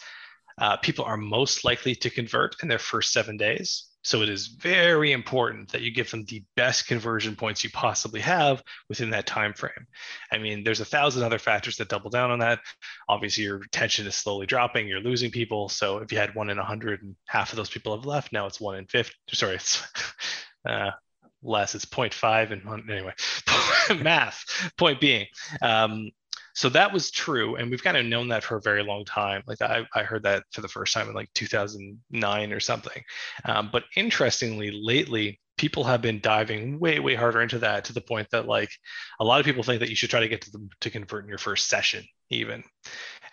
uh, 0.59 0.79
people 0.79 1.05
are 1.05 1.19
most 1.19 1.65
likely 1.65 1.95
to 1.95 2.09
convert 2.09 2.57
in 2.63 2.69
their 2.69 2.79
first 2.79 3.13
seven 3.13 3.37
days. 3.37 3.89
So 4.07 4.23
it 4.23 4.29
is 4.29 4.47
very 4.47 5.11
important 5.11 5.73
that 5.73 5.83
you 5.83 5.91
give 5.91 6.13
them 6.13 6.25
the 6.27 6.45
best 6.55 6.87
conversion 6.87 7.35
points 7.35 7.65
you 7.65 7.71
possibly 7.71 8.21
have 8.21 8.63
within 8.89 9.11
that 9.11 9.27
time 9.27 9.53
frame. 9.53 9.89
I 10.31 10.39
mean, 10.39 10.63
there's 10.63 10.79
a 10.79 10.85
thousand 10.85 11.25
other 11.25 11.41
factors 11.41 11.77
that 11.79 11.89
double 11.89 12.09
down 12.09 12.31
on 12.31 12.39
that. 12.39 12.61
Obviously, 13.09 13.43
your 13.43 13.59
retention 13.59 14.07
is 14.07 14.15
slowly 14.15 14.47
dropping. 14.47 14.87
You're 14.87 15.01
losing 15.01 15.33
people. 15.33 15.69
So 15.69 15.99
if 15.99 16.13
you 16.13 16.19
had 16.19 16.37
one 16.37 16.51
in 16.51 16.59
a 16.61 16.65
hundred 16.65 17.03
and 17.03 17.17
half 17.27 17.51
of 17.51 17.57
those 17.57 17.69
people 17.69 17.97
have 17.97 18.07
left, 18.07 18.33
now 18.33 18.47
it's 18.47 18.61
one 18.61 18.77
in 18.77 18.87
fifty. 18.87 19.13
Sorry, 19.33 19.57
it's 19.57 19.83
uh, 20.69 20.93
less. 21.43 21.75
It's 21.75 21.85
0.5 21.85 22.53
and 22.53 22.89
anyway, 22.89 23.13
math. 24.05 24.73
Point 24.79 25.01
being, 25.01 25.27
um, 25.61 26.13
so 26.57 26.71
that 26.71 26.93
was 26.93 27.11
true 27.11 27.57
and 27.57 27.71
we've 27.71 27.85
kind 27.85 27.97
of 27.97 28.07
known 28.07 28.29
that 28.29 28.43
for 28.43 28.57
a 28.57 28.63
very 28.63 28.83
long 28.83 29.05
time 29.05 29.43
like 29.47 29.61
i, 29.63 29.87
I 29.95 30.03
heard 30.03 30.23
that 30.25 30.43
for 30.53 30.63
the 30.63 30.69
first 30.69 30.95
time 30.95 31.09
in 31.09 31.15
like 31.15 31.33
2009 31.35 32.53
or 32.53 32.61
something. 32.61 33.03
Um, 33.45 33.69
but 33.73 33.85
interestingly 33.95 34.71
lately 34.73 35.41
people 35.57 35.85
have 35.85 36.03
been 36.03 36.21
diving 36.21 36.79
way 36.81 36.99
way 36.99 37.15
harder 37.15 37.41
into 37.41 37.59
that 37.61 37.85
to 37.85 37.93
the 37.93 38.01
point 38.01 38.29
that 38.31 38.47
like 38.47 38.71
a 39.21 39.25
lot 39.25 39.41
of 39.41 39.47
people 39.47 39.63
think 39.63 39.81
that 39.81 39.91
you 39.91 39.97
should 39.97 40.11
try 40.11 40.21
to 40.21 40.29
get 40.29 40.43
to 40.43 40.69
to 40.81 40.91
convert 40.91 41.25
in 41.25 41.29
your 41.29 41.39
first 41.39 41.69
session 41.69 42.05
even. 42.31 42.65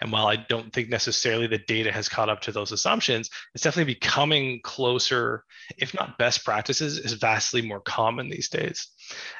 And 0.01 0.11
while 0.11 0.27
i 0.27 0.35
don't 0.35 0.71
think 0.73 0.89
necessarily 0.89 1.47
the 1.47 1.59
data 1.59 1.91
has 1.91 2.09
caught 2.09 2.29
up 2.29 2.41
to 2.41 2.51
those 2.51 2.71
assumptions 2.71 3.29
it's 3.53 3.63
definitely 3.63 3.93
becoming 3.93 4.59
closer 4.63 5.43
if 5.77 5.93
not 5.93 6.17
best 6.17 6.43
practices 6.43 6.99
is 6.99 7.13
vastly 7.13 7.61
more 7.61 7.79
common 7.79 8.29
these 8.29 8.49
days. 8.49 8.89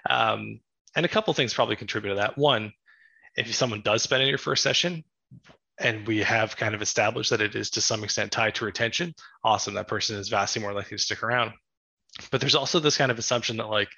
Um, 0.10 0.60
and 0.96 1.06
a 1.06 1.10
couple 1.10 1.34
things 1.34 1.54
probably 1.54 1.76
contribute 1.76 2.12
to 2.12 2.15
that. 2.15 2.38
One 2.38 2.72
if 3.36 3.54
someone 3.54 3.82
does 3.82 4.04
spend 4.04 4.22
in 4.24 4.30
your 4.30 4.38
first 4.38 4.63
session 4.63 5.04
and 5.80 6.06
we 6.08 6.19
have 6.19 6.56
kind 6.56 6.76
of 6.76 6.82
established 6.82 7.32
that 7.32 7.41
it 7.41 7.56
is 7.56 7.72
to 7.72 7.82
some 7.82 8.04
extent 8.04 8.32
tied 8.32 8.56
to 8.56 8.65
retention, 8.65 9.13
awesome. 9.43 9.74
That 9.74 9.88
person 9.88 10.17
is 10.17 10.30
vastly 10.30 10.62
more 10.62 10.74
likely 10.74 10.98
to 10.98 11.04
stick 11.04 11.24
around. 11.24 11.54
But 12.32 12.41
there's 12.41 12.56
also 12.56 12.80
this 12.80 12.98
kind 12.98 13.12
of 13.12 13.17
assumption 13.17 13.58
that 13.58 13.69
like 13.69 13.89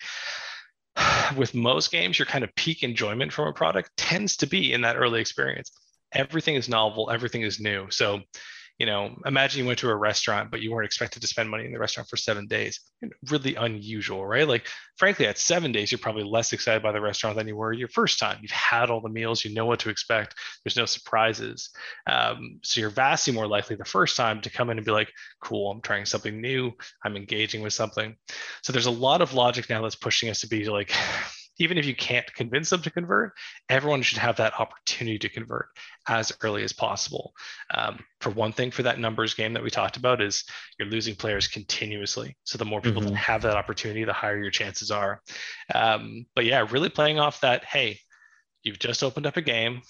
with 1.38 1.54
most 1.54 1.92
games, 1.92 2.18
your 2.18 2.26
kind 2.26 2.44
of 2.44 2.56
peak 2.56 2.84
enjoyment 2.84 3.34
from 3.34 3.48
a 3.48 3.54
product 3.54 3.92
tends 3.98 4.38
to 4.38 4.48
be 4.48 4.74
in 4.74 4.82
that 4.82 4.96
early 4.96 5.20
experience. 5.20 5.72
Everything 6.14 6.56
is 6.56 6.70
novel, 6.70 7.10
everything 7.12 7.42
is 7.42 7.60
new. 7.60 7.88
So 7.90 8.22
you 8.78 8.86
know, 8.86 9.16
imagine 9.26 9.60
you 9.60 9.66
went 9.66 9.80
to 9.80 9.90
a 9.90 9.96
restaurant, 9.96 10.52
but 10.52 10.62
you 10.62 10.72
weren't 10.72 10.86
expected 10.86 11.22
to 11.22 11.28
spend 11.28 11.50
money 11.50 11.66
in 11.66 11.72
the 11.72 11.80
restaurant 11.80 12.10
for 12.10 12.18
seven 12.18 12.46
days. 12.46 12.82
Really 13.30 13.56
unusual, 13.56 14.26
right? 14.26 14.48
Like, 14.48 14.68
frankly, 14.98 15.28
at 15.28 15.38
seven 15.38 15.72
days, 15.72 15.92
you're 15.92 16.00
probably 16.00 16.24
less 16.24 16.52
excited 16.52 16.84
by 16.84 16.92
the 16.92 17.00
restaurant 17.00 17.38
than 17.38 17.48
you 17.48 17.56
were 17.56 17.72
your 17.72 17.88
first 17.88 18.20
time. 18.20 18.40
You've 18.42 18.52
had 18.52 18.90
all 18.90 19.00
the 19.00 19.10
meals, 19.10 19.46
you 19.46 19.54
know 19.54 19.66
what 19.66 19.80
to 19.80 19.90
expect. 19.90 20.36
There's 20.64 20.76
no 20.76 20.86
surprises. 20.86 21.70
Um, 22.06 22.60
so 22.64 22.82
you're 22.82 22.90
vastly 22.90 23.34
more 23.34 23.48
likely 23.48 23.78
the 23.78 23.86
first 23.86 24.18
time 24.18 24.42
to 24.42 24.50
come 24.50 24.70
in 24.70 24.78
and 24.78 24.86
be 24.86 24.92
like, 24.92 25.12
cool, 25.42 25.72
I'm 25.72 25.82
trying 25.82 26.06
something 26.06 26.42
new. 26.42 26.74
I'm 27.04 27.16
engaging 27.16 27.62
with 27.62 27.74
something. 27.74 28.16
So 28.62 28.74
there's 28.74 28.88
a 28.88 28.92
lot 28.92 29.22
of 29.22 29.34
logic 29.34 29.70
now 29.70 29.84
that's 29.84 29.96
pushing 29.96 30.30
us 30.30 30.42
to 30.42 30.48
be 30.48 30.66
like, 30.66 30.92
even 31.58 31.78
if 31.78 31.86
you 31.86 31.96
can't 31.96 32.32
convince 32.34 32.70
them 32.70 32.82
to 32.82 32.90
convert, 32.90 33.34
everyone 33.70 34.02
should 34.02 34.18
have 34.18 34.38
that 34.38 34.60
opportunity 34.60 35.20
to 35.20 35.30
convert 35.30 35.68
as 36.08 36.32
early 36.42 36.64
as 36.64 36.74
possible. 36.74 37.34
Um, 37.74 38.00
for 38.22 38.30
one 38.30 38.52
thing, 38.52 38.72
for 38.72 38.84
that 38.84 39.00
numbers 39.00 39.34
game 39.34 39.54
that 39.54 39.64
we 39.64 39.70
talked 39.70 39.98
about, 39.98 40.22
is 40.22 40.44
you're 40.78 40.88
losing 40.88 41.16
players 41.16 41.48
continuously. 41.48 42.36
So 42.44 42.58
the 42.58 42.66
more 42.66 42.82
people 42.82 43.02
mm-hmm. 43.02 43.12
that 43.12 43.18
have 43.18 43.42
that 43.44 43.58
opportunity, 43.58 44.04
the 44.04 44.14
higher 44.14 44.38
your 44.38 44.52
chances 44.52 44.92
are. 44.92 45.22
Um, 45.74 46.26
but 46.36 46.46
yeah, 46.46 46.68
really 46.70 46.90
playing 46.90 47.20
off 47.20 47.42
that, 47.42 47.64
hey, 47.66 48.00
you've 48.64 48.80
just 48.80 49.04
opened 49.04 49.26
up 49.26 49.38
a 49.38 49.42
game 49.42 49.82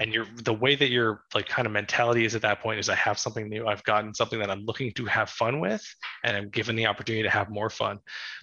and 0.00 0.12
you're 0.12 0.26
the 0.44 0.52
way 0.52 0.74
that 0.74 0.90
your 0.90 1.22
like 1.34 1.48
kind 1.48 1.66
of 1.66 1.72
mentality 1.72 2.24
is 2.24 2.34
at 2.34 2.42
that 2.42 2.60
point 2.60 2.78
is 2.78 2.88
i 2.88 2.94
have 2.94 3.18
something 3.18 3.48
new. 3.48 3.66
I've 3.66 3.82
gotten 3.84 4.14
something 4.14 4.38
that 4.38 4.50
i'm 4.50 4.64
looking 4.64 4.92
to 4.92 5.04
have 5.06 5.30
fun 5.30 5.60
with 5.60 5.82
and 6.24 6.36
i'm 6.36 6.48
given 6.50 6.76
the 6.76 6.86
opportunity 6.86 7.22
to 7.22 7.30
have 7.30 7.50
more 7.50 7.70
fun. 7.70 7.98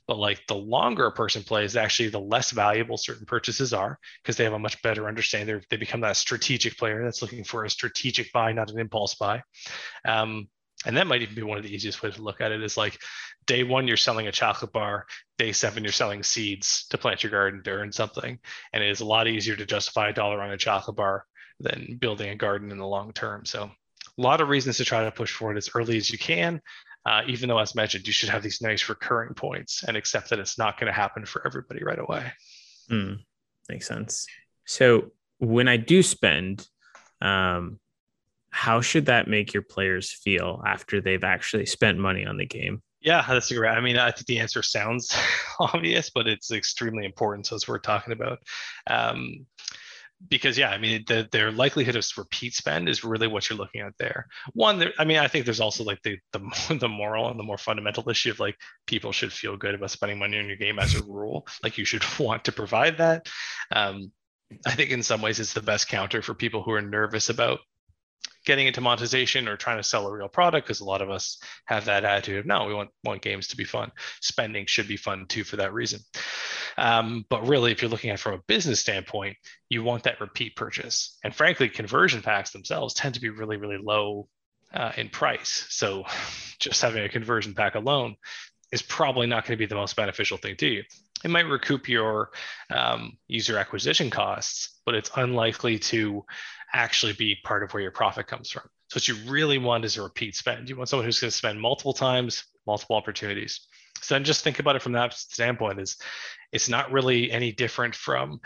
But 0.08 0.18
like 0.18 0.42
the 0.48 0.56
longer 0.56 1.06
a 1.06 1.12
person 1.12 1.44
plays 1.44 1.76
actually 1.76 2.10
the 2.10 2.20
less 2.20 2.52
valuable 2.52 2.98
certain 2.98 3.26
purchases 3.26 3.74
are 3.74 4.00
because 4.24 4.38
they 4.38 4.44
have 4.44 4.54
a 4.54 4.60
much 4.60 4.82
better 4.82 5.08
understanding. 5.08 5.48
They're, 5.48 5.64
they 5.70 5.78
become 5.78 6.02
that 6.02 6.18
strategic 6.18 6.78
player 6.78 7.04
that's 7.04 7.22
looking 7.22 7.44
for 7.44 7.66
a 7.66 7.70
strategic 7.70 8.32
buy 8.32 8.52
not 8.52 8.72
an 8.72 8.80
impulse 8.80 9.16
buy. 9.16 9.42
Um, 10.08 10.48
and 10.86 10.98
that 10.98 11.08
might 11.08 11.22
even 11.22 11.36
be 11.36 11.42
one 11.42 11.58
of 11.58 11.64
the 11.64 11.74
easiest 11.74 12.04
ways 12.04 12.16
to 12.16 12.22
look 12.22 12.42
at 12.42 12.52
it 12.52 12.62
is 12.62 12.78
like 12.78 13.00
day 13.48 13.64
one 13.64 13.88
you're 13.88 13.98
selling 13.98 14.28
a 14.28 14.32
chocolate 14.32 14.72
bar. 14.72 15.06
Day 15.38 15.52
seven 15.52 15.84
you're 15.84 15.92
selling 15.92 16.22
seeds 16.22 16.86
to 16.90 16.98
plant 16.98 17.24
your 17.24 17.32
garden 17.32 17.64
to 17.64 17.72
earn 17.72 17.92
something. 17.92 18.40
And 18.74 18.84
it 18.84 18.90
is 18.90 19.02
a 19.02 19.06
lot 19.06 19.28
easier 19.28 19.56
to 19.56 19.66
justify 19.66 20.10
a 20.10 20.14
dollar 20.14 20.42
on 20.42 20.52
a 20.52 20.58
chocolate 20.58 20.96
bar 20.96 21.26
than 21.60 21.98
building 22.00 22.30
a 22.30 22.36
garden 22.36 22.72
in 22.72 22.78
the 22.78 22.88
long 22.88 23.14
term. 23.14 23.46
So 23.46 23.64
a 24.18 24.22
lot 24.22 24.42
of 24.42 24.50
reasons 24.50 24.78
to 24.78 24.86
try 24.86 25.04
to 25.04 25.12
push 25.12 25.32
forward 25.32 25.58
as 25.58 25.70
early 25.76 25.98
as 25.98 26.10
you 26.10 26.18
can. 26.18 26.62
Uh, 27.06 27.22
even 27.28 27.48
though, 27.48 27.60
as 27.60 27.76
mentioned, 27.76 28.08
you 28.08 28.14
should 28.14 28.30
have 28.30 28.42
these 28.42 28.62
nice 28.62 28.90
recurring 28.90 29.34
points 29.36 29.84
and 29.84 29.96
accept 29.96 30.30
that 30.30 30.40
it's 30.40 30.58
not 30.58 30.80
going 30.80 30.88
to 30.88 30.94
happen 30.94 31.24
for 31.24 31.46
everybody 31.46 31.84
right 31.84 32.00
away. 32.00 32.32
Mm, 32.90 33.20
makes 33.70 33.88
sense. 33.88 34.26
So 34.66 35.12
when 35.38 35.68
I 35.68 35.78
do 35.78 36.02
spend, 36.02 36.68
um, 37.22 37.80
how 38.50 38.82
should 38.82 39.06
that 39.06 39.28
make 39.28 39.54
your 39.54 39.62
players 39.62 40.12
feel 40.12 40.64
after 40.66 41.00
they've 41.00 41.24
actually 41.24 41.68
spent 41.68 42.00
money 42.00 42.26
on 42.26 42.38
the 42.38 42.46
game? 42.46 42.82
Yeah, 43.02 43.24
that's 43.28 43.52
great. 43.52 43.70
I 43.70 43.82
mean, 43.82 43.98
I 43.98 44.10
think 44.10 44.26
the 44.26 44.40
answer 44.40 44.64
sounds 44.64 45.16
obvious, 45.60 46.10
but 46.10 46.26
it's 46.26 46.52
extremely 46.52 47.06
important. 47.06 47.46
So 47.46 47.56
as 47.56 47.68
we're 47.68 47.78
talking 47.78 48.14
about, 48.14 48.40
um, 48.88 49.46
because 50.30 50.58
yeah, 50.58 50.70
I 50.70 50.78
mean 50.78 51.04
the, 51.08 51.28
their 51.32 51.52
likelihood 51.52 51.96
of 51.96 52.06
repeat 52.18 52.54
spend 52.54 52.90
is 52.90 53.04
really 53.04 53.28
what 53.28 53.50
you're 53.50 53.58
looking 53.58 53.82
at 53.82 53.98
there. 53.98 54.28
One, 54.54 54.80
there, 54.80 54.94
I 54.98 55.06
mean, 55.06 55.18
I 55.18 55.28
think 55.28 55.46
there's 55.46 55.60
also 55.60 55.84
like 55.84 56.02
the 56.04 56.18
the 56.32 56.78
the 56.80 56.90
moral 56.90 57.30
and 57.30 57.40
the 57.40 57.44
more 57.44 57.58
fundamental 57.58 58.10
issue 58.10 58.32
of 58.32 58.40
like 58.40 58.56
people 58.88 59.12
should 59.12 59.34
feel 59.34 59.58
good 59.58 59.76
about 59.76 59.92
spending 59.92 60.20
money 60.20 60.40
on 60.40 60.48
your 60.48 60.58
game 60.58 60.80
as 60.80 60.96
a 60.96 61.04
rule. 61.04 61.48
Like 61.64 61.78
you 61.78 61.86
should 61.86 62.04
want 62.20 62.46
to 62.46 62.52
provide 62.52 62.98
that. 62.98 63.28
Um, 63.72 64.12
I 64.66 64.72
think 64.72 64.92
in 64.92 65.04
some 65.04 65.22
ways 65.22 65.40
it's 65.40 65.54
the 65.54 65.62
best 65.62 65.88
counter 65.88 66.22
for 66.22 66.34
people 66.34 66.62
who 66.64 66.72
are 66.72 66.82
nervous 66.82 67.30
about 67.30 67.60
getting 68.46 68.68
into 68.68 68.82
monetization 68.82 69.48
or 69.48 69.58
trying 69.58 69.78
to 69.78 69.84
sell 69.84 70.08
a 70.08 70.12
real 70.12 70.28
product 70.28 70.68
because 70.68 70.80
a 70.80 70.86
lot 70.86 71.02
of 71.02 71.10
us 71.10 71.40
have 71.66 71.86
that 71.86 72.06
attitude 72.06 72.40
of 72.40 72.46
no 72.46 72.66
we 72.66 72.74
want 72.74 72.90
want 73.04 73.22
games 73.22 73.48
to 73.48 73.58
be 73.58 73.64
fun. 73.64 73.92
Spending 74.22 74.66
should 74.66 74.88
be 74.88 74.98
fun 74.98 75.26
too 75.28 75.44
for 75.44 75.58
that 75.58 75.74
reason. 75.74 76.00
Um, 76.78 77.26
but 77.30 77.48
really 77.48 77.72
if 77.72 77.82
you're 77.82 77.92
looking 77.92 78.10
at 78.10 78.16
it 78.16 78.20
from 78.20 78.34
a 78.34 78.44
business 78.48 78.80
standpoint 78.80 79.38
you 79.70 79.84
want 79.84 80.04
that 80.04 80.22
repeat 80.22 80.56
purchase. 80.56 81.18
And 81.24 81.34
frankly 81.34 81.70
conversion 81.70 82.22
packs 82.22 82.52
themselves 82.52 82.94
tend 82.94 83.16
to 83.16 83.22
be 83.22 83.30
really 83.30 83.58
really 83.58 83.80
low 83.82 84.28
uh, 84.74 84.92
in 84.98 85.10
price. 85.10 85.66
So 85.70 86.06
just 86.60 86.82
having 86.82 87.04
a 87.04 87.10
conversion 87.10 87.54
pack 87.54 87.76
alone 87.76 88.16
is 88.72 88.82
probably 88.82 89.28
not 89.28 89.46
going 89.46 89.58
to 89.58 89.62
be 89.62 89.68
the 89.68 89.76
most 89.76 89.96
beneficial 89.96 90.38
thing 90.38 90.58
to 90.58 90.68
you 90.68 90.84
it 91.26 91.30
might 91.30 91.50
recoup 91.50 91.90
your 91.90 92.30
um, 92.70 93.18
user 93.28 93.58
acquisition 93.58 94.10
costs 94.10 94.76
but 94.86 94.96
it's 94.96 95.12
unlikely 95.16 95.80
to 95.80 96.24
actually 96.74 97.14
be 97.14 97.38
part 97.44 97.64
of 97.64 97.74
where 97.74 97.82
your 97.82 97.92
profit 97.92 98.28
comes 98.28 98.52
from. 98.52 98.64
So 98.90 98.98
what 98.98 99.08
you 99.08 99.16
really 99.32 99.58
want 99.58 99.86
is 99.86 99.98
a 99.98 100.04
repeat 100.04 100.36
spend. 100.36 100.70
You 100.70 100.78
want 100.78 100.90
someone 100.90 101.06
who's 101.06 101.20
going 101.20 101.32
to 101.32 101.36
spend 101.36 101.60
multiple 101.60 101.94
times, 101.94 102.44
multiple 102.68 102.96
opportunities. 102.96 103.62
So 104.02 104.16
then 104.16 104.24
just 104.24 104.44
think 104.44 104.60
about 104.60 104.76
it 104.76 104.82
from 104.82 104.92
that 104.92 105.14
standpoint 105.14 105.80
is 105.80 105.98
it's 106.52 106.70
not 106.70 106.92
really 106.92 107.32
any 107.32 107.52
different 107.52 107.96
from 107.96 108.40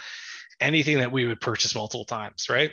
anything 0.62 1.00
that 1.00 1.12
we 1.12 1.26
would 1.26 1.42
purchase 1.42 1.76
multiple 1.76 2.06
times, 2.06 2.50
right? 2.50 2.72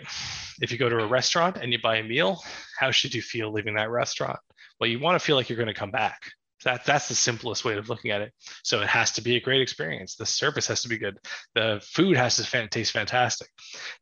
If 0.60 0.70
you 0.70 0.78
go 0.78 0.88
to 0.88 0.98
a 0.98 1.06
restaurant 1.06 1.56
and 1.56 1.72
you 1.72 1.80
buy 1.80 1.96
a 1.96 2.04
meal, 2.04 2.40
how 2.78 2.90
should 2.90 3.14
you 3.14 3.22
feel 3.22 3.52
leaving 3.52 3.74
that 3.74 3.90
restaurant? 3.90 4.38
Well, 4.78 4.90
you 4.90 4.98
want 4.98 5.18
to 5.18 5.24
feel 5.24 5.36
like 5.36 5.48
you're 5.48 5.56
going 5.56 5.68
to 5.68 5.74
come 5.74 5.90
back. 5.90 6.20
That, 6.64 6.84
that's 6.84 7.08
the 7.08 7.14
simplest 7.14 7.64
way 7.64 7.76
of 7.76 7.88
looking 7.88 8.10
at 8.10 8.22
it. 8.22 8.32
So 8.64 8.80
it 8.80 8.88
has 8.88 9.12
to 9.12 9.22
be 9.22 9.36
a 9.36 9.40
great 9.40 9.60
experience. 9.60 10.16
The 10.16 10.26
service 10.26 10.66
has 10.68 10.82
to 10.82 10.88
be 10.88 10.98
good. 10.98 11.18
The 11.54 11.80
food 11.84 12.16
has 12.16 12.36
to 12.36 12.68
taste 12.68 12.92
fantastic. 12.92 13.48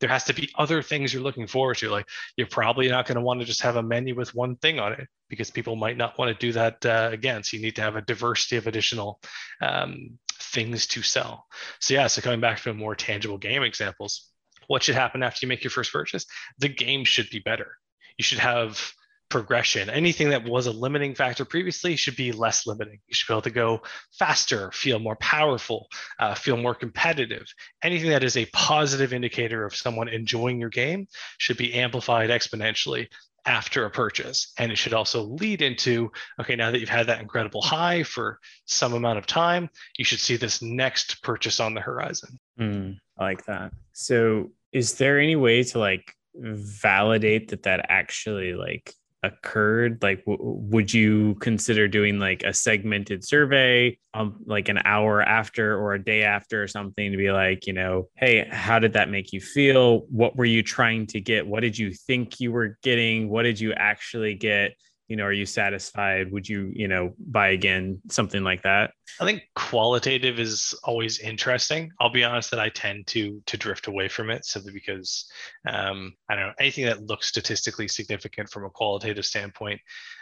There 0.00 0.08
has 0.08 0.24
to 0.24 0.34
be 0.34 0.50
other 0.56 0.80
things 0.82 1.12
you're 1.12 1.22
looking 1.22 1.46
forward 1.46 1.78
to. 1.78 1.90
Like 1.90 2.08
you're 2.36 2.46
probably 2.46 2.88
not 2.88 3.06
going 3.06 3.16
to 3.16 3.22
want 3.22 3.40
to 3.40 3.46
just 3.46 3.62
have 3.62 3.76
a 3.76 3.82
menu 3.82 4.14
with 4.14 4.34
one 4.34 4.56
thing 4.56 4.78
on 4.78 4.92
it 4.92 5.08
because 5.28 5.50
people 5.50 5.76
might 5.76 5.96
not 5.96 6.18
want 6.18 6.32
to 6.32 6.46
do 6.46 6.52
that 6.52 6.84
uh, 6.86 7.10
again. 7.12 7.42
So 7.42 7.56
you 7.56 7.62
need 7.62 7.76
to 7.76 7.82
have 7.82 7.96
a 7.96 8.02
diversity 8.02 8.56
of 8.56 8.66
additional 8.66 9.20
um, 9.60 10.18
things 10.38 10.86
to 10.88 11.02
sell. 11.02 11.46
So 11.80 11.94
yeah, 11.94 12.06
so 12.06 12.22
coming 12.22 12.40
back 12.40 12.60
to 12.60 12.74
more 12.74 12.94
tangible 12.94 13.38
game 13.38 13.62
examples, 13.62 14.30
what 14.68 14.82
should 14.82 14.94
happen 14.94 15.22
after 15.22 15.44
you 15.44 15.48
make 15.48 15.64
your 15.64 15.70
first 15.70 15.92
purchase? 15.92 16.26
The 16.58 16.68
game 16.68 17.04
should 17.04 17.30
be 17.30 17.40
better. 17.40 17.76
You 18.16 18.22
should 18.22 18.38
have 18.38 18.92
progression. 19.28 19.90
Anything 19.90 20.30
that 20.30 20.44
was 20.44 20.66
a 20.66 20.70
limiting 20.70 21.14
factor 21.14 21.44
previously 21.44 21.96
should 21.96 22.16
be 22.16 22.32
less 22.32 22.66
limiting. 22.66 23.00
You 23.08 23.14
should 23.14 23.28
be 23.28 23.34
able 23.34 23.42
to 23.42 23.50
go 23.50 23.82
faster, 24.12 24.70
feel 24.72 24.98
more 24.98 25.16
powerful, 25.16 25.88
uh, 26.18 26.34
feel 26.34 26.56
more 26.56 26.74
competitive. 26.74 27.46
Anything 27.82 28.10
that 28.10 28.24
is 28.24 28.36
a 28.36 28.46
positive 28.46 29.12
indicator 29.12 29.64
of 29.64 29.74
someone 29.74 30.08
enjoying 30.08 30.60
your 30.60 30.70
game 30.70 31.08
should 31.38 31.56
be 31.56 31.74
amplified 31.74 32.30
exponentially 32.30 33.08
after 33.46 33.84
a 33.84 33.90
purchase. 33.90 34.52
And 34.58 34.72
it 34.72 34.78
should 34.78 34.94
also 34.94 35.22
lead 35.22 35.62
into 35.62 36.10
okay, 36.40 36.56
now 36.56 36.70
that 36.70 36.78
you've 36.80 36.88
had 36.88 37.06
that 37.08 37.20
incredible 37.20 37.62
high 37.62 38.02
for 38.02 38.38
some 38.66 38.94
amount 38.94 39.18
of 39.18 39.26
time, 39.26 39.68
you 39.98 40.04
should 40.04 40.20
see 40.20 40.36
this 40.36 40.62
next 40.62 41.22
purchase 41.22 41.60
on 41.60 41.74
the 41.74 41.80
horizon. 41.80 42.38
Mm, 42.58 42.96
I 43.18 43.24
like 43.24 43.44
that. 43.46 43.72
So, 43.92 44.50
is 44.72 44.94
there 44.94 45.20
any 45.20 45.36
way 45.36 45.62
to 45.62 45.78
like 45.78 46.14
validate 46.34 47.48
that 47.48 47.62
that 47.62 47.86
actually 47.88 48.54
like 48.54 48.92
occurred? 49.26 50.02
Like 50.02 50.24
w- 50.24 50.38
would 50.40 50.92
you 50.92 51.34
consider 51.36 51.88
doing 51.88 52.18
like 52.18 52.42
a 52.42 52.52
segmented 52.52 53.24
survey 53.24 53.98
um 54.14 54.36
like 54.46 54.68
an 54.68 54.78
hour 54.84 55.22
after 55.22 55.76
or 55.76 55.94
a 55.94 56.02
day 56.02 56.22
after 56.22 56.62
or 56.62 56.68
something 56.68 57.10
to 57.10 57.16
be 57.16 57.32
like 57.32 57.66
you 57.66 57.72
know 57.72 58.08
hey 58.16 58.46
how 58.50 58.78
did 58.78 58.92
that 58.92 59.10
make 59.10 59.32
you 59.32 59.40
feel? 59.40 60.00
What 60.10 60.36
were 60.36 60.44
you 60.44 60.62
trying 60.62 61.06
to 61.08 61.20
get? 61.20 61.46
What 61.46 61.60
did 61.60 61.78
you 61.78 61.92
think 61.92 62.40
you 62.40 62.52
were 62.52 62.78
getting? 62.82 63.28
What 63.28 63.42
did 63.42 63.58
you 63.58 63.72
actually 63.72 64.34
get 64.34 64.72
you 65.08 65.16
know 65.16 65.24
are 65.24 65.32
you 65.32 65.46
satisfied? 65.46 66.32
Would 66.32 66.48
you 66.48 66.70
you 66.74 66.88
know 66.88 67.14
buy 67.18 67.48
again 67.48 68.00
something 68.08 68.42
like 68.42 68.62
that? 68.62 68.92
I 69.20 69.24
think 69.24 69.42
qualitative 69.54 70.40
is 70.40 70.74
always 70.84 71.20
interesting. 71.20 71.92
I'll 72.00 72.10
be 72.10 72.24
honest 72.24 72.50
that 72.50 72.60
i 72.60 72.68
tend 72.68 73.06
to 73.08 73.42
to 73.46 73.56
drift 73.56 73.86
away 73.86 74.08
from 74.08 74.30
it 74.30 74.44
simply 74.44 74.72
because 74.72 75.26
um, 75.68 76.14
i 76.28 76.34
don't 76.34 76.46
know 76.46 76.52
anything 76.58 76.86
that 76.86 77.06
looks 77.06 77.28
statistically 77.28 77.88
significant 77.88 78.48
from 78.50 78.64
a 78.64 78.70
qualitative 78.70 79.24
standpoint 79.24 79.80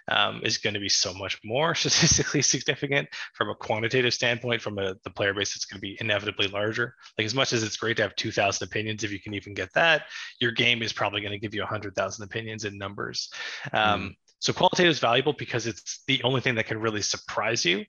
um, 0.08 0.40
is 0.44 0.58
going 0.58 0.74
to 0.74 0.80
be 0.80 0.88
so 0.88 1.14
much 1.14 1.38
more 1.44 1.74
statistically 1.76 2.42
significant 2.42 3.08
from 3.34 3.50
a 3.50 3.54
quantitative 3.54 4.12
standpoint 4.12 4.60
from 4.60 4.78
a, 4.78 4.94
the 5.04 5.10
player 5.10 5.34
base 5.34 5.54
it's 5.54 5.64
going 5.64 5.78
to 5.78 5.80
be 5.80 5.96
inevitably 6.00 6.48
larger. 6.48 6.94
Like 7.16 7.24
as 7.24 7.34
much 7.34 7.52
as 7.52 7.62
it's 7.62 7.76
great 7.76 7.96
to 7.98 8.02
have 8.02 8.16
2000 8.16 8.66
opinions 8.66 9.04
if 9.04 9.12
you 9.12 9.20
can 9.20 9.34
even 9.34 9.54
get 9.54 9.72
that 9.74 10.06
your 10.40 10.50
game 10.50 10.82
is 10.82 10.92
probably 10.92 11.20
going 11.20 11.32
to 11.32 11.38
give 11.38 11.54
you 11.54 11.60
100000 11.60 12.24
opinions 12.24 12.64
in 12.64 12.76
numbers. 12.76 13.30
Um, 13.72 14.00
mm 14.00 14.14
so 14.42 14.52
qualitative 14.52 14.90
is 14.90 14.98
valuable 14.98 15.34
because 15.34 15.68
it's 15.68 16.02
the 16.08 16.20
only 16.24 16.40
thing 16.40 16.56
that 16.56 16.66
can 16.66 16.80
really 16.80 17.00
surprise 17.00 17.64
you. 17.64 17.84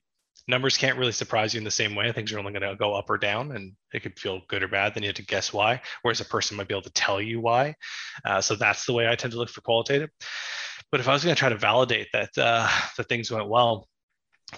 Numbers 0.46 0.76
can't 0.76 0.96
really 0.96 1.10
surprise 1.10 1.52
you 1.52 1.58
in 1.58 1.64
the 1.64 1.70
same 1.70 1.96
way. 1.96 2.12
Things 2.12 2.32
are 2.32 2.38
only 2.38 2.52
going 2.52 2.62
to 2.62 2.76
go 2.76 2.94
up 2.94 3.10
or 3.10 3.18
down, 3.18 3.50
and 3.50 3.72
it 3.92 4.04
could 4.04 4.16
feel 4.16 4.40
good 4.46 4.62
or 4.62 4.68
bad. 4.68 4.94
Then 4.94 5.02
you 5.02 5.08
have 5.08 5.16
to 5.16 5.26
guess 5.26 5.52
why. 5.52 5.82
Whereas 6.02 6.20
a 6.20 6.24
person 6.24 6.56
might 6.56 6.68
be 6.68 6.74
able 6.74 6.82
to 6.82 6.92
tell 6.92 7.20
you 7.20 7.40
why. 7.40 7.74
Uh, 8.24 8.40
so 8.40 8.54
that's 8.54 8.86
the 8.86 8.92
way 8.92 9.08
I 9.08 9.16
tend 9.16 9.32
to 9.32 9.38
look 9.38 9.48
for 9.48 9.62
qualitative. 9.62 10.10
But 10.92 11.00
if 11.00 11.08
I 11.08 11.12
was 11.12 11.24
going 11.24 11.34
to 11.34 11.38
try 11.38 11.48
to 11.48 11.58
validate 11.58 12.06
that 12.12 12.38
uh, 12.38 12.68
things 13.08 13.32
went 13.32 13.48
well, 13.48 13.88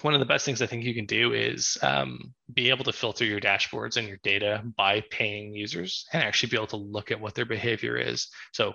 one 0.03 0.13
of 0.13 0.19
the 0.19 0.25
best 0.27 0.45
things 0.45 0.61
I 0.61 0.67
think 0.67 0.83
you 0.83 0.93
can 0.93 1.07
do 1.07 1.33
is 1.33 1.79
um, 1.81 2.31
be 2.53 2.69
able 2.69 2.83
to 2.83 2.93
filter 2.93 3.25
your 3.25 3.39
dashboards 3.39 3.97
and 3.97 4.07
your 4.07 4.19
data 4.21 4.61
by 4.77 5.01
paying 5.09 5.55
users 5.55 6.05
and 6.13 6.21
actually 6.21 6.49
be 6.49 6.57
able 6.57 6.67
to 6.67 6.77
look 6.77 7.09
at 7.09 7.19
what 7.19 7.33
their 7.33 7.45
behavior 7.45 7.97
is. 7.97 8.27
So 8.53 8.73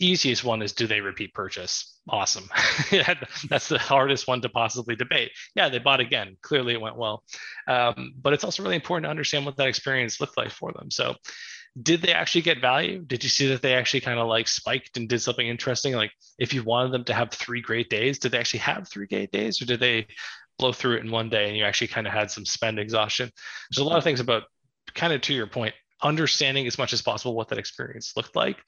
easiest 0.00 0.44
one 0.44 0.62
is 0.62 0.72
do 0.72 0.86
they 0.86 1.00
repeat 1.00 1.34
purchase? 1.34 1.98
Awesome. 2.08 2.48
That's 3.48 3.68
the 3.68 3.78
hardest 3.78 4.28
one 4.28 4.40
to 4.42 4.48
possibly 4.48 4.96
debate. 4.96 5.30
Yeah, 5.54 5.68
they 5.68 5.78
bought 5.78 6.00
again. 6.00 6.36
Clearly 6.42 6.74
it 6.74 6.80
went 6.80 6.96
well. 6.96 7.24
Um, 7.66 8.14
but 8.20 8.32
it's 8.32 8.44
also 8.44 8.62
really 8.62 8.76
important 8.76 9.04
to 9.04 9.10
understand 9.10 9.46
what 9.46 9.56
that 9.56 9.68
experience 9.68 10.20
looked 10.20 10.36
like 10.36 10.50
for 10.50 10.72
them. 10.72 10.90
So 10.90 11.14
did 11.80 12.02
they 12.02 12.12
actually 12.12 12.42
get 12.42 12.60
value? 12.60 13.00
Did 13.00 13.24
you 13.24 13.28
see 13.28 13.48
that 13.48 13.62
they 13.62 13.74
actually 13.74 14.00
kind 14.00 14.20
of 14.20 14.28
like 14.28 14.48
spiked 14.48 14.96
and 14.96 15.08
did 15.08 15.20
something 15.20 15.46
interesting? 15.46 15.94
Like 15.94 16.12
if 16.38 16.52
you 16.54 16.62
wanted 16.62 16.92
them 16.92 17.04
to 17.04 17.14
have 17.14 17.30
three 17.30 17.60
great 17.60 17.90
days, 17.90 18.18
did 18.18 18.32
they 18.32 18.38
actually 18.38 18.60
have 18.60 18.88
three 18.88 19.06
great 19.06 19.32
days 19.32 19.60
or 19.60 19.64
did 19.64 19.80
they 19.80 20.06
blow 20.58 20.72
through 20.72 20.96
it 20.96 21.04
in 21.04 21.10
one 21.10 21.30
day 21.30 21.48
and 21.48 21.56
you 21.56 21.64
actually 21.64 21.88
kind 21.88 22.06
of 22.06 22.12
had 22.12 22.30
some 22.30 22.44
spend 22.44 22.78
exhaustion? 22.78 23.30
There's 23.70 23.84
a 23.84 23.88
lot 23.88 23.98
of 23.98 24.04
things 24.04 24.20
about 24.20 24.44
kind 24.94 25.12
of 25.12 25.20
to 25.22 25.34
your 25.34 25.46
point, 25.48 25.74
understanding 26.04 26.66
as 26.66 26.78
much 26.78 26.92
as 26.92 27.02
possible 27.02 27.34
what 27.34 27.48
that 27.48 27.58
experience 27.58 28.12
looked 28.16 28.36
like. 28.36 28.58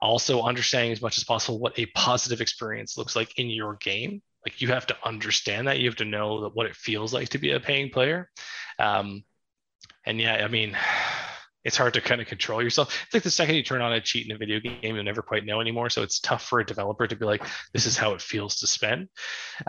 Also, 0.00 0.42
understanding 0.42 0.92
as 0.92 1.02
much 1.02 1.18
as 1.18 1.24
possible 1.24 1.58
what 1.58 1.78
a 1.78 1.86
positive 1.86 2.40
experience 2.40 2.96
looks 2.96 3.16
like 3.16 3.38
in 3.38 3.50
your 3.50 3.74
game. 3.74 4.22
Like 4.46 4.62
you 4.62 4.68
have 4.68 4.86
to 4.86 4.96
understand 5.04 5.66
that. 5.66 5.80
You 5.80 5.88
have 5.88 5.96
to 5.96 6.04
know 6.04 6.42
that 6.42 6.54
what 6.54 6.66
it 6.66 6.76
feels 6.76 7.12
like 7.12 7.30
to 7.30 7.38
be 7.38 7.50
a 7.50 7.60
paying 7.60 7.90
player. 7.90 8.30
Um, 8.78 9.24
and 10.06 10.20
yeah, 10.20 10.44
I 10.44 10.48
mean, 10.48 10.76
it's 11.64 11.76
hard 11.76 11.94
to 11.94 12.00
kind 12.00 12.20
of 12.20 12.28
control 12.28 12.62
yourself. 12.62 12.96
It's 13.04 13.14
like 13.14 13.24
the 13.24 13.30
second 13.30 13.56
you 13.56 13.62
turn 13.62 13.82
on 13.82 13.92
a 13.92 14.00
cheat 14.00 14.26
in 14.26 14.34
a 14.34 14.38
video 14.38 14.60
game, 14.60 14.94
you'll 14.94 15.04
never 15.04 15.22
quite 15.22 15.44
know 15.44 15.60
anymore. 15.60 15.90
So 15.90 16.02
it's 16.02 16.20
tough 16.20 16.44
for 16.44 16.60
a 16.60 16.66
developer 16.66 17.06
to 17.06 17.16
be 17.16 17.26
like, 17.26 17.44
this 17.74 17.84
is 17.84 17.96
how 17.96 18.14
it 18.14 18.22
feels 18.22 18.56
to 18.60 18.66
spend. 18.66 19.08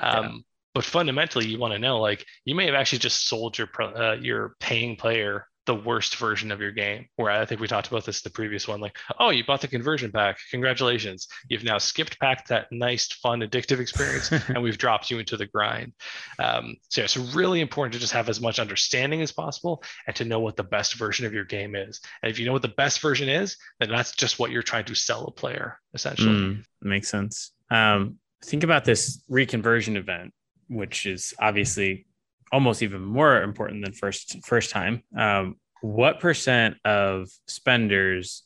Um, 0.01 0.25
yeah. 0.25 0.37
But 0.75 0.85
fundamentally, 0.85 1.47
you 1.47 1.57
want 1.57 1.73
to 1.73 1.79
know 1.79 1.99
like 1.99 2.25
you 2.45 2.53
may 2.53 2.67
have 2.67 2.75
actually 2.75 2.99
just 2.99 3.27
sold 3.27 3.57
your 3.57 3.67
uh, 3.81 4.13
your 4.13 4.55
paying 4.59 4.95
player 4.95 5.47
the 5.69 5.75
worst 5.75 6.15
version 6.15 6.51
of 6.51 6.59
your 6.59 6.71
game. 6.71 7.05
Where 7.15 7.29
I 7.29 7.45
think 7.45 7.61
we 7.61 7.67
talked 7.67 7.89
about 7.89 8.03
this 8.03 8.23
the 8.23 8.31
previous 8.31 8.67
one, 8.67 8.81
like, 8.81 8.97
oh, 9.19 9.29
you 9.29 9.45
bought 9.45 9.61
the 9.61 9.67
conversion 9.67 10.11
pack. 10.11 10.39
Congratulations. 10.49 11.27
You've 11.47 11.63
now 11.63 11.77
skipped 11.77 12.19
past 12.19 12.47
that 12.47 12.65
nice, 12.71 13.05
fun, 13.05 13.41
addictive 13.41 13.79
experience, 13.79 14.31
and 14.47 14.63
we've 14.63 14.79
dropped 14.79 15.11
you 15.11 15.19
into 15.19 15.37
the 15.37 15.45
grind. 15.45 15.93
Um, 16.39 16.75
so 16.89 17.01
yeah, 17.01 17.05
it's 17.05 17.17
really 17.17 17.61
important 17.61 17.93
to 17.93 17.99
just 17.99 18.13
have 18.13 18.29
as 18.29 18.41
much 18.41 18.57
understanding 18.57 19.21
as 19.21 19.31
possible 19.31 19.83
and 20.07 20.15
to 20.15 20.25
know 20.25 20.39
what 20.39 20.55
the 20.55 20.63
best 20.63 20.95
version 20.95 21.27
of 21.27 21.33
your 21.33 21.45
game 21.45 21.75
is. 21.75 22.01
And 22.23 22.31
if 22.31 22.39
you 22.39 22.47
know 22.47 22.53
what 22.53 22.63
the 22.63 22.69
best 22.69 22.99
version 22.99 23.29
is, 23.29 23.55
then 23.79 23.89
that's 23.89 24.15
just 24.15 24.39
what 24.39 24.49
you're 24.49 24.63
trying 24.63 24.85
to 24.85 24.95
sell 24.95 25.25
a 25.25 25.31
player, 25.31 25.77
essentially. 25.93 26.33
Mm, 26.33 26.63
makes 26.81 27.09
sense. 27.09 27.51
Um, 27.69 28.17
think 28.43 28.63
about 28.63 28.85
this 28.85 29.21
reconversion 29.29 29.97
event, 29.97 30.33
which 30.67 31.05
is 31.05 31.35
obviously 31.39 32.07
almost 32.51 32.83
even 32.83 33.01
more 33.01 33.41
important 33.41 33.83
than 33.83 33.93
first 33.93 34.45
first 34.45 34.71
time. 34.71 35.03
Um, 35.17 35.55
what 35.81 36.19
percent 36.19 36.77
of 36.83 37.29
spenders, 37.47 38.43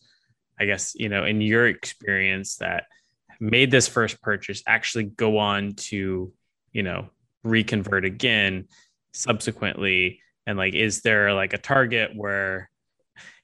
I 0.60 0.66
guess, 0.66 0.94
you 0.96 1.10
know, 1.10 1.26
in 1.26 1.42
your 1.42 1.68
experience 1.68 2.58
that 2.58 2.86
made 3.40 3.72
this 3.72 3.88
first 3.88 4.22
purchase 4.22 4.62
actually 4.68 5.06
go 5.06 5.38
on 5.38 5.74
to, 5.74 6.32
you 6.72 6.84
know, 6.84 7.10
reconvert 7.44 8.06
again 8.06 8.68
subsequently? 9.14 10.22
And 10.46 10.58
like, 10.58 10.74
is 10.74 11.02
there 11.02 11.34
like 11.34 11.54
a 11.54 11.58
target 11.58 12.12
where 12.16 12.70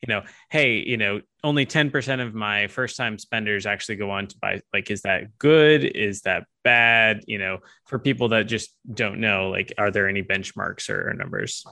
you 0.02 0.14
know, 0.14 0.24
hey, 0.50 0.78
you 0.78 0.98
know, 0.98 1.22
only 1.44 1.66
10% 1.66 2.26
of 2.26 2.34
my 2.34 2.68
first 2.68 2.98
time 2.98 3.18
spenders 3.18 3.66
actually 3.66 3.98
go 3.98 4.10
on 4.12 4.28
to 4.28 4.38
buy. 4.40 4.62
Like, 4.74 4.90
is 4.90 5.02
that 5.02 5.38
good? 5.38 5.84
Is 5.84 6.22
that 6.22 6.46
bad? 6.70 7.24
You 7.28 7.40
know, 7.40 7.60
for 7.86 7.98
people 7.98 8.30
that 8.30 8.44
just 8.44 8.76
don't 8.94 9.20
know, 9.20 9.50
like, 9.50 9.74
are 9.78 9.92
there 9.92 10.08
any 10.08 10.24
benchmarks 10.24 10.90
or, 10.90 11.14
numbers? 11.14 11.66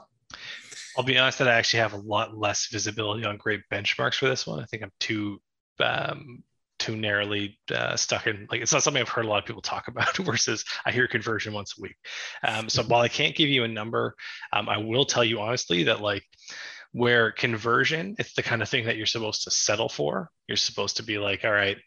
I'll 0.97 1.03
be 1.03 1.17
honest 1.17 1.37
that 1.39 1.47
I 1.47 1.53
actually 1.53 1.81
have 1.81 1.93
a 1.93 1.97
lot 1.97 2.35
less 2.35 2.67
visibility 2.71 3.23
on 3.23 3.37
great 3.37 3.61
benchmarks 3.71 4.15
for 4.15 4.27
this 4.27 4.47
one. 4.47 4.59
I 4.59 4.65
think 4.65 4.81
I'm 4.83 4.91
too 4.99 5.39
um, 5.79 6.43
too 6.79 6.95
narrowly 6.95 7.59
uh, 7.73 7.95
stuck 7.95 8.25
in 8.25 8.47
like 8.51 8.61
it's 8.61 8.73
not 8.73 8.81
something 8.81 9.01
I've 9.01 9.09
heard 9.09 9.25
a 9.25 9.27
lot 9.27 9.39
of 9.39 9.45
people 9.45 9.61
talk 9.61 9.87
about 9.93 10.17
versus 10.17 10.65
I 10.85 10.91
hear 10.91 11.07
conversion 11.07 11.53
once 11.53 11.75
a 11.77 11.81
week. 11.81 11.97
Um, 12.43 12.67
so 12.67 12.81
while 12.83 13.01
I 13.01 13.09
can't 13.09 13.35
give 13.35 13.49
you 13.49 13.63
a 13.63 13.67
number, 13.67 14.15
um, 14.53 14.67
I 14.67 14.77
will 14.77 15.05
tell 15.05 15.23
you 15.23 15.39
honestly 15.39 15.83
that 15.83 16.01
like 16.01 16.23
where 16.93 17.31
conversion 17.31 18.15
it's 18.17 18.33
the 18.33 18.41
kind 18.41 18.61
of 18.61 18.69
thing 18.69 18.85
that 18.85 18.97
you're 18.97 19.05
supposed 19.05 19.43
to 19.43 19.51
settle 19.51 19.89
for 19.89 20.31
you're 20.47 20.55
supposed 20.55 20.97
to 20.97 21.03
be 21.03 21.17
like 21.17 21.43
all 21.43 21.51
right 21.51 21.77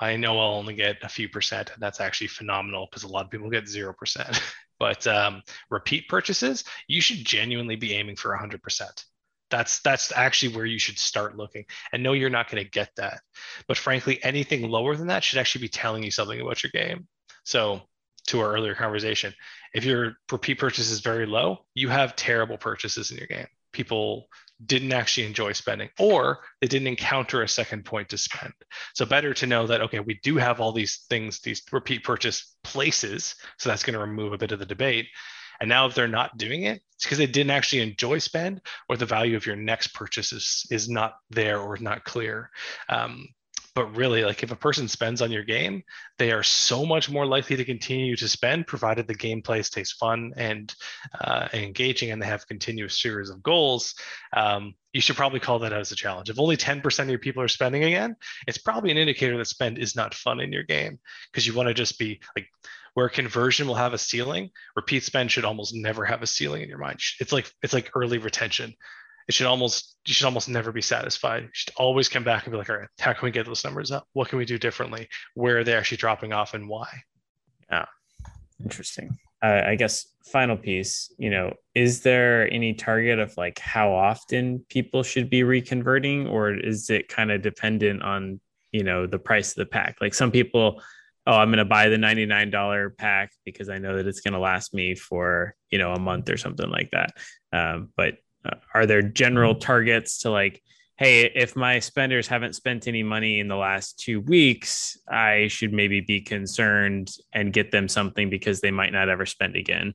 i 0.00 0.16
know 0.16 0.38
i'll 0.38 0.54
only 0.54 0.74
get 0.74 0.96
a 1.02 1.08
few 1.08 1.28
percent 1.28 1.70
and 1.72 1.82
that's 1.82 2.00
actually 2.00 2.26
phenomenal 2.26 2.86
because 2.90 3.04
a 3.04 3.08
lot 3.08 3.24
of 3.24 3.30
people 3.30 3.50
get 3.50 3.64
0% 3.64 4.42
but 4.78 5.06
um, 5.06 5.42
repeat 5.70 6.08
purchases 6.08 6.64
you 6.88 7.00
should 7.00 7.24
genuinely 7.24 7.76
be 7.76 7.94
aiming 7.94 8.16
for 8.16 8.36
100% 8.36 9.04
that's 9.50 9.80
that's 9.80 10.12
actually 10.12 10.56
where 10.56 10.66
you 10.66 10.78
should 10.78 10.98
start 10.98 11.36
looking. 11.36 11.64
And 11.92 12.02
no 12.02 12.12
you're 12.12 12.30
not 12.30 12.50
going 12.50 12.62
to 12.62 12.70
get 12.70 12.90
that. 12.96 13.20
But 13.68 13.76
frankly 13.76 14.22
anything 14.22 14.68
lower 14.68 14.96
than 14.96 15.08
that 15.08 15.24
should 15.24 15.38
actually 15.38 15.62
be 15.62 15.68
telling 15.68 16.02
you 16.02 16.10
something 16.10 16.40
about 16.40 16.62
your 16.62 16.70
game. 16.72 17.06
So 17.44 17.82
to 18.28 18.40
our 18.40 18.52
earlier 18.52 18.74
conversation 18.74 19.32
if 19.72 19.84
your 19.84 20.16
repeat 20.32 20.58
purchase 20.58 20.90
is 20.90 20.98
very 20.98 21.26
low 21.26 21.58
you 21.74 21.88
have 21.88 22.16
terrible 22.16 22.58
purchases 22.58 23.10
in 23.10 23.18
your 23.18 23.28
game. 23.28 23.46
People 23.72 24.28
didn't 24.64 24.92
actually 24.92 25.26
enjoy 25.26 25.52
spending 25.52 25.90
or 25.98 26.38
they 26.60 26.66
didn't 26.66 26.88
encounter 26.88 27.42
a 27.42 27.48
second 27.48 27.84
point 27.84 28.08
to 28.08 28.18
spend. 28.18 28.52
So 28.94 29.04
better 29.04 29.34
to 29.34 29.46
know 29.46 29.66
that, 29.66 29.82
okay, 29.82 30.00
we 30.00 30.18
do 30.22 30.36
have 30.36 30.60
all 30.60 30.72
these 30.72 31.04
things, 31.10 31.40
these 31.40 31.62
repeat 31.72 32.04
purchase 32.04 32.56
places. 32.64 33.34
So 33.58 33.68
that's 33.68 33.82
going 33.82 33.94
to 33.94 34.00
remove 34.00 34.32
a 34.32 34.38
bit 34.38 34.52
of 34.52 34.58
the 34.58 34.66
debate. 34.66 35.08
And 35.60 35.68
now 35.68 35.86
if 35.86 35.94
they're 35.94 36.08
not 36.08 36.36
doing 36.38 36.64
it, 36.64 36.82
it's 36.94 37.04
because 37.04 37.18
they 37.18 37.26
didn't 37.26 37.50
actually 37.50 37.82
enjoy 37.82 38.18
spend 38.18 38.60
or 38.88 38.96
the 38.96 39.06
value 39.06 39.36
of 39.36 39.46
your 39.46 39.56
next 39.56 39.88
purchase 39.88 40.32
is, 40.32 40.66
is 40.70 40.88
not 40.88 41.16
there 41.30 41.60
or 41.60 41.76
not 41.78 42.04
clear. 42.04 42.50
Um, 42.88 43.28
but 43.76 43.94
really 43.94 44.24
like 44.24 44.42
if 44.42 44.50
a 44.50 44.56
person 44.56 44.88
spends 44.88 45.20
on 45.20 45.30
your 45.30 45.44
game 45.44 45.82
they 46.18 46.32
are 46.32 46.42
so 46.42 46.84
much 46.84 47.10
more 47.10 47.26
likely 47.26 47.56
to 47.56 47.64
continue 47.64 48.16
to 48.16 48.26
spend 48.26 48.66
provided 48.66 49.06
the 49.06 49.14
gameplay 49.14 49.62
stays 49.64 49.92
fun 49.92 50.32
and, 50.36 50.74
uh, 51.20 51.46
engaging 51.52 52.10
and 52.10 52.20
they 52.20 52.26
have 52.26 52.48
continuous 52.48 53.00
series 53.00 53.28
of 53.30 53.42
goals 53.42 53.94
um, 54.34 54.74
you 54.94 55.00
should 55.02 55.14
probably 55.14 55.40
call 55.40 55.58
that 55.58 55.74
as 55.74 55.92
a 55.92 55.94
challenge. 55.94 56.30
If 56.30 56.40
only 56.40 56.56
10% 56.56 57.00
of 57.00 57.10
your 57.10 57.18
people 57.18 57.42
are 57.42 57.48
spending 57.48 57.84
again 57.84 58.16
it's 58.48 58.58
probably 58.58 58.90
an 58.90 58.96
indicator 58.96 59.36
that 59.36 59.46
spend 59.46 59.78
is 59.78 59.94
not 59.94 60.14
fun 60.14 60.40
in 60.40 60.52
your 60.52 60.64
game 60.64 60.98
because 61.30 61.46
you 61.46 61.54
want 61.54 61.68
to 61.68 61.74
just 61.74 61.98
be 61.98 62.20
like 62.34 62.48
where 62.94 63.10
conversion 63.10 63.66
will 63.66 63.74
have 63.74 63.92
a 63.92 63.98
ceiling 63.98 64.48
repeat 64.74 65.02
spend 65.02 65.30
should 65.30 65.44
almost 65.44 65.74
never 65.74 66.06
have 66.06 66.22
a 66.22 66.26
ceiling 66.26 66.62
in 66.62 66.68
your 66.70 66.78
mind. 66.78 66.98
It's 67.20 67.30
like 67.30 67.52
it's 67.62 67.74
like 67.74 67.90
early 67.94 68.16
retention 68.16 68.74
it 69.28 69.34
should 69.34 69.46
almost 69.46 69.96
you 70.06 70.14
should 70.14 70.26
almost 70.26 70.48
never 70.48 70.72
be 70.72 70.82
satisfied. 70.82 71.44
You 71.44 71.48
should 71.52 71.74
always 71.76 72.08
come 72.08 72.24
back 72.24 72.44
and 72.44 72.52
be 72.52 72.58
like, 72.58 72.70
all 72.70 72.76
right, 72.76 72.88
how 72.98 73.12
can 73.12 73.26
we 73.26 73.32
get 73.32 73.46
those 73.46 73.64
numbers 73.64 73.90
up? 73.90 74.06
What 74.12 74.28
can 74.28 74.38
we 74.38 74.44
do 74.44 74.58
differently? 74.58 75.08
Where 75.34 75.58
are 75.58 75.64
they 75.64 75.74
actually 75.74 75.98
dropping 75.98 76.32
off 76.32 76.54
and 76.54 76.68
why? 76.68 76.88
Yeah, 77.70 77.86
interesting. 78.62 79.18
Uh, 79.42 79.62
I 79.66 79.74
guess 79.74 80.06
final 80.24 80.56
piece, 80.56 81.12
you 81.18 81.30
know, 81.30 81.52
is 81.74 82.00
there 82.02 82.52
any 82.52 82.74
target 82.74 83.18
of 83.18 83.36
like 83.36 83.58
how 83.58 83.92
often 83.92 84.64
people 84.68 85.02
should 85.02 85.28
be 85.28 85.42
reconverting, 85.42 86.30
or 86.30 86.54
is 86.54 86.88
it 86.88 87.08
kind 87.08 87.30
of 87.30 87.42
dependent 87.42 88.02
on 88.02 88.40
you 88.72 88.84
know 88.84 89.06
the 89.06 89.18
price 89.18 89.50
of 89.50 89.56
the 89.56 89.66
pack? 89.66 89.96
Like 90.00 90.14
some 90.14 90.30
people, 90.30 90.80
oh, 91.26 91.36
I'm 91.36 91.48
going 91.48 91.58
to 91.58 91.64
buy 91.64 91.88
the 91.88 91.96
$99 91.96 92.96
pack 92.96 93.32
because 93.44 93.68
I 93.68 93.78
know 93.78 93.96
that 93.96 94.06
it's 94.06 94.20
going 94.20 94.34
to 94.34 94.40
last 94.40 94.72
me 94.72 94.94
for 94.94 95.54
you 95.70 95.78
know 95.78 95.92
a 95.92 95.98
month 95.98 96.30
or 96.30 96.36
something 96.36 96.70
like 96.70 96.92
that. 96.92 97.16
Um, 97.52 97.90
but 97.96 98.14
are 98.74 98.86
there 98.86 99.02
general 99.02 99.54
targets 99.54 100.18
to 100.18 100.30
like 100.30 100.62
hey 100.96 101.30
if 101.34 101.56
my 101.56 101.78
spenders 101.78 102.26
haven't 102.26 102.54
spent 102.54 102.88
any 102.88 103.02
money 103.02 103.40
in 103.40 103.48
the 103.48 103.56
last 103.56 103.98
two 103.98 104.20
weeks 104.20 104.98
i 105.08 105.46
should 105.48 105.72
maybe 105.72 106.00
be 106.00 106.20
concerned 106.20 107.10
and 107.32 107.52
get 107.52 107.70
them 107.70 107.88
something 107.88 108.30
because 108.30 108.60
they 108.60 108.70
might 108.70 108.92
not 108.92 109.08
ever 109.08 109.26
spend 109.26 109.56
again? 109.56 109.94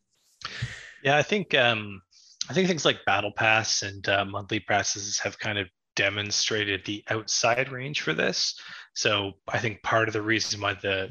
Yeah 1.03 1.17
i 1.17 1.23
think 1.23 1.53
um 1.55 2.01
i 2.49 2.53
think 2.53 2.67
things 2.67 2.85
like 2.85 3.05
battle 3.05 3.31
pass 3.35 3.81
and 3.81 4.07
uh, 4.07 4.25
monthly 4.25 4.59
passes 4.59 5.19
have 5.19 5.37
kind 5.39 5.57
of 5.57 5.67
demonstrated 5.95 6.85
the 6.85 7.03
outside 7.09 7.69
range 7.69 8.01
for 8.01 8.13
this. 8.13 8.57
So 8.95 9.33
i 9.47 9.59
think 9.59 9.83
part 9.83 10.07
of 10.07 10.13
the 10.13 10.21
reason 10.21 10.61
why 10.61 10.75
the 10.75 11.09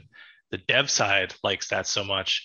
the 0.51 0.59
dev 0.59 0.91
side 0.91 1.34
likes 1.45 1.68
that 1.68 1.86
so 1.86 2.03
much 2.05 2.45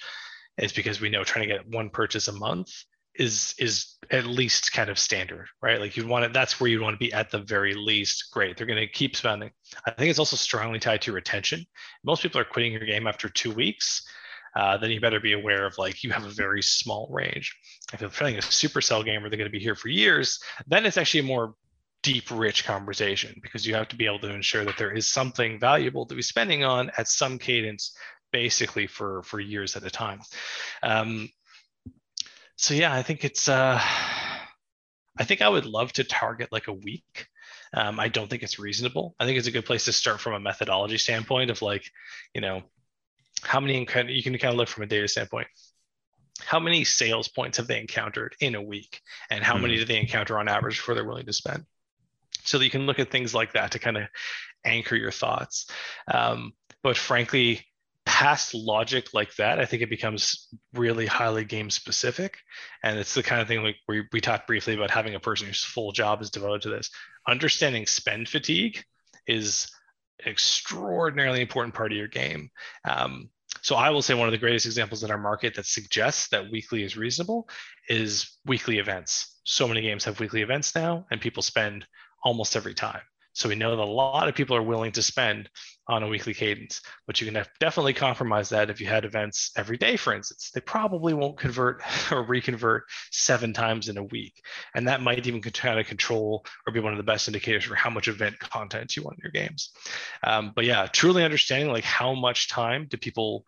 is 0.57 0.71
because 0.71 1.01
we 1.01 1.09
know 1.09 1.23
trying 1.23 1.47
to 1.47 1.55
get 1.55 1.67
one 1.67 1.89
purchase 1.89 2.27
a 2.27 2.33
month 2.33 2.71
is 3.17 3.55
is 3.59 3.95
at 4.11 4.25
least 4.25 4.71
kind 4.71 4.89
of 4.89 4.99
standard, 4.99 5.47
right? 5.61 5.79
Like 5.79 5.97
you'd 5.97 6.07
want 6.07 6.25
it, 6.25 6.33
that's 6.33 6.59
where 6.59 6.69
you'd 6.69 6.81
want 6.81 6.93
to 6.93 7.05
be 7.05 7.13
at 7.13 7.31
the 7.31 7.39
very 7.39 7.73
least. 7.73 8.31
Great. 8.31 8.57
They're 8.57 8.67
going 8.67 8.79
to 8.79 8.87
keep 8.87 9.15
spending. 9.15 9.51
I 9.85 9.91
think 9.91 10.09
it's 10.09 10.19
also 10.19 10.35
strongly 10.35 10.79
tied 10.79 11.01
to 11.03 11.11
retention. 11.11 11.65
Most 12.03 12.21
people 12.21 12.39
are 12.39 12.45
quitting 12.45 12.73
your 12.73 12.85
game 12.85 13.07
after 13.07 13.29
two 13.29 13.51
weeks. 13.51 14.07
Uh, 14.55 14.77
then 14.77 14.89
you 14.89 15.01
better 15.01 15.19
be 15.19 15.33
aware 15.33 15.65
of 15.65 15.77
like 15.77 16.03
you 16.03 16.11
have 16.11 16.23
a 16.23 16.29
very 16.29 16.61
small 16.61 17.09
range. 17.11 17.53
If 17.93 17.99
you're 17.99 18.09
playing 18.09 18.37
a 18.37 18.41
supercell 18.41 19.03
game 19.03 19.21
where 19.21 19.29
they're 19.29 19.37
going 19.37 19.49
to 19.49 19.57
be 19.57 19.59
here 19.59 19.75
for 19.75 19.89
years, 19.89 20.39
then 20.67 20.85
it's 20.85 20.97
actually 20.97 21.21
a 21.21 21.23
more 21.23 21.55
deep, 22.03 22.29
rich 22.31 22.65
conversation 22.65 23.37
because 23.41 23.65
you 23.65 23.73
have 23.73 23.87
to 23.89 23.95
be 23.95 24.05
able 24.05 24.19
to 24.19 24.33
ensure 24.33 24.63
that 24.63 24.77
there 24.77 24.91
is 24.91 25.11
something 25.11 25.59
valuable 25.59 26.05
to 26.05 26.15
be 26.15 26.21
spending 26.21 26.63
on 26.63 26.89
at 26.97 27.07
some 27.09 27.37
cadence, 27.37 27.97
basically 28.31 28.87
for 28.87 29.23
for 29.23 29.39
years 29.39 29.75
at 29.75 29.83
a 29.83 29.89
time. 29.89 30.21
Um, 30.83 31.29
so 32.55 32.73
yeah, 32.73 32.93
I 32.93 33.03
think 33.03 33.23
it's. 33.23 33.47
Uh, 33.47 33.79
I 35.17 35.23
think 35.23 35.41
I 35.41 35.49
would 35.49 35.65
love 35.65 35.93
to 35.93 36.03
target 36.03 36.51
like 36.51 36.67
a 36.67 36.73
week. 36.73 37.27
Um, 37.73 37.99
I 37.99 38.07
don't 38.07 38.29
think 38.29 38.43
it's 38.43 38.59
reasonable. 38.59 39.15
I 39.19 39.25
think 39.25 39.37
it's 39.37 39.47
a 39.47 39.51
good 39.51 39.65
place 39.65 39.85
to 39.85 39.93
start 39.93 40.19
from 40.19 40.33
a 40.33 40.39
methodology 40.39 40.97
standpoint 40.97 41.49
of 41.49 41.61
like, 41.61 41.89
you 42.33 42.41
know, 42.41 42.63
how 43.43 43.59
many 43.59 43.79
you 43.79 44.23
can 44.23 44.37
kind 44.37 44.53
of 44.53 44.55
look 44.55 44.67
from 44.67 44.83
a 44.83 44.87
data 44.87 45.07
standpoint. 45.07 45.47
How 46.41 46.59
many 46.59 46.83
sales 46.83 47.27
points 47.27 47.57
have 47.57 47.67
they 47.67 47.79
encountered 47.79 48.35
in 48.41 48.55
a 48.55 48.61
week, 48.61 49.01
and 49.29 49.43
how 49.43 49.55
mm. 49.55 49.61
many 49.61 49.75
hmm. 49.75 49.79
do 49.79 49.85
they 49.85 49.99
encounter 49.99 50.37
on 50.37 50.49
average 50.49 50.77
before 50.77 50.95
they're 50.95 51.05
willing 51.05 51.25
to 51.25 51.33
spend? 51.33 51.65
So 52.43 52.57
that 52.57 52.65
you 52.65 52.71
can 52.71 52.85
look 52.85 52.99
at 52.99 53.09
things 53.09 53.33
like 53.33 53.53
that 53.53 53.71
to 53.71 53.79
kind 53.79 53.97
of 53.97 54.03
anchor 54.65 54.95
your 54.95 55.11
thoughts. 55.11 55.67
Um, 56.11 56.53
but 56.83 56.97
frankly, 56.97 57.65
past 58.15 58.53
logic 58.53 59.13
like 59.13 59.35
that, 59.35 59.59
I 59.59 59.65
think 59.65 59.81
it 59.81 59.89
becomes 59.89 60.47
really 60.73 61.05
highly 61.05 61.43
game 61.43 61.69
specific. 61.69 62.37
And 62.81 62.97
it's 62.97 63.13
the 63.13 63.21
kind 63.21 63.41
of 63.41 63.47
thing 63.49 63.61
like 63.61 63.75
we, 63.89 64.03
we 64.13 64.21
talked 64.21 64.47
briefly 64.47 64.73
about 64.73 64.89
having 64.89 65.15
a 65.15 65.19
person 65.19 65.47
whose 65.47 65.65
full 65.65 65.91
job 65.91 66.21
is 66.21 66.29
devoted 66.29 66.61
to 66.61 66.69
this. 66.69 66.89
Understanding 67.27 67.85
spend 67.85 68.29
fatigue 68.29 68.81
is 69.27 69.69
an 70.23 70.31
extraordinarily 70.31 71.41
important 71.41 71.75
part 71.75 71.91
of 71.91 71.97
your 71.97 72.07
game. 72.07 72.51
Um, 72.85 73.31
so 73.61 73.75
I 73.75 73.89
will 73.89 74.01
say 74.01 74.13
one 74.13 74.29
of 74.29 74.31
the 74.31 74.37
greatest 74.37 74.65
examples 74.65 75.03
in 75.03 75.11
our 75.11 75.17
market 75.17 75.53
that 75.55 75.65
suggests 75.65 76.29
that 76.29 76.49
weekly 76.49 76.83
is 76.83 76.95
reasonable 76.95 77.49
is 77.89 78.37
weekly 78.45 78.77
events. 78.77 79.41
So 79.43 79.67
many 79.67 79.81
games 79.81 80.05
have 80.05 80.21
weekly 80.21 80.41
events 80.41 80.73
now, 80.73 81.05
and 81.11 81.19
people 81.19 81.43
spend 81.43 81.85
almost 82.23 82.55
every 82.55 82.75
time. 82.75 83.01
So 83.33 83.49
we 83.49 83.55
know 83.55 83.75
that 83.75 83.83
a 83.83 83.85
lot 83.85 84.29
of 84.29 84.35
people 84.35 84.55
are 84.55 84.63
willing 84.63 84.93
to 84.93 85.01
spend 85.01 85.49
on 85.87 86.03
a 86.03 86.07
weekly 86.07 86.33
cadence, 86.33 86.81
but 87.05 87.21
you 87.21 87.31
can 87.31 87.45
definitely 87.59 87.93
compromise 87.93 88.49
that 88.49 88.69
if 88.69 88.81
you 88.81 88.87
had 88.87 89.05
events 89.05 89.51
every 89.55 89.77
day, 89.77 89.97
for 89.97 90.13
instance. 90.13 90.51
They 90.53 90.61
probably 90.61 91.13
won't 91.13 91.37
convert 91.37 91.81
or 92.11 92.23
reconvert 92.23 92.85
seven 93.11 93.53
times 93.53 93.87
in 93.87 93.97
a 93.97 94.03
week. 94.03 94.33
And 94.73 94.87
that 94.87 95.01
might 95.01 95.27
even 95.27 95.41
kind 95.41 95.79
of 95.79 95.85
control 95.85 96.45
or 96.65 96.73
be 96.73 96.79
one 96.79 96.93
of 96.93 96.97
the 96.97 97.03
best 97.03 97.27
indicators 97.27 97.63
for 97.63 97.75
how 97.75 97.89
much 97.89 98.07
event 98.07 98.39
content 98.39 98.95
you 98.95 99.03
want 99.03 99.17
in 99.17 99.23
your 99.23 99.31
games. 99.31 99.71
Um, 100.23 100.51
but 100.55 100.65
yeah, 100.65 100.87
truly 100.87 101.23
understanding 101.23 101.71
like 101.71 101.83
how 101.83 102.13
much 102.13 102.49
time 102.49 102.87
do 102.89 102.97
people 102.97 103.45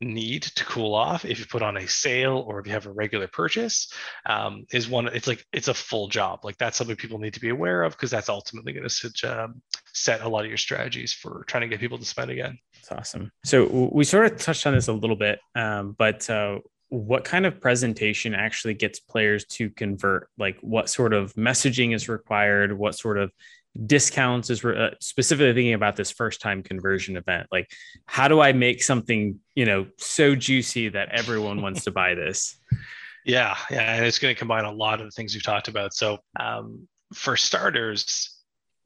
need 0.00 0.42
to 0.42 0.64
cool 0.64 0.94
off 0.94 1.24
if 1.24 1.38
you 1.38 1.46
put 1.46 1.62
on 1.62 1.76
a 1.76 1.88
sale 1.88 2.44
or 2.46 2.60
if 2.60 2.66
you 2.66 2.72
have 2.72 2.86
a 2.86 2.92
regular 2.92 3.26
purchase 3.26 3.92
um, 4.26 4.64
is 4.72 4.88
one 4.88 5.08
it's 5.08 5.26
like 5.26 5.44
it's 5.52 5.68
a 5.68 5.74
full 5.74 6.08
job. 6.08 6.44
Like 6.44 6.56
that's 6.58 6.76
something 6.76 6.96
people 6.96 7.18
need 7.18 7.34
to 7.34 7.40
be 7.40 7.48
aware 7.48 7.82
of 7.82 7.92
because 7.92 8.10
that's 8.10 8.28
ultimately 8.28 8.72
going 8.72 8.88
to 8.88 9.44
um, 9.44 9.60
set 9.92 10.20
a 10.20 10.28
lot 10.28 10.44
of 10.44 10.48
your 10.48 10.58
strategies 10.58 11.12
for 11.12 11.44
trying 11.48 11.62
to 11.62 11.68
get 11.68 11.80
people 11.80 11.98
to 11.98 12.04
spend 12.04 12.30
again. 12.30 12.58
That's 12.74 12.92
awesome. 12.92 13.32
So 13.44 13.90
we 13.92 14.04
sort 14.04 14.32
of 14.32 14.38
touched 14.38 14.66
on 14.66 14.74
this 14.74 14.88
a 14.88 14.92
little 14.92 15.16
bit 15.16 15.40
um, 15.54 15.96
but 15.98 16.28
uh, 16.30 16.58
what 16.90 17.24
kind 17.24 17.44
of 17.44 17.60
presentation 17.60 18.34
actually 18.34 18.74
gets 18.74 18.98
players 18.98 19.44
to 19.44 19.70
convert? 19.70 20.30
Like 20.38 20.58
what 20.60 20.88
sort 20.88 21.12
of 21.12 21.34
messaging 21.34 21.94
is 21.94 22.08
required? 22.08 22.76
What 22.76 22.94
sort 22.94 23.18
of 23.18 23.30
discounts 23.86 24.50
is 24.50 24.64
uh, 24.64 24.90
specifically 25.00 25.52
thinking 25.52 25.74
about 25.74 25.96
this 25.96 26.10
first 26.10 26.40
time 26.40 26.62
conversion 26.62 27.16
event. 27.16 27.46
Like 27.52 27.70
how 28.06 28.28
do 28.28 28.40
i 28.40 28.52
make 28.52 28.82
something 28.82 29.38
you 29.54 29.64
know 29.64 29.86
so 29.98 30.34
juicy 30.34 30.88
that 30.90 31.08
everyone 31.10 31.62
wants 31.62 31.84
to 31.84 31.90
buy 31.90 32.14
this? 32.14 32.58
Yeah 33.26 33.58
yeah 33.70 33.96
and 33.96 34.06
it's 34.06 34.18
going 34.18 34.34
to 34.34 34.38
combine 34.38 34.64
a 34.64 34.72
lot 34.72 35.00
of 35.00 35.06
the 35.06 35.10
things 35.10 35.34
we've 35.34 35.42
talked 35.42 35.68
about. 35.68 35.92
So 35.92 36.18
um, 36.40 36.88
for 37.12 37.36
starters 37.36 38.34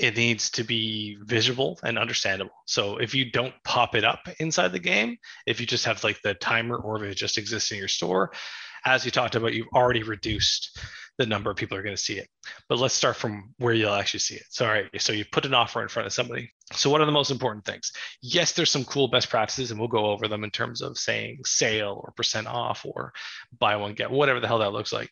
it 0.01 0.16
needs 0.16 0.51
to 0.51 0.64
be 0.64 1.16
visible 1.20 1.78
and 1.85 1.97
understandable. 1.97 2.55
So 2.66 2.97
if 2.97 3.14
you 3.14 3.30
don't 3.30 3.55
pop 3.62 3.95
it 3.95 4.05
up 4.05 4.20
inside 4.41 4.72
the 4.72 4.80
game 4.80 5.18
if 5.47 5.61
you 5.61 5.66
just 5.66 5.85
have 5.85 6.03
like 6.03 6.20
the 6.22 6.35
timer 6.35 6.76
or 6.76 7.05
if 7.05 7.12
it 7.12 7.14
just 7.14 7.39
exists 7.39 7.70
in 7.70 7.78
your 7.78 7.89
store 7.89 8.33
as 8.85 9.05
you 9.05 9.12
talked 9.12 9.37
about 9.37 9.55
you've 9.55 9.68
already 9.74 10.03
reduced 10.03 10.76
the 11.19 11.27
number 11.27 11.51
of 11.51 11.57
people 11.57 11.77
are 11.77 11.83
going 11.83 11.97
to 11.97 12.03
see 12.03 12.19
it. 12.19 12.29
But 12.69 12.79
let's 12.79 12.95
start 12.95 13.17
from 13.17 13.55
where 13.59 13.75
you'll 13.75 13.93
actually 13.93 14.21
see 14.21 14.37
it. 14.37 14.45
So, 14.51 14.67
right, 14.67 14.89
so 14.99 15.13
you 15.13 15.25
put 15.25 15.45
an 15.45 15.55
offer 15.55 15.83
in 15.83 15.89
front 15.89 16.07
of 16.07 16.13
somebody. 16.13 16.51
So, 16.73 16.91
what 16.91 17.01
are 17.01 17.07
the 17.07 17.13
most 17.13 17.31
important 17.31 17.65
things? 17.65 17.93
Yes, 18.23 18.53
there's 18.53 18.71
some 18.71 18.85
cool 18.85 19.09
best 19.09 19.29
practices, 19.29 19.71
and 19.71 19.79
we'll 19.79 19.89
go 19.89 20.07
over 20.07 20.29
them 20.29 20.45
in 20.45 20.51
terms 20.51 20.81
of 20.81 20.99
saying 20.99 21.41
sale 21.45 22.01
or 22.03 22.13
percent 22.13 22.47
off 22.47 22.85
or 22.85 23.13
buy 23.59 23.77
one, 23.77 23.95
get 23.95 24.11
whatever 24.11 24.41
the 24.41 24.49
hell 24.49 24.61
that 24.61 24.73
looks 24.73 24.93
like. 24.93 25.11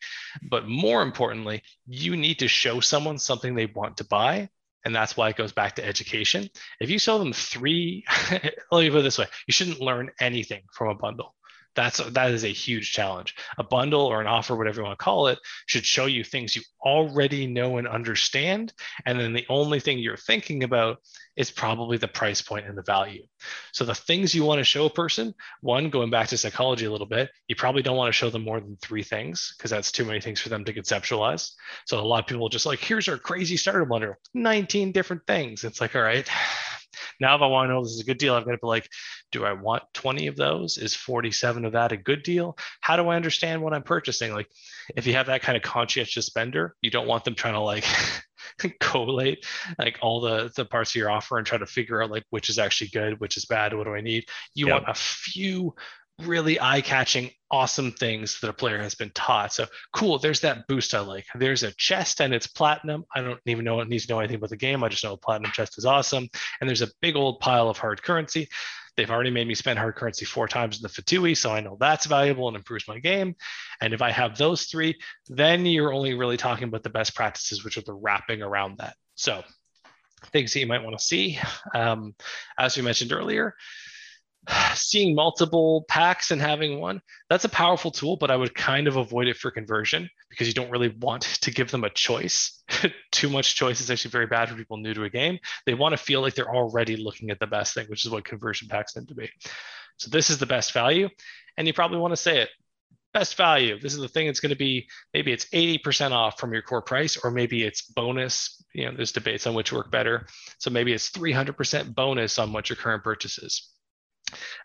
But 0.49 0.67
more 0.67 1.01
importantly, 1.01 1.63
you 1.87 2.17
need 2.17 2.39
to 2.39 2.47
show 2.47 2.79
someone 2.79 3.19
something 3.19 3.53
they 3.53 3.67
want 3.67 3.97
to 3.97 4.05
buy 4.05 4.49
and 4.83 4.95
that's 4.95 5.15
why 5.15 5.29
it 5.29 5.35
goes 5.35 5.51
back 5.51 5.75
to 5.75 5.85
education. 5.85 6.49
If 6.79 6.89
you 6.89 6.99
sell 6.99 7.19
them 7.19 7.33
three, 7.33 8.03
let 8.71 8.81
me 8.81 8.89
put 8.89 8.99
it 8.99 9.03
this 9.03 9.17
way: 9.17 9.27
you 9.47 9.51
shouldn't 9.51 9.79
learn 9.79 10.11
anything 10.19 10.63
from 10.73 10.89
a 10.89 10.95
bundle. 10.95 11.35
That's 11.75 11.97
that 11.97 12.31
is 12.31 12.43
a 12.43 12.49
huge 12.49 12.91
challenge. 12.91 13.35
A 13.57 13.63
bundle 13.63 14.01
or 14.01 14.21
an 14.21 14.27
offer, 14.27 14.55
whatever 14.55 14.81
you 14.81 14.85
want 14.85 14.99
to 14.99 15.03
call 15.03 15.27
it, 15.27 15.39
should 15.67 15.85
show 15.85 16.05
you 16.05 16.23
things 16.23 16.55
you 16.55 16.61
already 16.85 17.47
know 17.47 17.77
and 17.77 17.87
understand. 17.87 18.73
And 19.05 19.19
then 19.19 19.33
the 19.33 19.45
only 19.49 19.79
thing 19.79 19.99
you're 19.99 20.17
thinking 20.17 20.63
about 20.63 20.97
is 21.37 21.49
probably 21.49 21.97
the 21.97 22.07
price 22.07 22.41
point 22.41 22.67
and 22.67 22.77
the 22.77 22.83
value. 22.83 23.23
So 23.71 23.85
the 23.85 23.95
things 23.95 24.35
you 24.35 24.43
want 24.43 24.59
to 24.59 24.65
show 24.65 24.85
a 24.85 24.89
person, 24.89 25.33
one, 25.61 25.89
going 25.89 26.09
back 26.09 26.27
to 26.29 26.37
psychology 26.37 26.85
a 26.85 26.91
little 26.91 27.07
bit, 27.07 27.29
you 27.47 27.55
probably 27.55 27.81
don't 27.81 27.97
want 27.97 28.09
to 28.09 28.17
show 28.17 28.29
them 28.29 28.43
more 28.43 28.59
than 28.59 28.77
three 28.81 29.03
things 29.03 29.53
because 29.57 29.71
that's 29.71 29.91
too 29.91 30.03
many 30.03 30.19
things 30.19 30.41
for 30.41 30.49
them 30.49 30.65
to 30.65 30.73
conceptualize. 30.73 31.51
So 31.85 31.99
a 31.99 32.01
lot 32.01 32.19
of 32.19 32.27
people 32.27 32.49
just 32.49 32.65
like, 32.65 32.79
here's 32.79 33.07
our 33.07 33.17
crazy 33.17 33.55
starter 33.55 33.85
bundle, 33.85 34.15
19 34.33 34.91
different 34.91 35.25
things. 35.25 35.63
It's 35.63 35.79
like, 35.79 35.95
all 35.95 36.01
right, 36.01 36.27
now, 37.21 37.35
if 37.35 37.41
I 37.43 37.45
want 37.45 37.69
to 37.69 37.73
know 37.73 37.83
this 37.83 37.93
is 37.93 38.01
a 38.01 38.05
good 38.05 38.17
deal, 38.17 38.33
I've 38.33 38.45
got 38.45 38.51
to 38.51 38.57
be 38.57 38.67
like, 38.67 38.89
do 39.31 39.45
I 39.45 39.53
want 39.53 39.83
20 39.93 40.25
of 40.25 40.35
those? 40.35 40.79
Is 40.79 40.95
47 40.95 41.65
of 41.65 41.73
that 41.73 41.91
a 41.91 41.97
good 41.97 42.23
deal? 42.23 42.57
How 42.81 42.95
do 42.95 43.07
I 43.09 43.15
understand 43.15 43.61
what 43.61 43.73
I'm 43.73 43.83
purchasing? 43.83 44.33
Like, 44.33 44.49
if 44.95 45.05
you 45.05 45.13
have 45.13 45.27
that 45.27 45.43
kind 45.43 45.55
of 45.55 45.61
conscientious 45.61 46.25
spender, 46.25 46.75
you 46.81 46.89
don't 46.89 47.07
want 47.07 47.23
them 47.23 47.35
trying 47.35 47.53
to 47.53 47.59
like 47.59 47.85
collate 48.79 49.45
like 49.77 49.99
all 50.01 50.19
the 50.19 50.51
the 50.55 50.65
parts 50.65 50.91
of 50.91 50.95
your 50.95 51.11
offer 51.11 51.37
and 51.37 51.45
try 51.45 51.59
to 51.59 51.65
figure 51.67 52.01
out 52.01 52.09
like 52.09 52.25
which 52.31 52.49
is 52.49 52.57
actually 52.57 52.89
good, 52.89 53.19
which 53.19 53.37
is 53.37 53.45
bad, 53.45 53.75
what 53.75 53.85
do 53.85 53.93
I 53.93 54.01
need? 54.01 54.25
You 54.55 54.67
yep. 54.67 54.73
want 54.73 54.89
a 54.89 54.95
few 54.95 55.75
really 56.25 56.59
eye-catching 56.59 57.29
awesome 57.49 57.91
things 57.91 58.39
that 58.39 58.49
a 58.49 58.53
player 58.53 58.77
has 58.77 58.95
been 58.95 59.11
taught 59.11 59.51
so 59.51 59.65
cool 59.93 60.17
there's 60.17 60.39
that 60.39 60.67
boost 60.67 60.93
i 60.93 60.99
like 60.99 61.25
there's 61.35 61.63
a 61.63 61.71
chest 61.73 62.21
and 62.21 62.33
it's 62.33 62.47
platinum 62.47 63.03
i 63.15 63.21
don't 63.21 63.39
even 63.45 63.65
know 63.65 63.79
it 63.81 63.89
needs 63.89 64.05
to 64.05 64.13
know 64.13 64.19
anything 64.19 64.37
about 64.37 64.49
the 64.49 64.57
game 64.57 64.83
i 64.83 64.89
just 64.89 65.03
know 65.03 65.13
a 65.13 65.17
platinum 65.17 65.51
chest 65.51 65.77
is 65.77 65.85
awesome 65.85 66.27
and 66.59 66.69
there's 66.69 66.81
a 66.81 66.91
big 67.01 67.15
old 67.15 67.39
pile 67.39 67.69
of 67.69 67.77
hard 67.77 68.01
currency 68.01 68.47
They've 68.97 69.09
already 69.09 69.31
made 69.31 69.47
me 69.47 69.55
spend 69.55 69.79
hard 69.79 69.95
currency 69.95 70.25
four 70.25 70.47
times 70.47 70.77
in 70.77 70.83
the 70.83 70.89
FTUE, 70.89 71.37
so 71.37 71.51
I 71.51 71.61
know 71.61 71.77
that's 71.79 72.05
valuable 72.05 72.47
and 72.47 72.57
improves 72.57 72.87
my 72.87 72.99
game. 72.99 73.35
And 73.79 73.93
if 73.93 74.01
I 74.01 74.11
have 74.11 74.37
those 74.37 74.65
three, 74.65 74.99
then 75.29 75.65
you're 75.65 75.93
only 75.93 76.13
really 76.13 76.37
talking 76.37 76.67
about 76.67 76.83
the 76.83 76.89
best 76.89 77.15
practices, 77.15 77.63
which 77.63 77.77
are 77.77 77.83
the 77.83 77.93
wrapping 77.93 78.41
around 78.41 78.79
that. 78.79 78.95
So 79.15 79.43
things 80.31 80.53
that 80.53 80.59
you 80.59 80.67
might 80.67 80.83
want 80.83 80.97
to 80.97 81.03
see. 81.03 81.39
Um, 81.73 82.15
as 82.57 82.75
we 82.75 82.83
mentioned 82.83 83.13
earlier, 83.13 83.55
seeing 84.73 85.15
multiple 85.15 85.85
packs 85.87 86.31
and 86.31 86.41
having 86.41 86.79
one 86.79 87.01
that's 87.29 87.45
a 87.45 87.49
powerful 87.49 87.91
tool 87.91 88.17
but 88.17 88.31
i 88.31 88.35
would 88.35 88.55
kind 88.55 88.87
of 88.87 88.95
avoid 88.95 89.27
it 89.27 89.37
for 89.37 89.51
conversion 89.51 90.09
because 90.31 90.47
you 90.47 90.53
don't 90.53 90.71
really 90.71 90.87
want 91.01 91.21
to 91.41 91.51
give 91.51 91.69
them 91.69 91.83
a 91.83 91.89
choice. 91.91 92.63
Too 93.11 93.29
much 93.29 93.55
choice 93.55 93.79
is 93.79 93.91
actually 93.91 94.11
very 94.11 94.25
bad 94.25 94.49
for 94.49 94.55
people 94.55 94.77
new 94.77 94.95
to 94.95 95.03
a 95.03 95.09
game. 95.09 95.37
They 95.67 95.75
want 95.75 95.93
to 95.93 95.97
feel 95.97 96.21
like 96.21 96.33
they're 96.33 96.53
already 96.53 96.95
looking 96.97 97.29
at 97.29 97.39
the 97.39 97.47
best 97.47 97.75
thing 97.75 97.85
which 97.87 98.05
is 98.05 98.11
what 98.11 98.25
conversion 98.25 98.67
packs 98.67 98.93
tend 98.93 99.09
to 99.09 99.15
be. 99.15 99.29
So 99.97 100.09
this 100.09 100.31
is 100.31 100.39
the 100.39 100.47
best 100.47 100.71
value 100.71 101.09
and 101.57 101.67
you 101.67 101.73
probably 101.73 101.99
want 101.99 102.13
to 102.13 102.17
say 102.17 102.39
it. 102.41 102.49
Best 103.13 103.35
value. 103.35 103.77
This 103.77 103.93
is 103.93 103.99
the 103.99 104.07
thing 104.07 104.27
that's 104.27 104.39
going 104.39 104.51
to 104.51 104.55
be 104.55 104.87
maybe 105.13 105.33
it's 105.33 105.45
80% 105.49 106.11
off 106.11 106.39
from 106.39 106.53
your 106.53 106.61
core 106.61 106.81
price 106.81 107.17
or 107.17 107.29
maybe 107.29 107.63
it's 107.63 107.81
bonus. 107.81 108.63
You 108.73 108.85
know 108.85 108.95
there's 108.95 109.11
debates 109.11 109.45
on 109.45 109.53
which 109.53 109.73
work 109.73 109.91
better. 109.91 110.27
So 110.59 110.69
maybe 110.69 110.93
it's 110.93 111.11
300% 111.11 111.93
bonus 111.93 112.39
on 112.39 112.53
what 112.53 112.69
your 112.69 112.77
current 112.77 113.03
purchase 113.03 113.37
is 113.37 113.69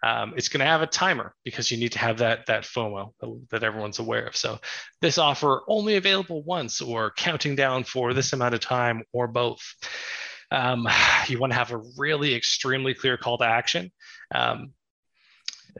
um, 0.02 0.34
it's 0.36 0.48
going 0.48 0.60
to 0.60 0.66
have 0.66 0.82
a 0.82 0.86
timer 0.86 1.34
because 1.44 1.70
you 1.70 1.76
need 1.76 1.92
to 1.92 1.98
have 1.98 2.18
that 2.18 2.46
that 2.46 2.64
FOMO 2.64 3.12
that 3.50 3.62
everyone's 3.62 3.98
aware 3.98 4.26
of. 4.26 4.36
So 4.36 4.58
this 5.00 5.18
offer 5.18 5.62
only 5.68 5.96
available 5.96 6.42
once, 6.42 6.80
or 6.80 7.12
counting 7.12 7.56
down 7.56 7.84
for 7.84 8.14
this 8.14 8.32
amount 8.32 8.54
of 8.54 8.60
time, 8.60 9.02
or 9.12 9.26
both. 9.28 9.62
Um, 10.50 10.88
you 11.28 11.38
want 11.38 11.52
to 11.52 11.58
have 11.58 11.72
a 11.72 11.82
really 11.96 12.34
extremely 12.34 12.94
clear 12.94 13.16
call 13.16 13.38
to 13.38 13.44
action. 13.44 13.90
Um, 14.34 14.72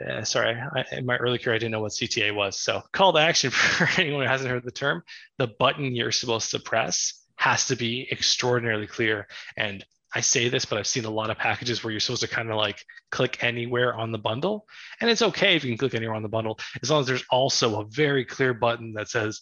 uh, 0.04 0.24
sorry, 0.24 0.54
I, 0.54 0.84
in 0.92 1.06
my 1.06 1.16
early 1.16 1.38
career, 1.38 1.56
I 1.56 1.58
didn't 1.58 1.72
know 1.72 1.80
what 1.80 1.92
CTA 1.92 2.34
was. 2.34 2.58
So, 2.58 2.82
call 2.92 3.12
to 3.14 3.20
action 3.20 3.50
for 3.52 3.88
anyone 4.00 4.24
who 4.24 4.28
hasn't 4.28 4.50
heard 4.50 4.64
the 4.64 4.70
term, 4.70 5.02
the 5.38 5.46
button 5.46 5.94
you're 5.94 6.12
supposed 6.12 6.50
to 6.50 6.58
press 6.58 7.22
has 7.36 7.66
to 7.66 7.76
be 7.76 8.08
extraordinarily 8.10 8.86
clear 8.86 9.26
and 9.56 9.84
I 10.14 10.20
say 10.20 10.48
this, 10.48 10.64
but 10.64 10.78
I've 10.78 10.86
seen 10.86 11.04
a 11.04 11.10
lot 11.10 11.30
of 11.30 11.38
packages 11.38 11.82
where 11.82 11.90
you're 11.90 12.00
supposed 12.00 12.22
to 12.22 12.28
kind 12.28 12.50
of 12.50 12.56
like 12.56 12.82
click 13.10 13.42
anywhere 13.42 13.94
on 13.94 14.12
the 14.12 14.18
bundle. 14.18 14.66
And 15.00 15.10
it's 15.10 15.22
okay 15.22 15.56
if 15.56 15.64
you 15.64 15.70
can 15.70 15.78
click 15.78 15.94
anywhere 15.94 16.16
on 16.16 16.22
the 16.22 16.28
bundle, 16.28 16.58
as 16.82 16.90
long 16.90 17.00
as 17.00 17.06
there's 17.06 17.24
also 17.30 17.80
a 17.80 17.84
very 17.86 18.24
clear 18.24 18.54
button 18.54 18.94
that 18.94 19.08
says 19.08 19.40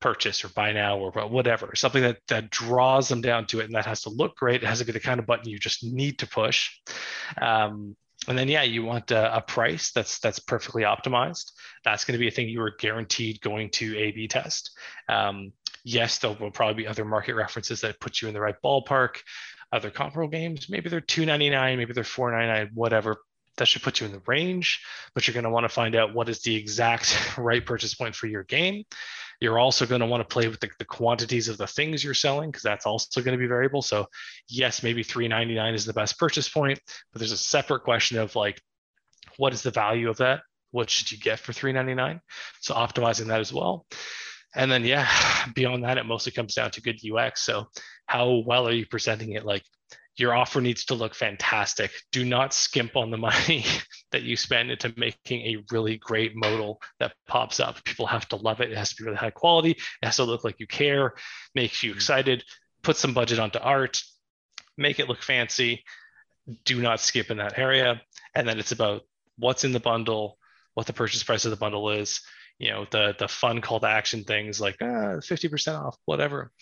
purchase 0.00 0.44
or 0.44 0.48
buy 0.48 0.72
now 0.72 0.98
or 0.98 1.10
whatever, 1.28 1.74
something 1.74 2.02
that, 2.02 2.18
that 2.28 2.50
draws 2.50 3.08
them 3.08 3.20
down 3.20 3.46
to 3.46 3.60
it. 3.60 3.66
And 3.66 3.74
that 3.74 3.86
has 3.86 4.02
to 4.02 4.10
look 4.10 4.36
great. 4.36 4.62
It 4.62 4.66
has 4.66 4.78
to 4.78 4.84
be 4.84 4.92
the 4.92 5.00
kind 5.00 5.20
of 5.20 5.26
button 5.26 5.48
you 5.48 5.58
just 5.58 5.84
need 5.84 6.20
to 6.20 6.26
push. 6.26 6.70
Um, 7.40 7.96
and 8.28 8.36
then 8.36 8.48
yeah, 8.48 8.62
you 8.62 8.84
want 8.84 9.10
a, 9.10 9.36
a, 9.36 9.40
price 9.40 9.92
that's 9.92 10.18
that's 10.18 10.38
perfectly 10.38 10.82
optimized. 10.82 11.52
That's 11.84 12.04
going 12.04 12.12
to 12.12 12.18
be 12.18 12.28
a 12.28 12.30
thing 12.30 12.48
you 12.48 12.60
are 12.60 12.74
guaranteed 12.78 13.40
going 13.40 13.70
to 13.70 13.96
A/B 13.96 14.28
test. 14.28 14.78
Um, 15.08 15.52
yes, 15.84 16.18
there 16.18 16.36
will 16.38 16.50
probably 16.50 16.82
be 16.82 16.86
other 16.86 17.06
market 17.06 17.34
references 17.34 17.80
that 17.80 17.98
put 17.98 18.20
you 18.20 18.28
in 18.28 18.34
the 18.34 18.40
right 18.40 18.56
ballpark 18.62 19.16
other 19.72 19.90
comparable 19.90 20.30
games. 20.30 20.68
Maybe 20.68 20.88
they're 20.88 21.00
two 21.00 21.26
ninety 21.26 21.50
nine, 21.50 21.78
maybe 21.78 21.92
they're 21.92 22.04
four 22.04 22.30
ninety 22.30 22.48
nine, 22.48 22.70
whatever. 22.74 23.18
That 23.56 23.66
should 23.66 23.82
put 23.82 24.00
you 24.00 24.06
in 24.06 24.12
the 24.12 24.22
range, 24.26 24.80
but 25.14 25.26
you're 25.26 25.34
going 25.34 25.44
to 25.44 25.50
want 25.50 25.64
to 25.64 25.68
find 25.68 25.94
out 25.94 26.14
what 26.14 26.28
is 26.28 26.40
the 26.40 26.56
exact 26.56 27.34
right 27.38 27.64
purchase 27.64 27.94
point 27.94 28.14
for 28.14 28.26
your 28.26 28.44
game. 28.44 28.84
You're 29.40 29.58
also 29.58 29.86
going 29.86 30.02
to 30.02 30.06
want 30.06 30.20
to 30.20 30.32
play 30.32 30.48
with 30.48 30.60
the, 30.60 30.70
the 30.78 30.84
quantities 30.84 31.48
of 31.48 31.58
the 31.58 31.66
things 31.66 32.04
you're 32.04 32.14
selling 32.14 32.50
because 32.50 32.62
that's 32.62 32.86
also 32.86 33.22
going 33.22 33.36
to 33.36 33.42
be 33.42 33.46
variable. 33.46 33.82
So, 33.82 34.06
yes, 34.48 34.82
maybe 34.82 35.02
399 35.02 35.74
is 35.74 35.84
the 35.86 35.94
best 35.94 36.18
purchase 36.18 36.48
point, 36.48 36.78
but 37.12 37.20
there's 37.20 37.32
a 37.32 37.38
separate 37.38 37.80
question 37.80 38.18
of 38.18 38.36
like, 38.36 38.60
what 39.36 39.54
is 39.54 39.62
the 39.62 39.70
value 39.70 40.10
of 40.10 40.18
that? 40.18 40.40
What 40.72 40.90
should 40.90 41.10
you 41.10 41.18
get 41.18 41.38
for 41.38 41.52
399? 41.52 42.20
So, 42.60 42.74
optimizing 42.74 43.26
that 43.26 43.40
as 43.40 43.52
well. 43.52 43.86
And 44.54 44.70
then, 44.70 44.84
yeah, 44.84 45.08
beyond 45.54 45.84
that, 45.84 45.98
it 45.98 46.06
mostly 46.06 46.32
comes 46.32 46.54
down 46.54 46.70
to 46.72 46.82
good 46.82 47.00
UX. 47.04 47.42
So, 47.42 47.66
how 48.06 48.42
well 48.46 48.66
are 48.66 48.72
you 48.72 48.86
presenting 48.86 49.32
it? 49.32 49.44
Like, 49.44 49.62
your 50.16 50.34
offer 50.34 50.60
needs 50.60 50.84
to 50.86 50.94
look 50.94 51.14
fantastic. 51.14 51.90
Do 52.12 52.24
not 52.24 52.52
skimp 52.52 52.96
on 52.96 53.10
the 53.10 53.16
money 53.28 53.64
that 54.12 54.22
you 54.22 54.36
spend 54.36 54.70
into 54.70 54.92
making 54.96 55.40
a 55.42 55.64
really 55.72 55.96
great 55.96 56.36
modal 56.36 56.80
that 56.98 57.14
pops 57.26 57.60
up. 57.60 57.82
People 57.84 58.06
have 58.06 58.28
to 58.28 58.36
love 58.36 58.60
it. 58.60 58.70
It 58.70 58.76
has 58.76 58.90
to 58.90 58.96
be 58.96 59.04
really 59.04 59.16
high 59.16 59.30
quality. 59.30 59.70
It 59.70 60.04
has 60.04 60.16
to 60.16 60.24
look 60.24 60.44
like 60.44 60.60
you 60.60 60.66
care, 60.66 61.14
makes 61.54 61.82
you 61.82 61.90
mm-hmm. 61.90 61.98
excited. 61.98 62.44
Put 62.82 62.96
some 62.96 63.14
budget 63.14 63.38
onto 63.38 63.58
art, 63.58 64.02
make 64.76 65.00
it 65.00 65.08
look 65.08 65.22
fancy. 65.22 65.84
Do 66.64 66.80
not 66.80 67.00
skip 67.00 67.30
in 67.30 67.38
that 67.38 67.58
area. 67.58 68.00
And 68.34 68.48
then 68.48 68.58
it's 68.58 68.72
about 68.72 69.02
what's 69.38 69.64
in 69.64 69.72
the 69.72 69.80
bundle, 69.80 70.38
what 70.74 70.86
the 70.86 70.92
purchase 70.92 71.22
price 71.22 71.44
of 71.44 71.50
the 71.50 71.56
bundle 71.56 71.90
is, 71.90 72.20
you 72.60 72.70
know 72.70 72.86
the 72.90 73.16
the 73.18 73.26
fun 73.26 73.60
call 73.60 73.80
to 73.80 73.88
action 73.88 74.22
things 74.22 74.60
like 74.60 74.76
ah, 74.82 75.16
50% 75.18 75.80
off 75.80 75.96
whatever 76.04 76.52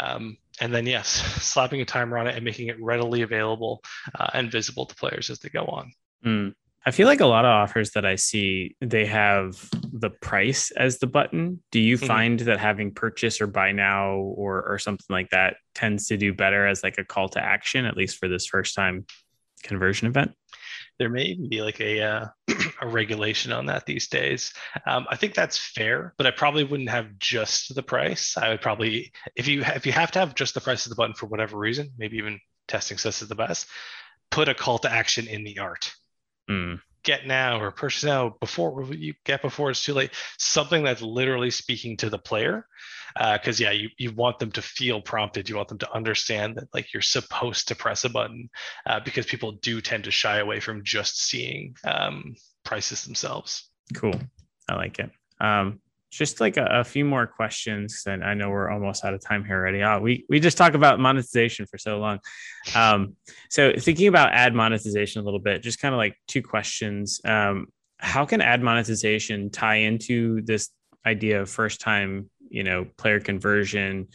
um, 0.00 0.38
and 0.60 0.72
then 0.72 0.86
yes 0.86 1.08
slapping 1.42 1.82
a 1.82 1.84
timer 1.84 2.16
on 2.16 2.26
it 2.26 2.36
and 2.36 2.44
making 2.44 2.68
it 2.68 2.80
readily 2.80 3.22
available 3.22 3.82
uh, 4.18 4.30
and 4.32 4.50
visible 4.50 4.86
to 4.86 4.94
players 4.94 5.28
as 5.28 5.40
they 5.40 5.48
go 5.48 5.64
on 5.64 5.92
mm. 6.24 6.54
i 6.86 6.90
feel 6.92 7.08
like 7.08 7.20
a 7.20 7.26
lot 7.26 7.44
of 7.44 7.50
offers 7.50 7.90
that 7.90 8.06
i 8.06 8.14
see 8.14 8.76
they 8.80 9.04
have 9.04 9.68
the 9.92 10.10
price 10.10 10.70
as 10.70 10.98
the 10.98 11.06
button 11.06 11.60
do 11.72 11.80
you 11.80 11.96
mm-hmm. 11.96 12.06
find 12.06 12.40
that 12.40 12.60
having 12.60 12.94
purchase 12.94 13.40
or 13.40 13.48
buy 13.48 13.72
now 13.72 14.12
or 14.12 14.62
or 14.62 14.78
something 14.78 15.06
like 15.10 15.28
that 15.30 15.56
tends 15.74 16.06
to 16.06 16.16
do 16.16 16.32
better 16.32 16.66
as 16.66 16.84
like 16.84 16.98
a 16.98 17.04
call 17.04 17.28
to 17.28 17.42
action 17.44 17.84
at 17.84 17.96
least 17.96 18.16
for 18.16 18.28
this 18.28 18.46
first 18.46 18.76
time 18.76 19.04
conversion 19.64 20.06
event 20.06 20.32
there 20.98 21.08
may 21.08 21.22
even 21.22 21.48
be 21.48 21.62
like 21.62 21.80
a 21.80 22.00
uh, 22.00 22.26
a 22.80 22.86
regulation 22.86 23.52
on 23.52 23.66
that 23.66 23.86
these 23.86 24.08
days. 24.08 24.52
Um, 24.86 25.06
I 25.08 25.16
think 25.16 25.34
that's 25.34 25.58
fair, 25.58 26.14
but 26.16 26.26
I 26.26 26.30
probably 26.30 26.64
wouldn't 26.64 26.90
have 26.90 27.18
just 27.18 27.74
the 27.74 27.82
price. 27.82 28.36
I 28.36 28.48
would 28.48 28.60
probably 28.60 29.12
if 29.36 29.48
you 29.48 29.62
if 29.62 29.86
you 29.86 29.92
have 29.92 30.10
to 30.12 30.18
have 30.18 30.34
just 30.34 30.54
the 30.54 30.60
price 30.60 30.86
of 30.86 30.90
the 30.90 30.96
button 30.96 31.14
for 31.14 31.26
whatever 31.26 31.56
reason, 31.56 31.90
maybe 31.98 32.18
even 32.18 32.40
testing 32.66 32.98
says 32.98 33.22
is 33.22 33.28
the 33.28 33.34
best. 33.34 33.66
Put 34.30 34.48
a 34.48 34.54
call 34.54 34.78
to 34.80 34.92
action 34.92 35.26
in 35.26 35.44
the 35.44 35.58
art. 35.58 35.94
Mm. 36.50 36.80
Get 37.04 37.26
now 37.26 37.60
or 37.60 37.70
purchase 37.70 38.04
now 38.04 38.36
before 38.40 38.92
you 38.92 39.14
get 39.24 39.40
before 39.40 39.70
it's 39.70 39.82
too 39.82 39.94
late. 39.94 40.10
Something 40.38 40.82
that's 40.82 41.00
literally 41.00 41.50
speaking 41.50 41.96
to 41.98 42.10
the 42.10 42.18
player 42.18 42.66
because 43.18 43.60
uh, 43.60 43.64
yeah 43.64 43.70
you, 43.72 43.88
you 43.98 44.12
want 44.12 44.38
them 44.38 44.52
to 44.52 44.62
feel 44.62 45.00
prompted. 45.00 45.48
You 45.48 45.56
want 45.56 45.68
them 45.68 45.78
to 45.78 45.92
understand 45.92 46.56
that 46.56 46.68
like 46.72 46.92
you're 46.92 47.02
supposed 47.02 47.68
to 47.68 47.74
press 47.74 48.04
a 48.04 48.08
button 48.08 48.48
uh, 48.86 49.00
because 49.00 49.26
people 49.26 49.52
do 49.52 49.80
tend 49.80 50.04
to 50.04 50.10
shy 50.10 50.38
away 50.38 50.60
from 50.60 50.84
just 50.84 51.24
seeing 51.24 51.74
um, 51.84 52.34
prices 52.64 53.04
themselves. 53.04 53.70
Cool. 53.94 54.14
I 54.68 54.76
like 54.76 54.98
it. 54.98 55.10
Um, 55.40 55.80
just 56.10 56.40
like 56.40 56.56
a, 56.56 56.64
a, 56.64 56.84
few 56.84 57.04
more 57.04 57.26
questions 57.26 58.04
and 58.06 58.24
i 58.24 58.32
know 58.32 58.48
we're 58.48 58.70
almost 58.70 59.04
out 59.04 59.12
of 59.12 59.22
time 59.22 59.44
here 59.44 59.56
already. 59.56 59.82
Oh, 59.82 60.00
we, 60.00 60.24
we 60.28 60.40
just 60.40 60.56
talk 60.56 60.72
about 60.72 60.98
monetization 60.98 61.66
for 61.66 61.76
so 61.76 61.98
long. 61.98 62.18
Um, 62.74 63.16
so 63.50 63.72
thinking 63.78 64.08
about 64.08 64.32
ad 64.32 64.54
monetization 64.54 65.20
a 65.20 65.24
little 65.24 65.40
bit 65.40 65.62
just 65.62 65.80
kind 65.80 65.94
of 65.94 65.98
like 65.98 66.16
two 66.26 66.42
questions. 66.42 67.20
Um, 67.24 67.66
how 67.98 68.24
can 68.24 68.40
ad 68.40 68.62
monetization 68.62 69.50
tie 69.50 69.76
into 69.76 70.40
this 70.42 70.70
idea 71.04 71.42
of 71.42 71.50
first 71.50 71.80
time 71.80 72.30
you 72.50 72.64
know 72.64 72.86
player 72.96 73.20
conversion 73.20 74.08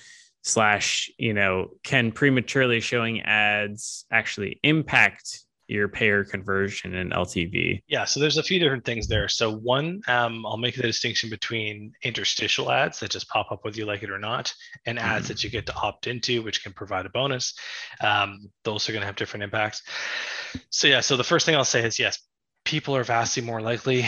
slash 0.44 1.10
you 1.18 1.34
know 1.34 1.70
can 1.84 2.12
prematurely 2.12 2.80
showing 2.80 3.22
ads 3.22 4.06
actually 4.12 4.60
impact 4.64 5.44
your 5.68 5.88
payer 5.88 6.24
conversion 6.24 6.94
and 6.96 7.12
LTV? 7.12 7.82
Yeah, 7.88 8.06
so 8.06 8.20
there's 8.20 8.38
a 8.38 8.44
few 8.44 8.60
different 8.60 8.86
things 8.86 9.08
there. 9.08 9.28
So 9.28 9.52
one, 9.52 10.02
um, 10.08 10.46
I'll 10.46 10.58
make 10.58 10.76
the 10.76 10.84
distinction 10.84 11.30
between 11.30 11.94
interstitial 12.04 12.72
ads 12.72 13.00
that 13.00 13.12
just 13.12 13.30
pop 13.30 13.52
up 13.52 13.64
whether 13.64 13.78
you 13.78 13.86
like 13.86 14.04
it 14.04 14.12
or 14.12 14.20
not, 14.20 14.54
and 14.86 15.00
ads 15.00 15.24
mm-hmm. 15.24 15.28
that 15.30 15.44
you 15.44 15.50
get 15.50 15.66
to 15.68 15.76
opt 15.76 16.08
into, 16.08 16.42
which 16.42 16.64
can 16.64 16.74
provide 16.74 17.06
a 17.06 17.10
bonus. 17.10 17.54
Um, 18.02 18.52
those 18.64 18.88
are 18.88 18.92
going 18.92 19.02
to 19.02 19.08
have 19.08 19.16
different 19.16 19.44
impacts. 19.44 19.82
So 20.70 20.88
yeah, 20.88 21.00
so 21.00 21.18
the 21.18 21.24
first 21.24 21.46
thing 21.46 21.56
I'll 21.56 21.66
say 21.66 21.84
is 21.86 21.98
yes, 21.98 22.20
people 22.66 22.96
are 22.96 23.04
vastly 23.04 23.44
more 23.44 23.62
likely 23.62 24.06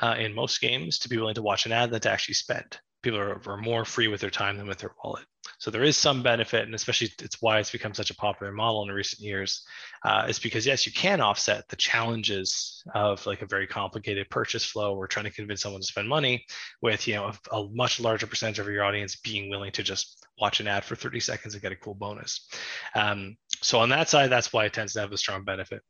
uh, 0.00 0.16
in 0.18 0.34
most 0.34 0.60
games 0.60 0.98
to 1.00 1.08
be 1.08 1.16
willing 1.16 1.34
to 1.34 1.42
watch 1.42 1.66
an 1.66 1.72
ad 1.72 1.90
than 1.90 2.00
to 2.00 2.10
actually 2.10 2.34
spend 2.34 2.78
people 3.02 3.18
are, 3.18 3.40
are 3.46 3.56
more 3.56 3.84
free 3.84 4.08
with 4.08 4.20
their 4.20 4.30
time 4.30 4.56
than 4.56 4.66
with 4.66 4.78
their 4.78 4.92
wallet. 5.02 5.24
So 5.58 5.70
there 5.70 5.84
is 5.84 5.96
some 5.96 6.22
benefit, 6.22 6.64
and 6.64 6.74
especially 6.74 7.10
it's 7.20 7.40
why 7.40 7.58
it's 7.58 7.70
become 7.70 7.94
such 7.94 8.10
a 8.10 8.14
popular 8.14 8.52
model 8.52 8.82
in 8.82 8.88
recent 8.88 9.20
years. 9.20 9.62
Uh, 10.04 10.26
is 10.28 10.38
because 10.38 10.66
yes, 10.66 10.86
you 10.86 10.92
can 10.92 11.20
offset 11.20 11.68
the 11.68 11.76
challenges 11.76 12.82
of 12.94 13.24
like 13.26 13.42
a 13.42 13.46
very 13.46 13.66
complicated 13.66 14.28
purchase 14.30 14.64
flow 14.64 14.94
or 14.94 15.06
trying 15.06 15.26
to 15.26 15.30
convince 15.30 15.62
someone 15.62 15.80
to 15.80 15.86
spend 15.86 16.08
money 16.08 16.44
with 16.80 17.06
you 17.06 17.14
know 17.14 17.26
a, 17.52 17.56
a 17.56 17.68
much 17.72 18.00
larger 18.00 18.26
percentage 18.26 18.58
of 18.58 18.68
your 18.68 18.84
audience 18.84 19.16
being 19.16 19.50
willing 19.50 19.72
to 19.72 19.82
just 19.82 20.26
watch 20.40 20.60
an 20.60 20.68
ad 20.68 20.84
for 20.84 20.96
30 20.96 21.20
seconds 21.20 21.54
and 21.54 21.62
get 21.62 21.72
a 21.72 21.76
cool 21.76 21.94
bonus. 21.94 22.48
Um, 22.94 23.36
so 23.62 23.78
on 23.78 23.90
that 23.90 24.08
side, 24.08 24.30
that's 24.30 24.52
why 24.52 24.64
it 24.64 24.72
tends 24.72 24.94
to 24.94 25.00
have 25.00 25.12
a 25.12 25.18
strong 25.18 25.44
benefit. 25.44 25.82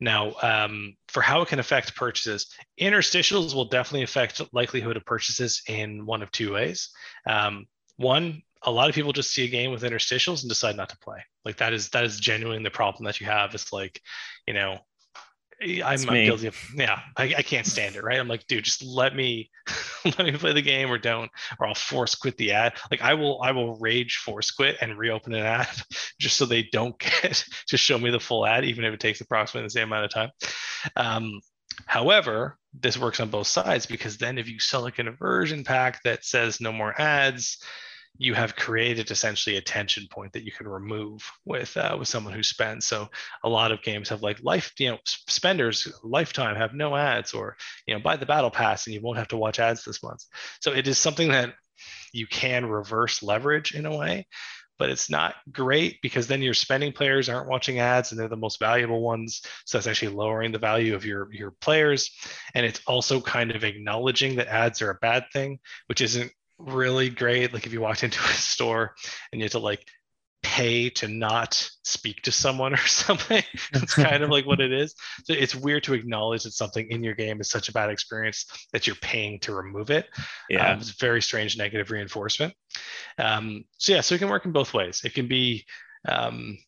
Now, 0.00 0.34
um, 0.42 0.96
for 1.08 1.22
how 1.22 1.42
it 1.42 1.48
can 1.48 1.58
affect 1.58 1.94
purchases, 1.94 2.46
interstitials 2.80 3.54
will 3.54 3.66
definitely 3.66 4.02
affect 4.02 4.42
likelihood 4.52 4.96
of 4.96 5.04
purchases 5.04 5.62
in 5.68 6.06
one 6.06 6.22
of 6.22 6.30
two 6.30 6.52
ways. 6.52 6.90
Um, 7.26 7.66
one, 7.96 8.42
a 8.62 8.70
lot 8.70 8.88
of 8.88 8.94
people 8.94 9.12
just 9.12 9.32
see 9.32 9.44
a 9.44 9.48
game 9.48 9.70
with 9.70 9.82
interstitials 9.82 10.42
and 10.42 10.48
decide 10.48 10.76
not 10.76 10.88
to 10.88 10.98
play. 10.98 11.18
Like 11.44 11.58
that 11.58 11.72
is 11.72 11.90
that 11.90 12.04
is 12.04 12.18
genuinely 12.18 12.62
the 12.62 12.70
problem 12.70 13.04
that 13.04 13.20
you 13.20 13.26
have. 13.26 13.54
It's 13.54 13.72
like, 13.72 14.00
you 14.46 14.54
know, 14.54 14.78
I'm, 15.62 16.08
I'm 16.08 16.24
guilty 16.24 16.46
of 16.46 16.70
yeah 16.74 17.00
I, 17.16 17.34
I 17.38 17.42
can't 17.42 17.66
stand 17.66 17.96
it 17.96 18.02
right? 18.02 18.18
I'm 18.18 18.28
like 18.28 18.46
dude 18.46 18.64
just 18.64 18.84
let 18.84 19.14
me 19.14 19.50
let 20.04 20.18
me 20.20 20.32
play 20.32 20.52
the 20.52 20.62
game 20.62 20.90
or 20.90 20.98
don't 20.98 21.30
or 21.58 21.66
i'll 21.66 21.74
force 21.74 22.14
quit 22.14 22.36
the 22.36 22.52
ad. 22.52 22.74
Like 22.90 23.02
i 23.02 23.14
will 23.14 23.40
i 23.42 23.52
will 23.52 23.76
rage 23.78 24.16
force 24.16 24.50
quit 24.50 24.76
and 24.80 24.98
reopen 24.98 25.34
an 25.34 25.44
ad 25.44 25.68
just 26.20 26.36
so 26.36 26.46
they 26.46 26.64
don't 26.72 26.98
get 27.22 27.44
to 27.68 27.76
show 27.76 27.98
me 27.98 28.10
the 28.10 28.20
full 28.20 28.46
ad 28.46 28.64
even 28.64 28.84
if 28.84 28.92
it 28.94 29.00
takes 29.00 29.20
approximately 29.20 29.66
the 29.66 29.70
same 29.70 29.88
amount 29.88 30.04
of 30.04 30.10
time. 30.12 30.30
Um, 30.96 31.40
however 31.86 32.58
this 32.80 32.98
works 32.98 33.20
on 33.20 33.30
both 33.30 33.46
sides 33.46 33.86
because 33.86 34.18
then 34.18 34.38
if 34.38 34.48
you 34.48 34.58
sell 34.58 34.86
a 34.86 34.92
conversion 34.92 35.64
pack 35.64 36.02
that 36.02 36.24
says 36.24 36.60
no 36.60 36.72
more 36.72 36.98
ads 37.00 37.58
you 38.16 38.34
have 38.34 38.54
created 38.54 39.10
essentially 39.10 39.56
a 39.56 39.60
tension 39.60 40.06
point 40.10 40.32
that 40.32 40.44
you 40.44 40.52
can 40.52 40.68
remove 40.68 41.28
with 41.44 41.76
uh, 41.76 41.96
with 41.98 42.08
someone 42.08 42.32
who 42.32 42.42
spends. 42.42 42.86
So 42.86 43.08
a 43.42 43.48
lot 43.48 43.72
of 43.72 43.82
games 43.82 44.08
have 44.08 44.22
like 44.22 44.42
life, 44.42 44.72
you 44.78 44.90
know, 44.90 44.98
spenders 45.04 45.92
lifetime 46.02 46.56
have 46.56 46.74
no 46.74 46.94
ads, 46.94 47.34
or 47.34 47.56
you 47.86 47.94
know, 47.94 48.00
buy 48.00 48.16
the 48.16 48.26
battle 48.26 48.50
pass 48.50 48.86
and 48.86 48.94
you 48.94 49.00
won't 49.02 49.18
have 49.18 49.28
to 49.28 49.36
watch 49.36 49.58
ads 49.58 49.84
this 49.84 50.02
month. 50.02 50.24
So 50.60 50.72
it 50.72 50.86
is 50.86 50.98
something 50.98 51.28
that 51.28 51.54
you 52.12 52.26
can 52.26 52.66
reverse 52.66 53.22
leverage 53.22 53.74
in 53.74 53.84
a 53.84 53.96
way, 53.96 54.28
but 54.78 54.90
it's 54.90 55.10
not 55.10 55.34
great 55.50 55.98
because 56.00 56.28
then 56.28 56.40
your 56.40 56.54
spending 56.54 56.92
players 56.92 57.28
aren't 57.28 57.48
watching 57.48 57.80
ads 57.80 58.12
and 58.12 58.20
they're 58.20 58.28
the 58.28 58.36
most 58.36 58.60
valuable 58.60 59.02
ones. 59.02 59.42
So 59.66 59.76
that's 59.76 59.88
actually 59.88 60.14
lowering 60.14 60.52
the 60.52 60.58
value 60.60 60.94
of 60.94 61.04
your 61.04 61.32
your 61.32 61.50
players, 61.60 62.12
and 62.54 62.64
it's 62.64 62.80
also 62.86 63.20
kind 63.20 63.50
of 63.50 63.64
acknowledging 63.64 64.36
that 64.36 64.46
ads 64.46 64.82
are 64.82 64.90
a 64.90 64.98
bad 65.02 65.24
thing, 65.32 65.58
which 65.88 66.00
isn't 66.00 66.30
really 66.66 67.10
great. 67.10 67.52
Like 67.52 67.66
if 67.66 67.72
you 67.72 67.80
walked 67.80 68.04
into 68.04 68.20
a 68.20 68.28
store 68.28 68.94
and 69.32 69.40
you 69.40 69.44
had 69.44 69.52
to 69.52 69.58
like 69.58 69.86
pay 70.44 70.90
to 70.90 71.08
not 71.08 71.68
speak 71.82 72.22
to 72.22 72.30
someone 72.30 72.74
or 72.74 72.76
something. 72.86 73.42
That's 73.72 73.94
kind 73.94 74.22
of 74.22 74.30
like 74.30 74.46
what 74.46 74.60
it 74.60 74.72
is. 74.72 74.94
So 75.24 75.32
it's 75.32 75.54
weird 75.54 75.82
to 75.84 75.94
acknowledge 75.94 76.44
that 76.44 76.52
something 76.52 76.86
in 76.90 77.02
your 77.02 77.14
game 77.14 77.40
is 77.40 77.50
such 77.50 77.68
a 77.68 77.72
bad 77.72 77.90
experience 77.90 78.46
that 78.72 78.86
you're 78.86 78.96
paying 78.96 79.40
to 79.40 79.54
remove 79.54 79.90
it. 79.90 80.06
Yeah, 80.48 80.72
um, 80.72 80.78
it's 80.78 80.90
very 80.90 81.22
strange 81.22 81.56
negative 81.56 81.90
reinforcement. 81.90 82.54
Um, 83.18 83.64
so 83.78 83.94
yeah, 83.94 84.00
so 84.02 84.14
it 84.14 84.18
can 84.18 84.28
work 84.28 84.44
in 84.44 84.52
both 84.52 84.74
ways. 84.74 85.00
It 85.04 85.14
can 85.14 85.26
be 85.26 85.64
um, 86.06 86.58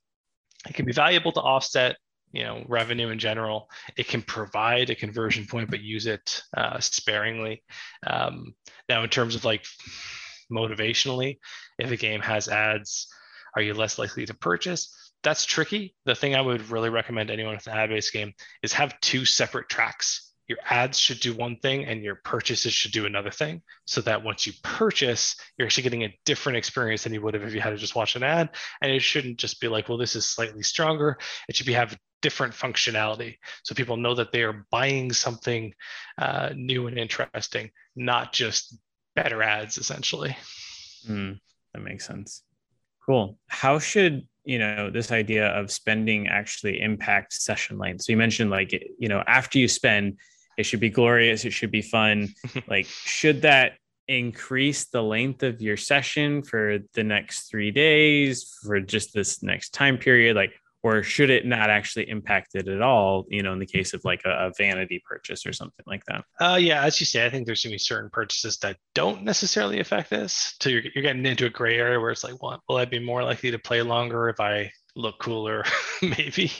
it 0.69 0.75
can 0.75 0.87
be 0.87 0.93
valuable 0.93 1.33
to 1.33 1.41
offset 1.41 1.97
you 2.37 2.45
know 2.45 2.63
revenue 2.69 3.09
in 3.09 3.19
general 3.19 3.71
it 3.97 4.09
can 4.09 4.21
provide 4.21 4.91
a 4.91 4.95
conversion 4.95 5.47
point 5.47 5.71
but 5.71 5.81
use 5.81 6.07
it 6.07 6.43
uh, 6.57 6.79
sparingly. 6.81 7.63
Um, 8.07 8.55
now 8.89 9.03
in 9.03 9.09
terms 9.09 9.35
of 9.35 9.45
like 9.45 9.65
motivationally 10.53 11.39
if 11.79 11.91
a 11.91 11.97
game 11.97 12.21
has 12.21 12.49
ads 12.49 13.09
are 13.57 13.63
you 13.63 13.73
less 13.73 13.99
likely 13.99 14.27
to 14.27 14.35
purchase? 14.35 14.95
That's 15.23 15.47
tricky. 15.47 15.95
The 16.05 16.15
thing 16.15 16.35
i 16.35 16.41
would 16.41 16.71
really 16.71 16.91
recommend 16.91 17.31
anyone 17.31 17.57
with 17.57 17.67
an 17.67 17.73
ad-based 17.73 18.13
game 18.13 18.35
is 18.63 18.75
have 18.75 19.01
two 19.01 19.25
separate 19.25 19.71
tracks. 19.71 20.31
Your 20.47 20.59
ads 20.69 20.99
should 20.99 21.21
do 21.21 21.35
one 21.35 21.57
thing 21.57 21.87
and 21.87 22.03
your 22.03 22.17
purchases 22.17 22.73
should 22.73 22.93
do 22.93 23.07
another 23.07 23.31
thing 23.31 23.63
so 23.87 24.03
that 24.03 24.23
once 24.23 24.47
you 24.47 24.53
purchase 24.63 25.35
you're 25.57 25.67
actually 25.67 25.83
getting 25.83 26.05
a 26.05 26.17
different 26.25 26.59
experience 26.59 27.03
than 27.03 27.15
you 27.15 27.23
would 27.23 27.35
have 27.35 27.43
if 27.43 27.55
you 27.55 27.61
had 27.61 27.71
to 27.71 27.77
just 27.77 27.97
watch 27.97 28.15
an 28.15 28.23
ad. 28.23 28.51
And 28.83 28.93
it 28.93 29.01
shouldn't 29.01 29.39
just 29.39 29.59
be 29.59 29.69
like 29.69 29.89
well 29.89 29.99
this 29.99 30.17
is 30.17 30.29
slightly 30.29 30.63
stronger. 30.63 31.19
It 31.49 31.57
should 31.57 31.67
be 31.67 31.73
have 31.73 31.99
different 32.23 32.55
functionality. 32.55 33.37
So 33.63 33.75
people 33.75 33.97
know 33.97 34.15
that 34.15 34.33
they 34.33 34.43
are 34.43 34.67
buying 34.71 35.13
something 35.13 35.75
uh, 36.19 36.51
new 36.55 36.87
and 36.87 36.99
interesting 36.99 37.71
not 37.95 38.33
just 38.33 38.77
better 39.15 39.43
ads 39.43 39.79
essentially. 39.79 40.37
Mm, 41.09 41.41
that 41.73 41.81
makes 41.81 42.07
sense. 42.07 42.43
Cool. 43.05 43.39
How 43.49 43.79
should 43.79 44.27
you 44.45 44.59
know 44.59 44.91
this 44.91 45.11
idea 45.11 45.49
of 45.49 45.71
spending 45.71 46.29
actually 46.29 46.81
impact 46.81 47.33
session 47.33 47.79
length? 47.79 48.03
So 48.03 48.13
you 48.13 48.17
mentioned 48.17 48.51
like 48.51 48.73
you 48.99 49.09
know 49.09 49.23
after 49.27 49.59
you 49.59 49.69
spend 49.69 50.19
it 50.59 50.65
should 50.65 50.81
be 50.81 50.91
glorious 50.91 51.45
it 51.45 51.53
should 51.53 51.71
be 51.71 51.83
fun. 51.83 52.29
Like 52.69 52.87
should 52.87 53.43
that 53.43 53.73
increase 54.09 54.87
the 54.87 55.03
length 55.03 55.43
of 55.43 55.61
your 55.61 55.77
session 55.77 56.43
for 56.43 56.79
the 56.95 57.03
next 57.03 57.51
three 57.51 57.71
days 57.71 58.57
for 58.63 58.81
just 58.81 59.15
this 59.15 59.43
next 59.43 59.71
time 59.71 59.99
period? 59.99 60.37
Like 60.37 60.53
or 60.87 61.03
should 61.03 61.31
it 61.31 61.45
not 61.45 61.69
actually 61.69 62.09
impact 62.09 62.55
it 62.55 62.69
at 62.69 62.81
all 62.81 63.25
you 63.29 63.43
know 63.43 63.53
in 63.53 63.59
the 63.59 63.67
case 63.67 63.93
of 63.93 64.05
like 64.05 64.23
a, 64.25 64.31
a 64.31 64.53
vanity 64.57 65.03
purchase 65.05 65.45
or 65.45 65.53
something 65.53 65.85
like 65.87 66.05
that? 66.07 66.25
Uh, 66.41 66.57
yeah 66.57 66.85
as 66.85 67.01
you 67.01 67.07
say 67.07 67.27
i 67.27 67.31
think 67.31 67.45
there's 67.45 67.63
going 67.63 67.73
to 67.73 67.75
be 67.75 67.79
certain 67.79 68.11
purchases 68.11 68.57
that 68.59 68.77
don't 68.95 69.25
necessarily 69.25 69.81
affect 69.81 70.11
this. 70.11 70.55
So 70.61 70.71
you're, 70.71 70.83
you're 70.95 71.03
getting 71.03 71.27
into 71.27 71.47
a 71.47 71.51
gray 71.51 71.77
area 71.77 71.99
where 71.99 72.11
it's 72.11 72.23
like 72.23 72.41
well, 72.41 72.63
will 72.69 72.77
i 72.77 72.85
be 72.85 73.01
more 73.01 73.25
likely 73.25 73.51
to 73.51 73.59
play 73.59 73.83
longer 73.83 74.29
if 74.29 74.39
i 74.41 74.71
look 74.99 75.19
cooler? 75.19 75.63
Maybe. 76.03 76.51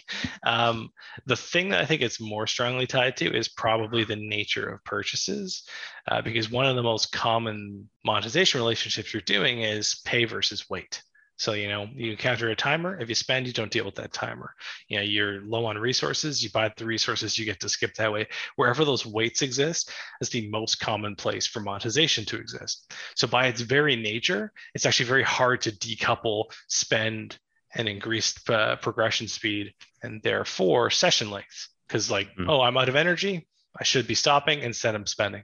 Um, 0.45 0.91
the 1.25 1.37
thing 1.37 1.71
that 1.71 1.81
i 1.81 1.87
think 1.87 2.03
it's 2.03 2.21
more 2.21 2.47
strongly 2.47 2.87
tied 2.87 3.17
to 3.19 3.35
is 3.35 3.49
probably 3.49 4.05
the 4.05 4.17
nature 4.17 4.69
of 4.69 4.85
purchases 4.85 5.63
uh, 6.11 6.21
because 6.21 6.51
one 6.51 6.67
of 6.67 6.77
the 6.77 6.83
most 6.83 7.13
common 7.13 7.89
monetization 8.05 8.61
relationships 8.61 9.15
you're 9.15 9.23
doing 9.23 9.63
is 9.63 10.01
pay 10.05 10.25
versus 10.25 10.69
wait 10.69 11.03
so, 11.37 11.53
you 11.53 11.69
know, 11.69 11.87
you 11.95 12.13
encounter 12.13 12.49
a 12.49 12.57
timer. 12.57 12.99
If 12.99 13.09
you 13.09 13.15
spend, 13.15 13.47
you 13.47 13.53
don't 13.53 13.71
deal 13.71 13.85
with 13.85 13.97
that 13.97 14.13
timer. 14.13 14.55
You 14.89 14.97
know, 14.97 15.03
you're 15.03 15.43
low 15.43 15.67
on 15.67 15.77
resources, 15.77 16.43
you 16.43 16.51
buy 16.51 16.73
the 16.75 16.87
resources, 16.87 17.39
you 17.39 17.45
get 17.45 17.61
to 17.61 17.69
skip 17.69 17.95
that 17.95 18.13
way. 18.13 18.27
Wherever 18.57 18.85
those 18.85 19.05
weights 19.05 19.43
exist 19.43 19.91
is 20.21 20.31
the 20.31 20.49
most 20.49 20.81
common 20.81 21.15
place 21.15 21.47
for 21.47 21.61
monetization 21.61 22.25
to 22.27 22.37
exist. 22.37 22.93
So, 23.15 23.27
by 23.27 23.47
its 23.47 23.61
very 23.61 23.97
nature, 23.97 24.53
it's 24.75 24.87
actually 24.87 25.07
very 25.07 25.25
hard 25.25 25.61
to 25.63 25.73
decouple 25.73 26.47
spend 26.69 27.39
and 27.75 27.89
increased 27.89 28.49
uh, 28.49 28.77
progression 28.77 29.29
speed 29.29 29.75
and 30.03 30.23
therefore 30.23 30.91
session 30.91 31.31
length. 31.31 31.69
Because, 31.87 32.11
like, 32.11 32.29
mm-hmm. 32.29 32.49
oh, 32.49 32.63
I'm 32.63 32.77
out 32.77 32.89
of 32.89 32.97
energy. 32.97 33.47
I 33.79 33.85
should 33.85 34.07
be 34.07 34.15
stopping 34.15 34.61
instead 34.61 34.95
of 34.95 35.09
spending. 35.09 35.43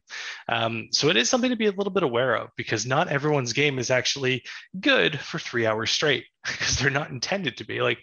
Um, 0.49 0.89
so 0.91 1.09
it 1.09 1.17
is 1.17 1.29
something 1.29 1.51
to 1.51 1.57
be 1.57 1.67
a 1.67 1.73
little 1.73 1.93
bit 1.93 2.03
aware 2.03 2.35
of 2.35 2.51
because 2.57 2.87
not 2.87 3.09
everyone's 3.09 3.53
game 3.53 3.79
is 3.79 3.91
actually 3.91 4.45
good 4.81 5.19
for 5.21 5.39
three 5.39 5.67
hours 5.67 5.91
straight 5.91 6.25
because 6.47 6.79
they're 6.79 6.91
not 6.91 7.11
intended 7.11 7.57
to 7.59 7.67
be. 7.67 7.81
Like, 7.81 7.99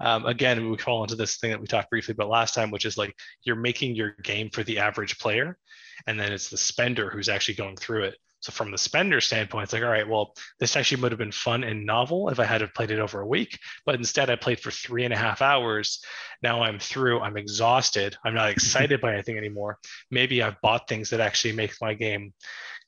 um, 0.00 0.26
again, 0.26 0.70
we 0.70 0.78
fall 0.78 1.02
into 1.02 1.16
this 1.16 1.36
thing 1.36 1.50
that 1.50 1.60
we 1.60 1.66
talked 1.66 1.90
briefly 1.90 2.12
about 2.12 2.28
last 2.28 2.54
time, 2.54 2.70
which 2.70 2.84
is 2.84 2.96
like 2.96 3.14
you're 3.42 3.56
making 3.56 3.94
your 3.94 4.14
game 4.22 4.50
for 4.50 4.62
the 4.62 4.78
average 4.78 5.18
player, 5.18 5.58
and 6.06 6.18
then 6.18 6.32
it's 6.32 6.50
the 6.50 6.56
spender 6.56 7.10
who's 7.10 7.28
actually 7.28 7.54
going 7.54 7.76
through 7.76 8.04
it. 8.04 8.16
So 8.40 8.52
from 8.52 8.70
the 8.70 8.78
spender 8.78 9.20
standpoint, 9.20 9.64
it's 9.64 9.72
like, 9.72 9.82
all 9.82 9.88
right, 9.88 10.08
well, 10.08 10.34
this 10.60 10.76
actually 10.76 11.02
would 11.02 11.12
have 11.12 11.18
been 11.18 11.32
fun 11.32 11.64
and 11.64 11.84
novel 11.84 12.28
if 12.28 12.38
I 12.38 12.44
had 12.44 12.62
played 12.74 12.90
it 12.90 12.98
over 12.98 13.20
a 13.20 13.26
week, 13.26 13.58
but 13.84 13.94
instead 13.94 14.30
I 14.30 14.36
played 14.36 14.60
for 14.60 14.70
three 14.70 15.04
and 15.04 15.14
a 15.14 15.16
half 15.16 15.42
hours. 15.42 16.04
Now 16.42 16.62
I'm 16.62 16.78
through, 16.78 17.20
I'm 17.20 17.36
exhausted, 17.36 18.16
I'm 18.24 18.34
not 18.34 18.50
excited 18.50 19.00
by 19.00 19.14
anything 19.14 19.38
anymore. 19.38 19.78
Maybe 20.10 20.42
I've 20.42 20.60
bought 20.60 20.88
things 20.88 21.10
that 21.10 21.20
actually 21.20 21.54
make 21.54 21.74
my 21.80 21.94
game 21.94 22.34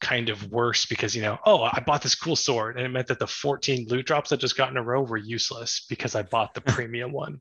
kind 0.01 0.29
of 0.29 0.51
worse 0.51 0.87
because 0.87 1.15
you 1.15 1.23
know 1.23 1.39
oh 1.45 1.63
i 1.63 1.83
bought 1.85 2.03
this 2.03 2.15
cool 2.15 2.37
sword 2.37 2.77
and 2.77 2.87
it 2.87 2.89
meant 2.89 3.09
that 3.09 3.19
the 3.19 3.27
14 3.27 3.87
loot 3.89 4.07
drops 4.07 4.31
that 4.31 4.39
just 4.39 4.57
got 4.57 4.71
in 4.71 4.77
a 4.77 4.83
row 4.83 5.03
were 5.03 5.17
useless 5.17 5.85
because 5.89 6.15
i 6.15 6.23
bought 6.23 6.55
the 6.55 6.61
premium 6.73 7.13
one. 7.13 7.41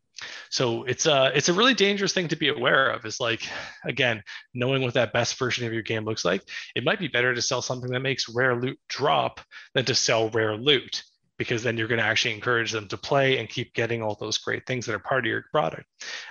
So 0.50 0.84
it's 0.84 1.06
a 1.06 1.32
it's 1.36 1.50
a 1.50 1.54
really 1.54 1.76
dangerous 1.76 2.14
thing 2.14 2.28
to 2.30 2.36
be 2.36 2.50
aware 2.50 2.90
of 2.90 3.06
is 3.06 3.20
like 3.20 3.48
again 3.86 4.24
knowing 4.54 4.82
what 4.82 4.96
that 4.96 5.14
best 5.14 5.38
version 5.38 5.68
of 5.68 5.74
your 5.74 5.84
game 5.84 6.06
looks 6.06 6.26
like 6.26 6.42
it 6.76 6.84
might 6.84 7.00
be 7.00 7.08
better 7.08 7.36
to 7.36 7.42
sell 7.42 7.62
something 7.62 7.92
that 7.92 8.00
makes 8.00 8.28
rare 8.28 8.56
loot 8.56 8.80
drop 8.90 9.40
than 9.76 9.86
to 9.86 9.94
sell 9.94 10.30
rare 10.30 10.58
loot 10.58 11.04
because 11.38 11.64
then 11.64 11.78
you're 11.78 11.88
going 11.88 12.00
to 12.00 12.06
actually 12.06 12.34
encourage 12.34 12.72
them 12.72 12.88
to 12.88 12.98
play 12.98 13.38
and 13.38 13.48
keep 13.50 13.74
getting 13.74 14.02
all 14.02 14.16
those 14.20 14.38
great 14.38 14.66
things 14.66 14.86
that 14.86 14.96
are 14.96 15.00
part 15.00 15.26
of 15.26 15.30
your 15.30 15.46
product. 15.52 15.86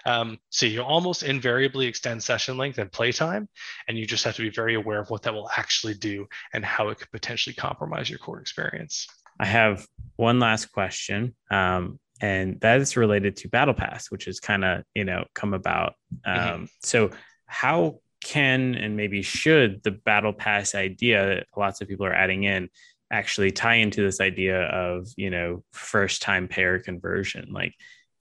Um, 0.04 0.38
so 0.50 0.66
you 0.66 0.82
almost 0.82 1.22
invariably 1.22 1.86
extend 1.86 2.22
session 2.22 2.57
length 2.57 2.78
and 2.78 2.90
play 2.90 3.12
time, 3.12 3.48
and 3.88 3.98
you 3.98 4.07
just 4.07 4.24
have 4.24 4.36
to 4.36 4.42
be 4.42 4.50
very 4.50 4.74
aware 4.74 5.00
of 5.00 5.11
what 5.11 5.22
that 5.22 5.34
will 5.34 5.50
actually 5.57 5.94
do 5.94 6.26
and 6.52 6.64
how 6.64 6.88
it 6.88 6.98
could 6.98 7.11
potentially 7.11 7.54
compromise 7.54 8.11
your 8.11 8.18
core 8.18 8.40
experience. 8.40 9.07
I 9.38 9.46
have 9.46 9.86
one 10.16 10.40
last 10.40 10.72
question, 10.72 11.34
um, 11.50 12.00
and 12.20 12.59
that 12.61 12.80
is 12.80 12.96
related 12.96 13.36
to 13.36 13.48
Battle 13.48 13.74
Pass, 13.74 14.11
which 14.11 14.24
has 14.24 14.40
kind 14.40 14.64
of 14.64 14.82
you 14.94 15.04
know 15.04 15.24
come 15.34 15.54
about. 15.54 15.94
Mm-hmm. 16.26 16.40
Um, 16.40 16.54
mm-hmm. 16.54 16.64
So 16.82 17.11
how 17.46 18.00
can 18.24 18.74
and 18.74 18.96
maybe 18.96 19.22
should 19.22 19.82
the 19.84 19.92
Battle 19.92 20.32
Pass 20.32 20.74
idea 20.74 21.26
that 21.26 21.46
lots 21.57 21.80
of 21.80 21.88
people 21.88 22.07
are 22.07 22.14
adding 22.14 22.44
in 22.44 22.68
actually 23.11 23.52
tie 23.52 23.76
into 23.76 24.02
this 24.02 24.20
idea 24.20 24.62
of 24.64 25.09
you 25.16 25.30
know 25.30 25.62
first 25.72 26.22
time 26.22 26.48
payer 26.48 26.78
conversion. 26.78 27.48
Like 27.52 27.74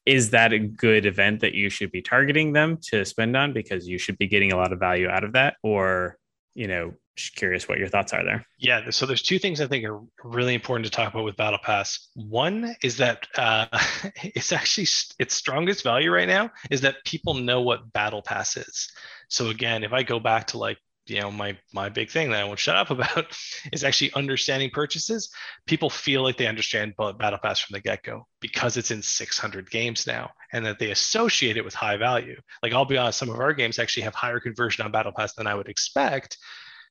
is 0.06 0.30
that 0.32 0.54
a 0.54 0.60
good 0.60 1.06
event 1.06 1.42
that 1.42 1.56
you 1.56 1.70
should 1.70 1.92
be 1.92 2.02
targeting 2.02 2.54
them 2.54 2.78
to 2.80 3.04
spend 3.06 3.36
on 3.36 3.54
because 3.54 3.88
you 3.88 3.98
should 3.98 4.20
be 4.20 4.28
getting 4.28 4.52
a 4.52 4.56
lot 4.56 4.72
of 4.72 4.80
value 4.80 5.08
out 5.08 5.24
of 5.24 5.34
that? 5.34 5.56
Or 5.64 6.18
you 6.54 6.68
know 6.68 6.94
just 7.16 7.36
curious 7.36 7.68
what 7.70 7.78
your 7.78 7.88
thoughts 7.88 8.12
are 8.14 8.24
there. 8.24 8.46
Yeah 8.60 8.90
so 8.90 9.06
there's 9.06 9.22
two 9.22 9.40
things 9.40 9.62
i 9.62 9.68
think 9.68 9.86
are 9.86 10.02
really 10.24 10.54
important 10.54 10.86
to 10.86 10.92
talk 10.92 11.14
about 11.14 11.24
with 11.24 11.38
battle 11.38 11.60
pass. 11.62 12.10
One 12.14 12.76
is 12.84 12.98
that 12.98 13.28
uh, 13.38 13.68
it's 14.24 14.52
actually 14.52 14.88
its 15.20 15.34
strongest 15.34 15.84
value 15.84 16.12
right 16.12 16.28
now 16.28 16.52
is 16.70 16.82
that 16.82 17.04
people 17.06 17.34
know 17.34 17.62
what 17.62 17.92
battle 17.94 18.22
pass 18.22 18.58
is. 18.58 18.90
So 19.30 19.50
again 19.50 19.84
if 19.84 19.94
i 19.94 20.04
go 20.04 20.20
back 20.20 20.48
to 20.48 20.58
like 20.58 20.78
you 21.08 21.22
know 21.22 21.32
my 21.32 21.58
my 21.74 21.90
big 21.90 22.10
thing 22.10 22.32
that 22.32 22.42
I 22.42 22.44
won't 22.44 22.60
shut 22.60 22.76
up 22.76 22.90
about 22.92 23.38
is 23.72 23.84
actually 23.84 24.14
understanding 24.14 24.70
purchases. 24.72 25.30
People 25.66 25.90
feel 25.90 26.24
like 26.24 26.38
they 26.38 26.48
understand 26.48 26.96
Battle 26.98 27.40
Pass 27.42 27.60
from 27.60 27.74
the 27.74 27.82
get 27.82 28.04
go 28.04 28.28
because 28.40 28.78
it's 28.78 28.92
in 28.92 29.02
600 29.02 29.70
games 29.70 30.08
now, 30.08 30.32
and 30.54 30.66
that 30.66 30.80
they 30.80 30.92
associate 30.92 31.58
it 31.58 31.66
with 31.66 31.74
high 31.74 31.98
value. 31.98 32.40
Like 32.62 32.74
I'll 32.74 32.86
be 32.86 32.98
honest, 32.98 33.20
some 33.20 33.30
of 33.30 33.40
our 33.40 33.54
games 33.54 33.80
actually 33.80 34.04
have 34.04 34.16
higher 34.16 34.40
conversion 34.40 34.86
on 34.86 34.92
Battle 34.92 35.14
Pass 35.16 35.34
than 35.36 35.48
I 35.48 35.56
would 35.56 35.68
expect, 35.68 36.38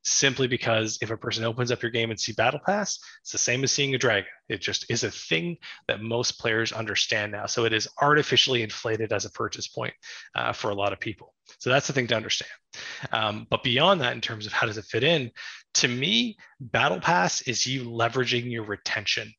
simply 0.04 0.46
because 0.46 0.98
if 1.00 1.10
a 1.10 1.16
person 1.16 1.44
opens 1.44 1.72
up 1.72 1.82
your 1.82 1.90
game 1.90 2.10
and 2.10 2.20
see 2.20 2.32
Battle 2.32 2.60
Pass, 2.64 2.98
it's 3.22 3.32
the 3.32 3.38
same 3.38 3.64
as 3.64 3.72
seeing 3.72 3.94
a 3.94 3.98
dragon. 3.98 4.28
It 4.48 4.60
just 4.60 4.90
is 4.90 5.02
a 5.02 5.10
thing 5.10 5.56
that 5.88 6.02
most 6.02 6.38
players 6.38 6.72
understand 6.72 7.32
now. 7.32 7.46
So 7.46 7.64
it 7.64 7.72
is 7.72 7.88
artificially 8.00 8.62
inflated 8.62 9.12
as 9.12 9.24
a 9.24 9.30
purchase 9.30 9.66
point 9.66 9.94
uh, 10.34 10.52
for 10.52 10.70
a 10.70 10.74
lot 10.74 10.92
of 10.92 11.00
people. 11.00 11.34
So 11.58 11.70
that's 11.70 11.86
the 11.86 11.92
thing 11.94 12.06
to 12.08 12.16
understand. 12.16 12.50
Um, 13.12 13.46
but 13.48 13.62
beyond 13.62 14.02
that, 14.02 14.14
in 14.14 14.20
terms 14.20 14.46
of 14.46 14.52
how 14.52 14.66
does 14.66 14.78
it 14.78 14.84
fit 14.84 15.04
in, 15.04 15.30
to 15.74 15.88
me, 15.88 16.36
Battle 16.60 17.00
Pass 17.00 17.42
is 17.42 17.66
you 17.66 17.84
leveraging 17.84 18.50
your 18.50 18.64
retention. 18.64 19.32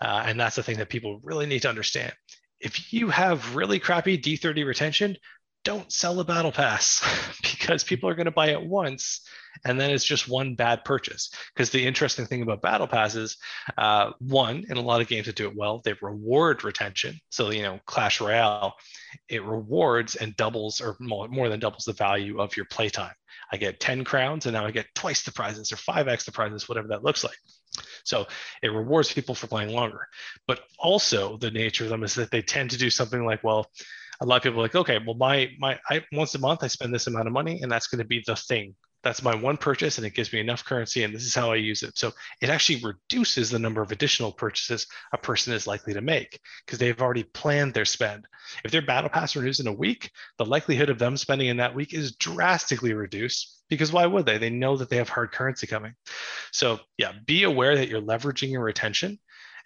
Uh, 0.00 0.24
and 0.26 0.38
that's 0.38 0.56
the 0.56 0.62
thing 0.62 0.78
that 0.78 0.88
people 0.88 1.20
really 1.22 1.46
need 1.46 1.62
to 1.62 1.68
understand. 1.68 2.12
If 2.60 2.92
you 2.92 3.08
have 3.08 3.56
really 3.56 3.78
crappy 3.78 4.18
D30 4.18 4.66
retention, 4.66 5.16
don't 5.64 5.92
sell 5.92 6.18
a 6.20 6.24
battle 6.24 6.52
pass 6.52 7.02
because 7.42 7.84
people 7.84 8.08
are 8.08 8.14
going 8.14 8.26
to 8.26 8.32
buy 8.32 8.48
it 8.48 8.62
once 8.62 9.20
and 9.64 9.78
then 9.78 9.90
it's 9.90 10.04
just 10.04 10.28
one 10.28 10.54
bad 10.54 10.84
purchase. 10.84 11.30
Because 11.54 11.70
the 11.70 11.86
interesting 11.86 12.26
thing 12.26 12.42
about 12.42 12.62
battle 12.62 12.86
passes 12.86 13.36
uh, 13.76 14.12
one 14.18 14.64
in 14.68 14.76
a 14.76 14.80
lot 14.80 15.00
of 15.00 15.08
games 15.08 15.26
that 15.26 15.36
do 15.36 15.48
it 15.48 15.56
well 15.56 15.80
they 15.84 15.94
reward 16.00 16.64
retention. 16.64 17.20
So 17.30 17.50
you 17.50 17.62
know 17.62 17.80
clash 17.86 18.20
royale 18.20 18.74
it 19.28 19.44
rewards 19.44 20.16
and 20.16 20.36
doubles 20.36 20.80
or 20.80 20.96
more, 21.00 21.28
more 21.28 21.48
than 21.48 21.60
doubles 21.60 21.84
the 21.84 21.92
value 21.92 22.40
of 22.40 22.56
your 22.56 22.66
playtime. 22.66 23.14
I 23.52 23.56
get 23.58 23.80
10 23.80 24.04
crowns 24.04 24.46
and 24.46 24.54
now 24.54 24.64
i 24.64 24.70
get 24.70 24.86
twice 24.94 25.22
the 25.22 25.32
prizes 25.32 25.72
or 25.72 25.76
5x 25.76 26.24
the 26.24 26.32
prizes 26.32 26.68
whatever 26.68 26.88
that 26.88 27.04
looks 27.04 27.22
like. 27.22 27.36
So 28.04 28.26
it 28.62 28.68
rewards 28.68 29.12
people 29.12 29.34
for 29.34 29.46
playing 29.46 29.74
longer. 29.74 30.06
But 30.46 30.60
also 30.78 31.36
the 31.36 31.50
nature 31.50 31.84
of 31.84 31.90
them 31.90 32.02
is 32.02 32.14
that 32.14 32.30
they 32.30 32.42
tend 32.42 32.70
to 32.70 32.78
do 32.78 32.90
something 32.90 33.24
like 33.24 33.44
well 33.44 33.70
a 34.22 34.26
lot 34.26 34.36
of 34.36 34.42
people 34.44 34.60
are 34.60 34.62
like, 34.62 34.76
okay, 34.76 34.98
well, 35.04 35.16
my 35.16 35.50
my 35.58 35.78
I 35.90 36.04
once 36.12 36.34
a 36.34 36.38
month 36.38 36.62
I 36.62 36.68
spend 36.68 36.94
this 36.94 37.08
amount 37.08 37.26
of 37.26 37.32
money, 37.32 37.60
and 37.60 37.70
that's 37.70 37.88
going 37.88 37.98
to 37.98 38.04
be 38.04 38.22
the 38.26 38.36
thing. 38.36 38.74
That's 39.02 39.22
my 39.22 39.34
one 39.34 39.56
purchase, 39.56 39.98
and 39.98 40.06
it 40.06 40.14
gives 40.14 40.32
me 40.32 40.38
enough 40.38 40.64
currency, 40.64 41.02
and 41.02 41.12
this 41.12 41.24
is 41.24 41.34
how 41.34 41.50
I 41.50 41.56
use 41.56 41.82
it. 41.82 41.98
So 41.98 42.12
it 42.40 42.48
actually 42.48 42.84
reduces 42.84 43.50
the 43.50 43.58
number 43.58 43.82
of 43.82 43.90
additional 43.90 44.30
purchases 44.30 44.86
a 45.12 45.18
person 45.18 45.52
is 45.52 45.66
likely 45.66 45.92
to 45.94 46.00
make 46.00 46.38
because 46.64 46.78
they've 46.78 47.02
already 47.02 47.24
planned 47.24 47.74
their 47.74 47.84
spend. 47.84 48.26
If 48.64 48.70
their 48.70 48.80
battle 48.80 49.10
pass 49.10 49.34
renews 49.34 49.58
in 49.58 49.66
a 49.66 49.72
week, 49.72 50.08
the 50.38 50.46
likelihood 50.46 50.88
of 50.88 51.00
them 51.00 51.16
spending 51.16 51.48
in 51.48 51.56
that 51.56 51.74
week 51.74 51.92
is 51.92 52.14
drastically 52.14 52.92
reduced 52.92 53.64
because 53.68 53.92
why 53.92 54.06
would 54.06 54.24
they? 54.24 54.38
They 54.38 54.50
know 54.50 54.76
that 54.76 54.88
they 54.88 54.98
have 54.98 55.08
hard 55.08 55.32
currency 55.32 55.66
coming. 55.66 55.94
So 56.52 56.78
yeah, 56.96 57.12
be 57.26 57.42
aware 57.42 57.76
that 57.76 57.88
you're 57.88 58.00
leveraging 58.00 58.52
your 58.52 58.62
retention 58.62 59.18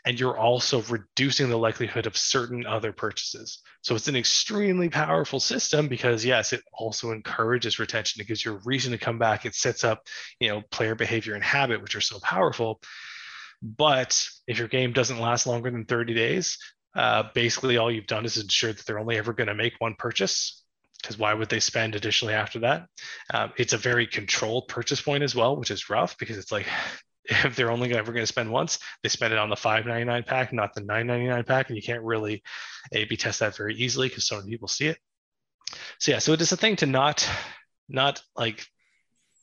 and 0.06 0.18
you're 0.20 0.38
also 0.38 0.82
reducing 0.82 1.48
the 1.48 1.58
likelihood 1.58 2.06
of 2.06 2.16
certain 2.16 2.64
other 2.64 2.92
purchases. 2.92 3.58
So 3.82 3.96
it's 3.96 4.06
an 4.06 4.14
extremely 4.14 4.88
powerful 4.88 5.40
system 5.40 5.88
because 5.88 6.24
yes, 6.24 6.52
it 6.52 6.62
also 6.72 7.10
encourages 7.10 7.80
retention. 7.80 8.22
It 8.22 8.28
gives 8.28 8.44
you 8.44 8.54
a 8.54 8.60
reason 8.64 8.92
to 8.92 8.98
come 8.98 9.18
back. 9.18 9.44
It 9.44 9.56
sets 9.56 9.82
up, 9.82 10.06
you 10.38 10.48
know, 10.48 10.62
player 10.70 10.94
behavior 10.94 11.34
and 11.34 11.42
habit, 11.42 11.82
which 11.82 11.96
are 11.96 12.00
so 12.00 12.20
powerful. 12.20 12.80
But 13.60 14.24
if 14.46 14.58
your 14.60 14.68
game 14.68 14.92
doesn't 14.92 15.18
last 15.18 15.44
longer 15.44 15.72
than 15.72 15.86
30 15.86 16.14
days, 16.14 16.56
uh, 16.94 17.24
basically 17.34 17.76
all 17.76 17.90
you've 17.90 18.06
done 18.06 18.24
is 18.24 18.36
ensure 18.36 18.72
that 18.72 18.86
they're 18.86 19.00
only 19.00 19.18
ever 19.18 19.32
going 19.32 19.48
to 19.48 19.54
make 19.54 19.74
one 19.78 19.96
purchase 19.98 20.62
because 21.02 21.18
why 21.18 21.34
would 21.34 21.48
they 21.48 21.60
spend 21.60 21.94
additionally 21.94 22.34
after 22.34 22.60
that? 22.60 22.86
Um, 23.32 23.52
it's 23.56 23.72
a 23.72 23.78
very 23.78 24.06
controlled 24.06 24.68
purchase 24.68 25.00
point 25.00 25.22
as 25.22 25.34
well, 25.34 25.56
which 25.56 25.70
is 25.70 25.90
rough 25.90 26.16
because 26.18 26.38
it's 26.38 26.50
like 26.50 26.66
if 27.28 27.56
they're 27.56 27.70
only 27.70 27.92
ever 27.94 28.12
going 28.12 28.22
to 28.22 28.26
spend 28.26 28.50
once, 28.50 28.78
they 29.02 29.08
spend 29.08 29.32
it 29.32 29.38
on 29.38 29.50
the 29.50 29.56
599 29.56 30.22
pack, 30.24 30.52
not 30.52 30.74
the 30.74 30.80
999 30.80 31.44
pack. 31.44 31.68
And 31.68 31.76
you 31.76 31.82
can't 31.82 32.02
really 32.02 32.42
A/B 32.92 33.16
test 33.16 33.40
that 33.40 33.56
very 33.56 33.74
easily 33.74 34.08
because 34.08 34.26
so 34.26 34.36
many 34.36 34.50
people 34.50 34.68
see 34.68 34.86
it. 34.86 34.98
So 35.98 36.12
yeah, 36.12 36.18
so 36.18 36.32
it 36.32 36.40
is 36.40 36.52
a 36.52 36.56
thing 36.56 36.76
to 36.76 36.86
not 36.86 37.28
not 37.88 38.22
like 38.36 38.66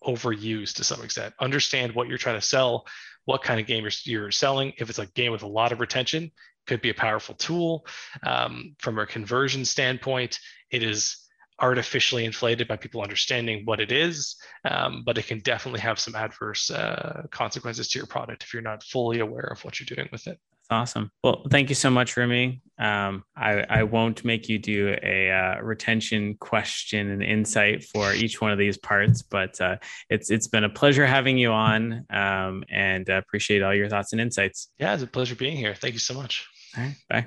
overuse 0.03 0.75
to 0.75 0.83
some 0.83 1.03
extent. 1.03 1.33
Understand 1.39 1.93
what 1.93 2.07
you're 2.07 2.17
trying 2.17 2.39
to 2.39 2.45
sell, 2.45 2.85
what 3.25 3.43
kind 3.43 3.59
of 3.59 3.67
game 3.67 3.83
you're, 3.83 3.91
you're 4.03 4.31
selling. 4.31 4.73
If 4.77 4.89
it's 4.89 4.99
a 4.99 5.05
game 5.07 5.31
with 5.31 5.43
a 5.43 5.47
lot 5.47 5.71
of 5.71 5.79
retention, 5.79 6.31
could 6.67 6.81
be 6.81 6.89
a 6.89 6.93
powerful 6.93 7.35
tool. 7.35 7.85
Um, 8.25 8.75
from 8.79 8.99
a 8.99 9.05
conversion 9.05 9.65
standpoint, 9.65 10.39
it 10.71 10.83
is 10.83 11.22
artificially 11.59 12.25
inflated 12.25 12.67
by 12.67 12.75
people 12.75 13.01
understanding 13.01 13.63
what 13.65 13.79
it 13.79 13.91
is, 13.91 14.35
um, 14.65 15.03
but 15.05 15.17
it 15.17 15.27
can 15.27 15.39
definitely 15.39 15.79
have 15.79 15.99
some 15.99 16.15
adverse 16.15 16.69
uh, 16.71 17.23
consequences 17.31 17.87
to 17.89 17.99
your 17.99 18.07
product 18.07 18.43
if 18.43 18.53
you're 18.53 18.63
not 18.63 18.83
fully 18.83 19.19
aware 19.19 19.49
of 19.51 19.63
what 19.63 19.79
you're 19.79 19.95
doing 19.95 20.09
with 20.11 20.27
it. 20.27 20.39
That's 20.69 20.71
awesome. 20.71 21.11
Well, 21.23 21.43
thank 21.49 21.69
you 21.69 21.75
so 21.75 21.89
much, 21.89 22.15
Remy. 22.15 22.61
Um, 22.79 23.23
I, 23.35 23.65
I 23.69 23.83
won't 23.83 24.23
make 24.23 24.47
you 24.47 24.57
do 24.57 24.95
a 25.03 25.29
uh, 25.29 25.61
retention 25.61 26.35
question 26.39 27.11
and 27.11 27.21
insight 27.21 27.83
for 27.83 28.13
each 28.13 28.39
one 28.39 28.51
of 28.51 28.57
these 28.57 28.77
parts, 28.77 29.21
but 29.21 29.59
uh, 29.59 29.75
it's 30.09 30.31
it's 30.31 30.47
been 30.47 30.63
a 30.63 30.69
pleasure 30.69 31.05
having 31.05 31.37
you 31.37 31.51
on, 31.51 32.05
um, 32.09 32.63
and 32.71 33.09
uh, 33.09 33.15
appreciate 33.15 33.61
all 33.61 33.75
your 33.75 33.89
thoughts 33.89 34.13
and 34.13 34.21
insights. 34.21 34.69
Yeah, 34.79 34.93
it's 34.93 35.03
a 35.03 35.07
pleasure 35.07 35.35
being 35.35 35.57
here. 35.57 35.75
Thank 35.75 35.93
you 35.93 35.99
so 35.99 36.13
much. 36.13 36.47
All 36.77 36.83
right, 36.83 36.95
bye. 37.09 37.25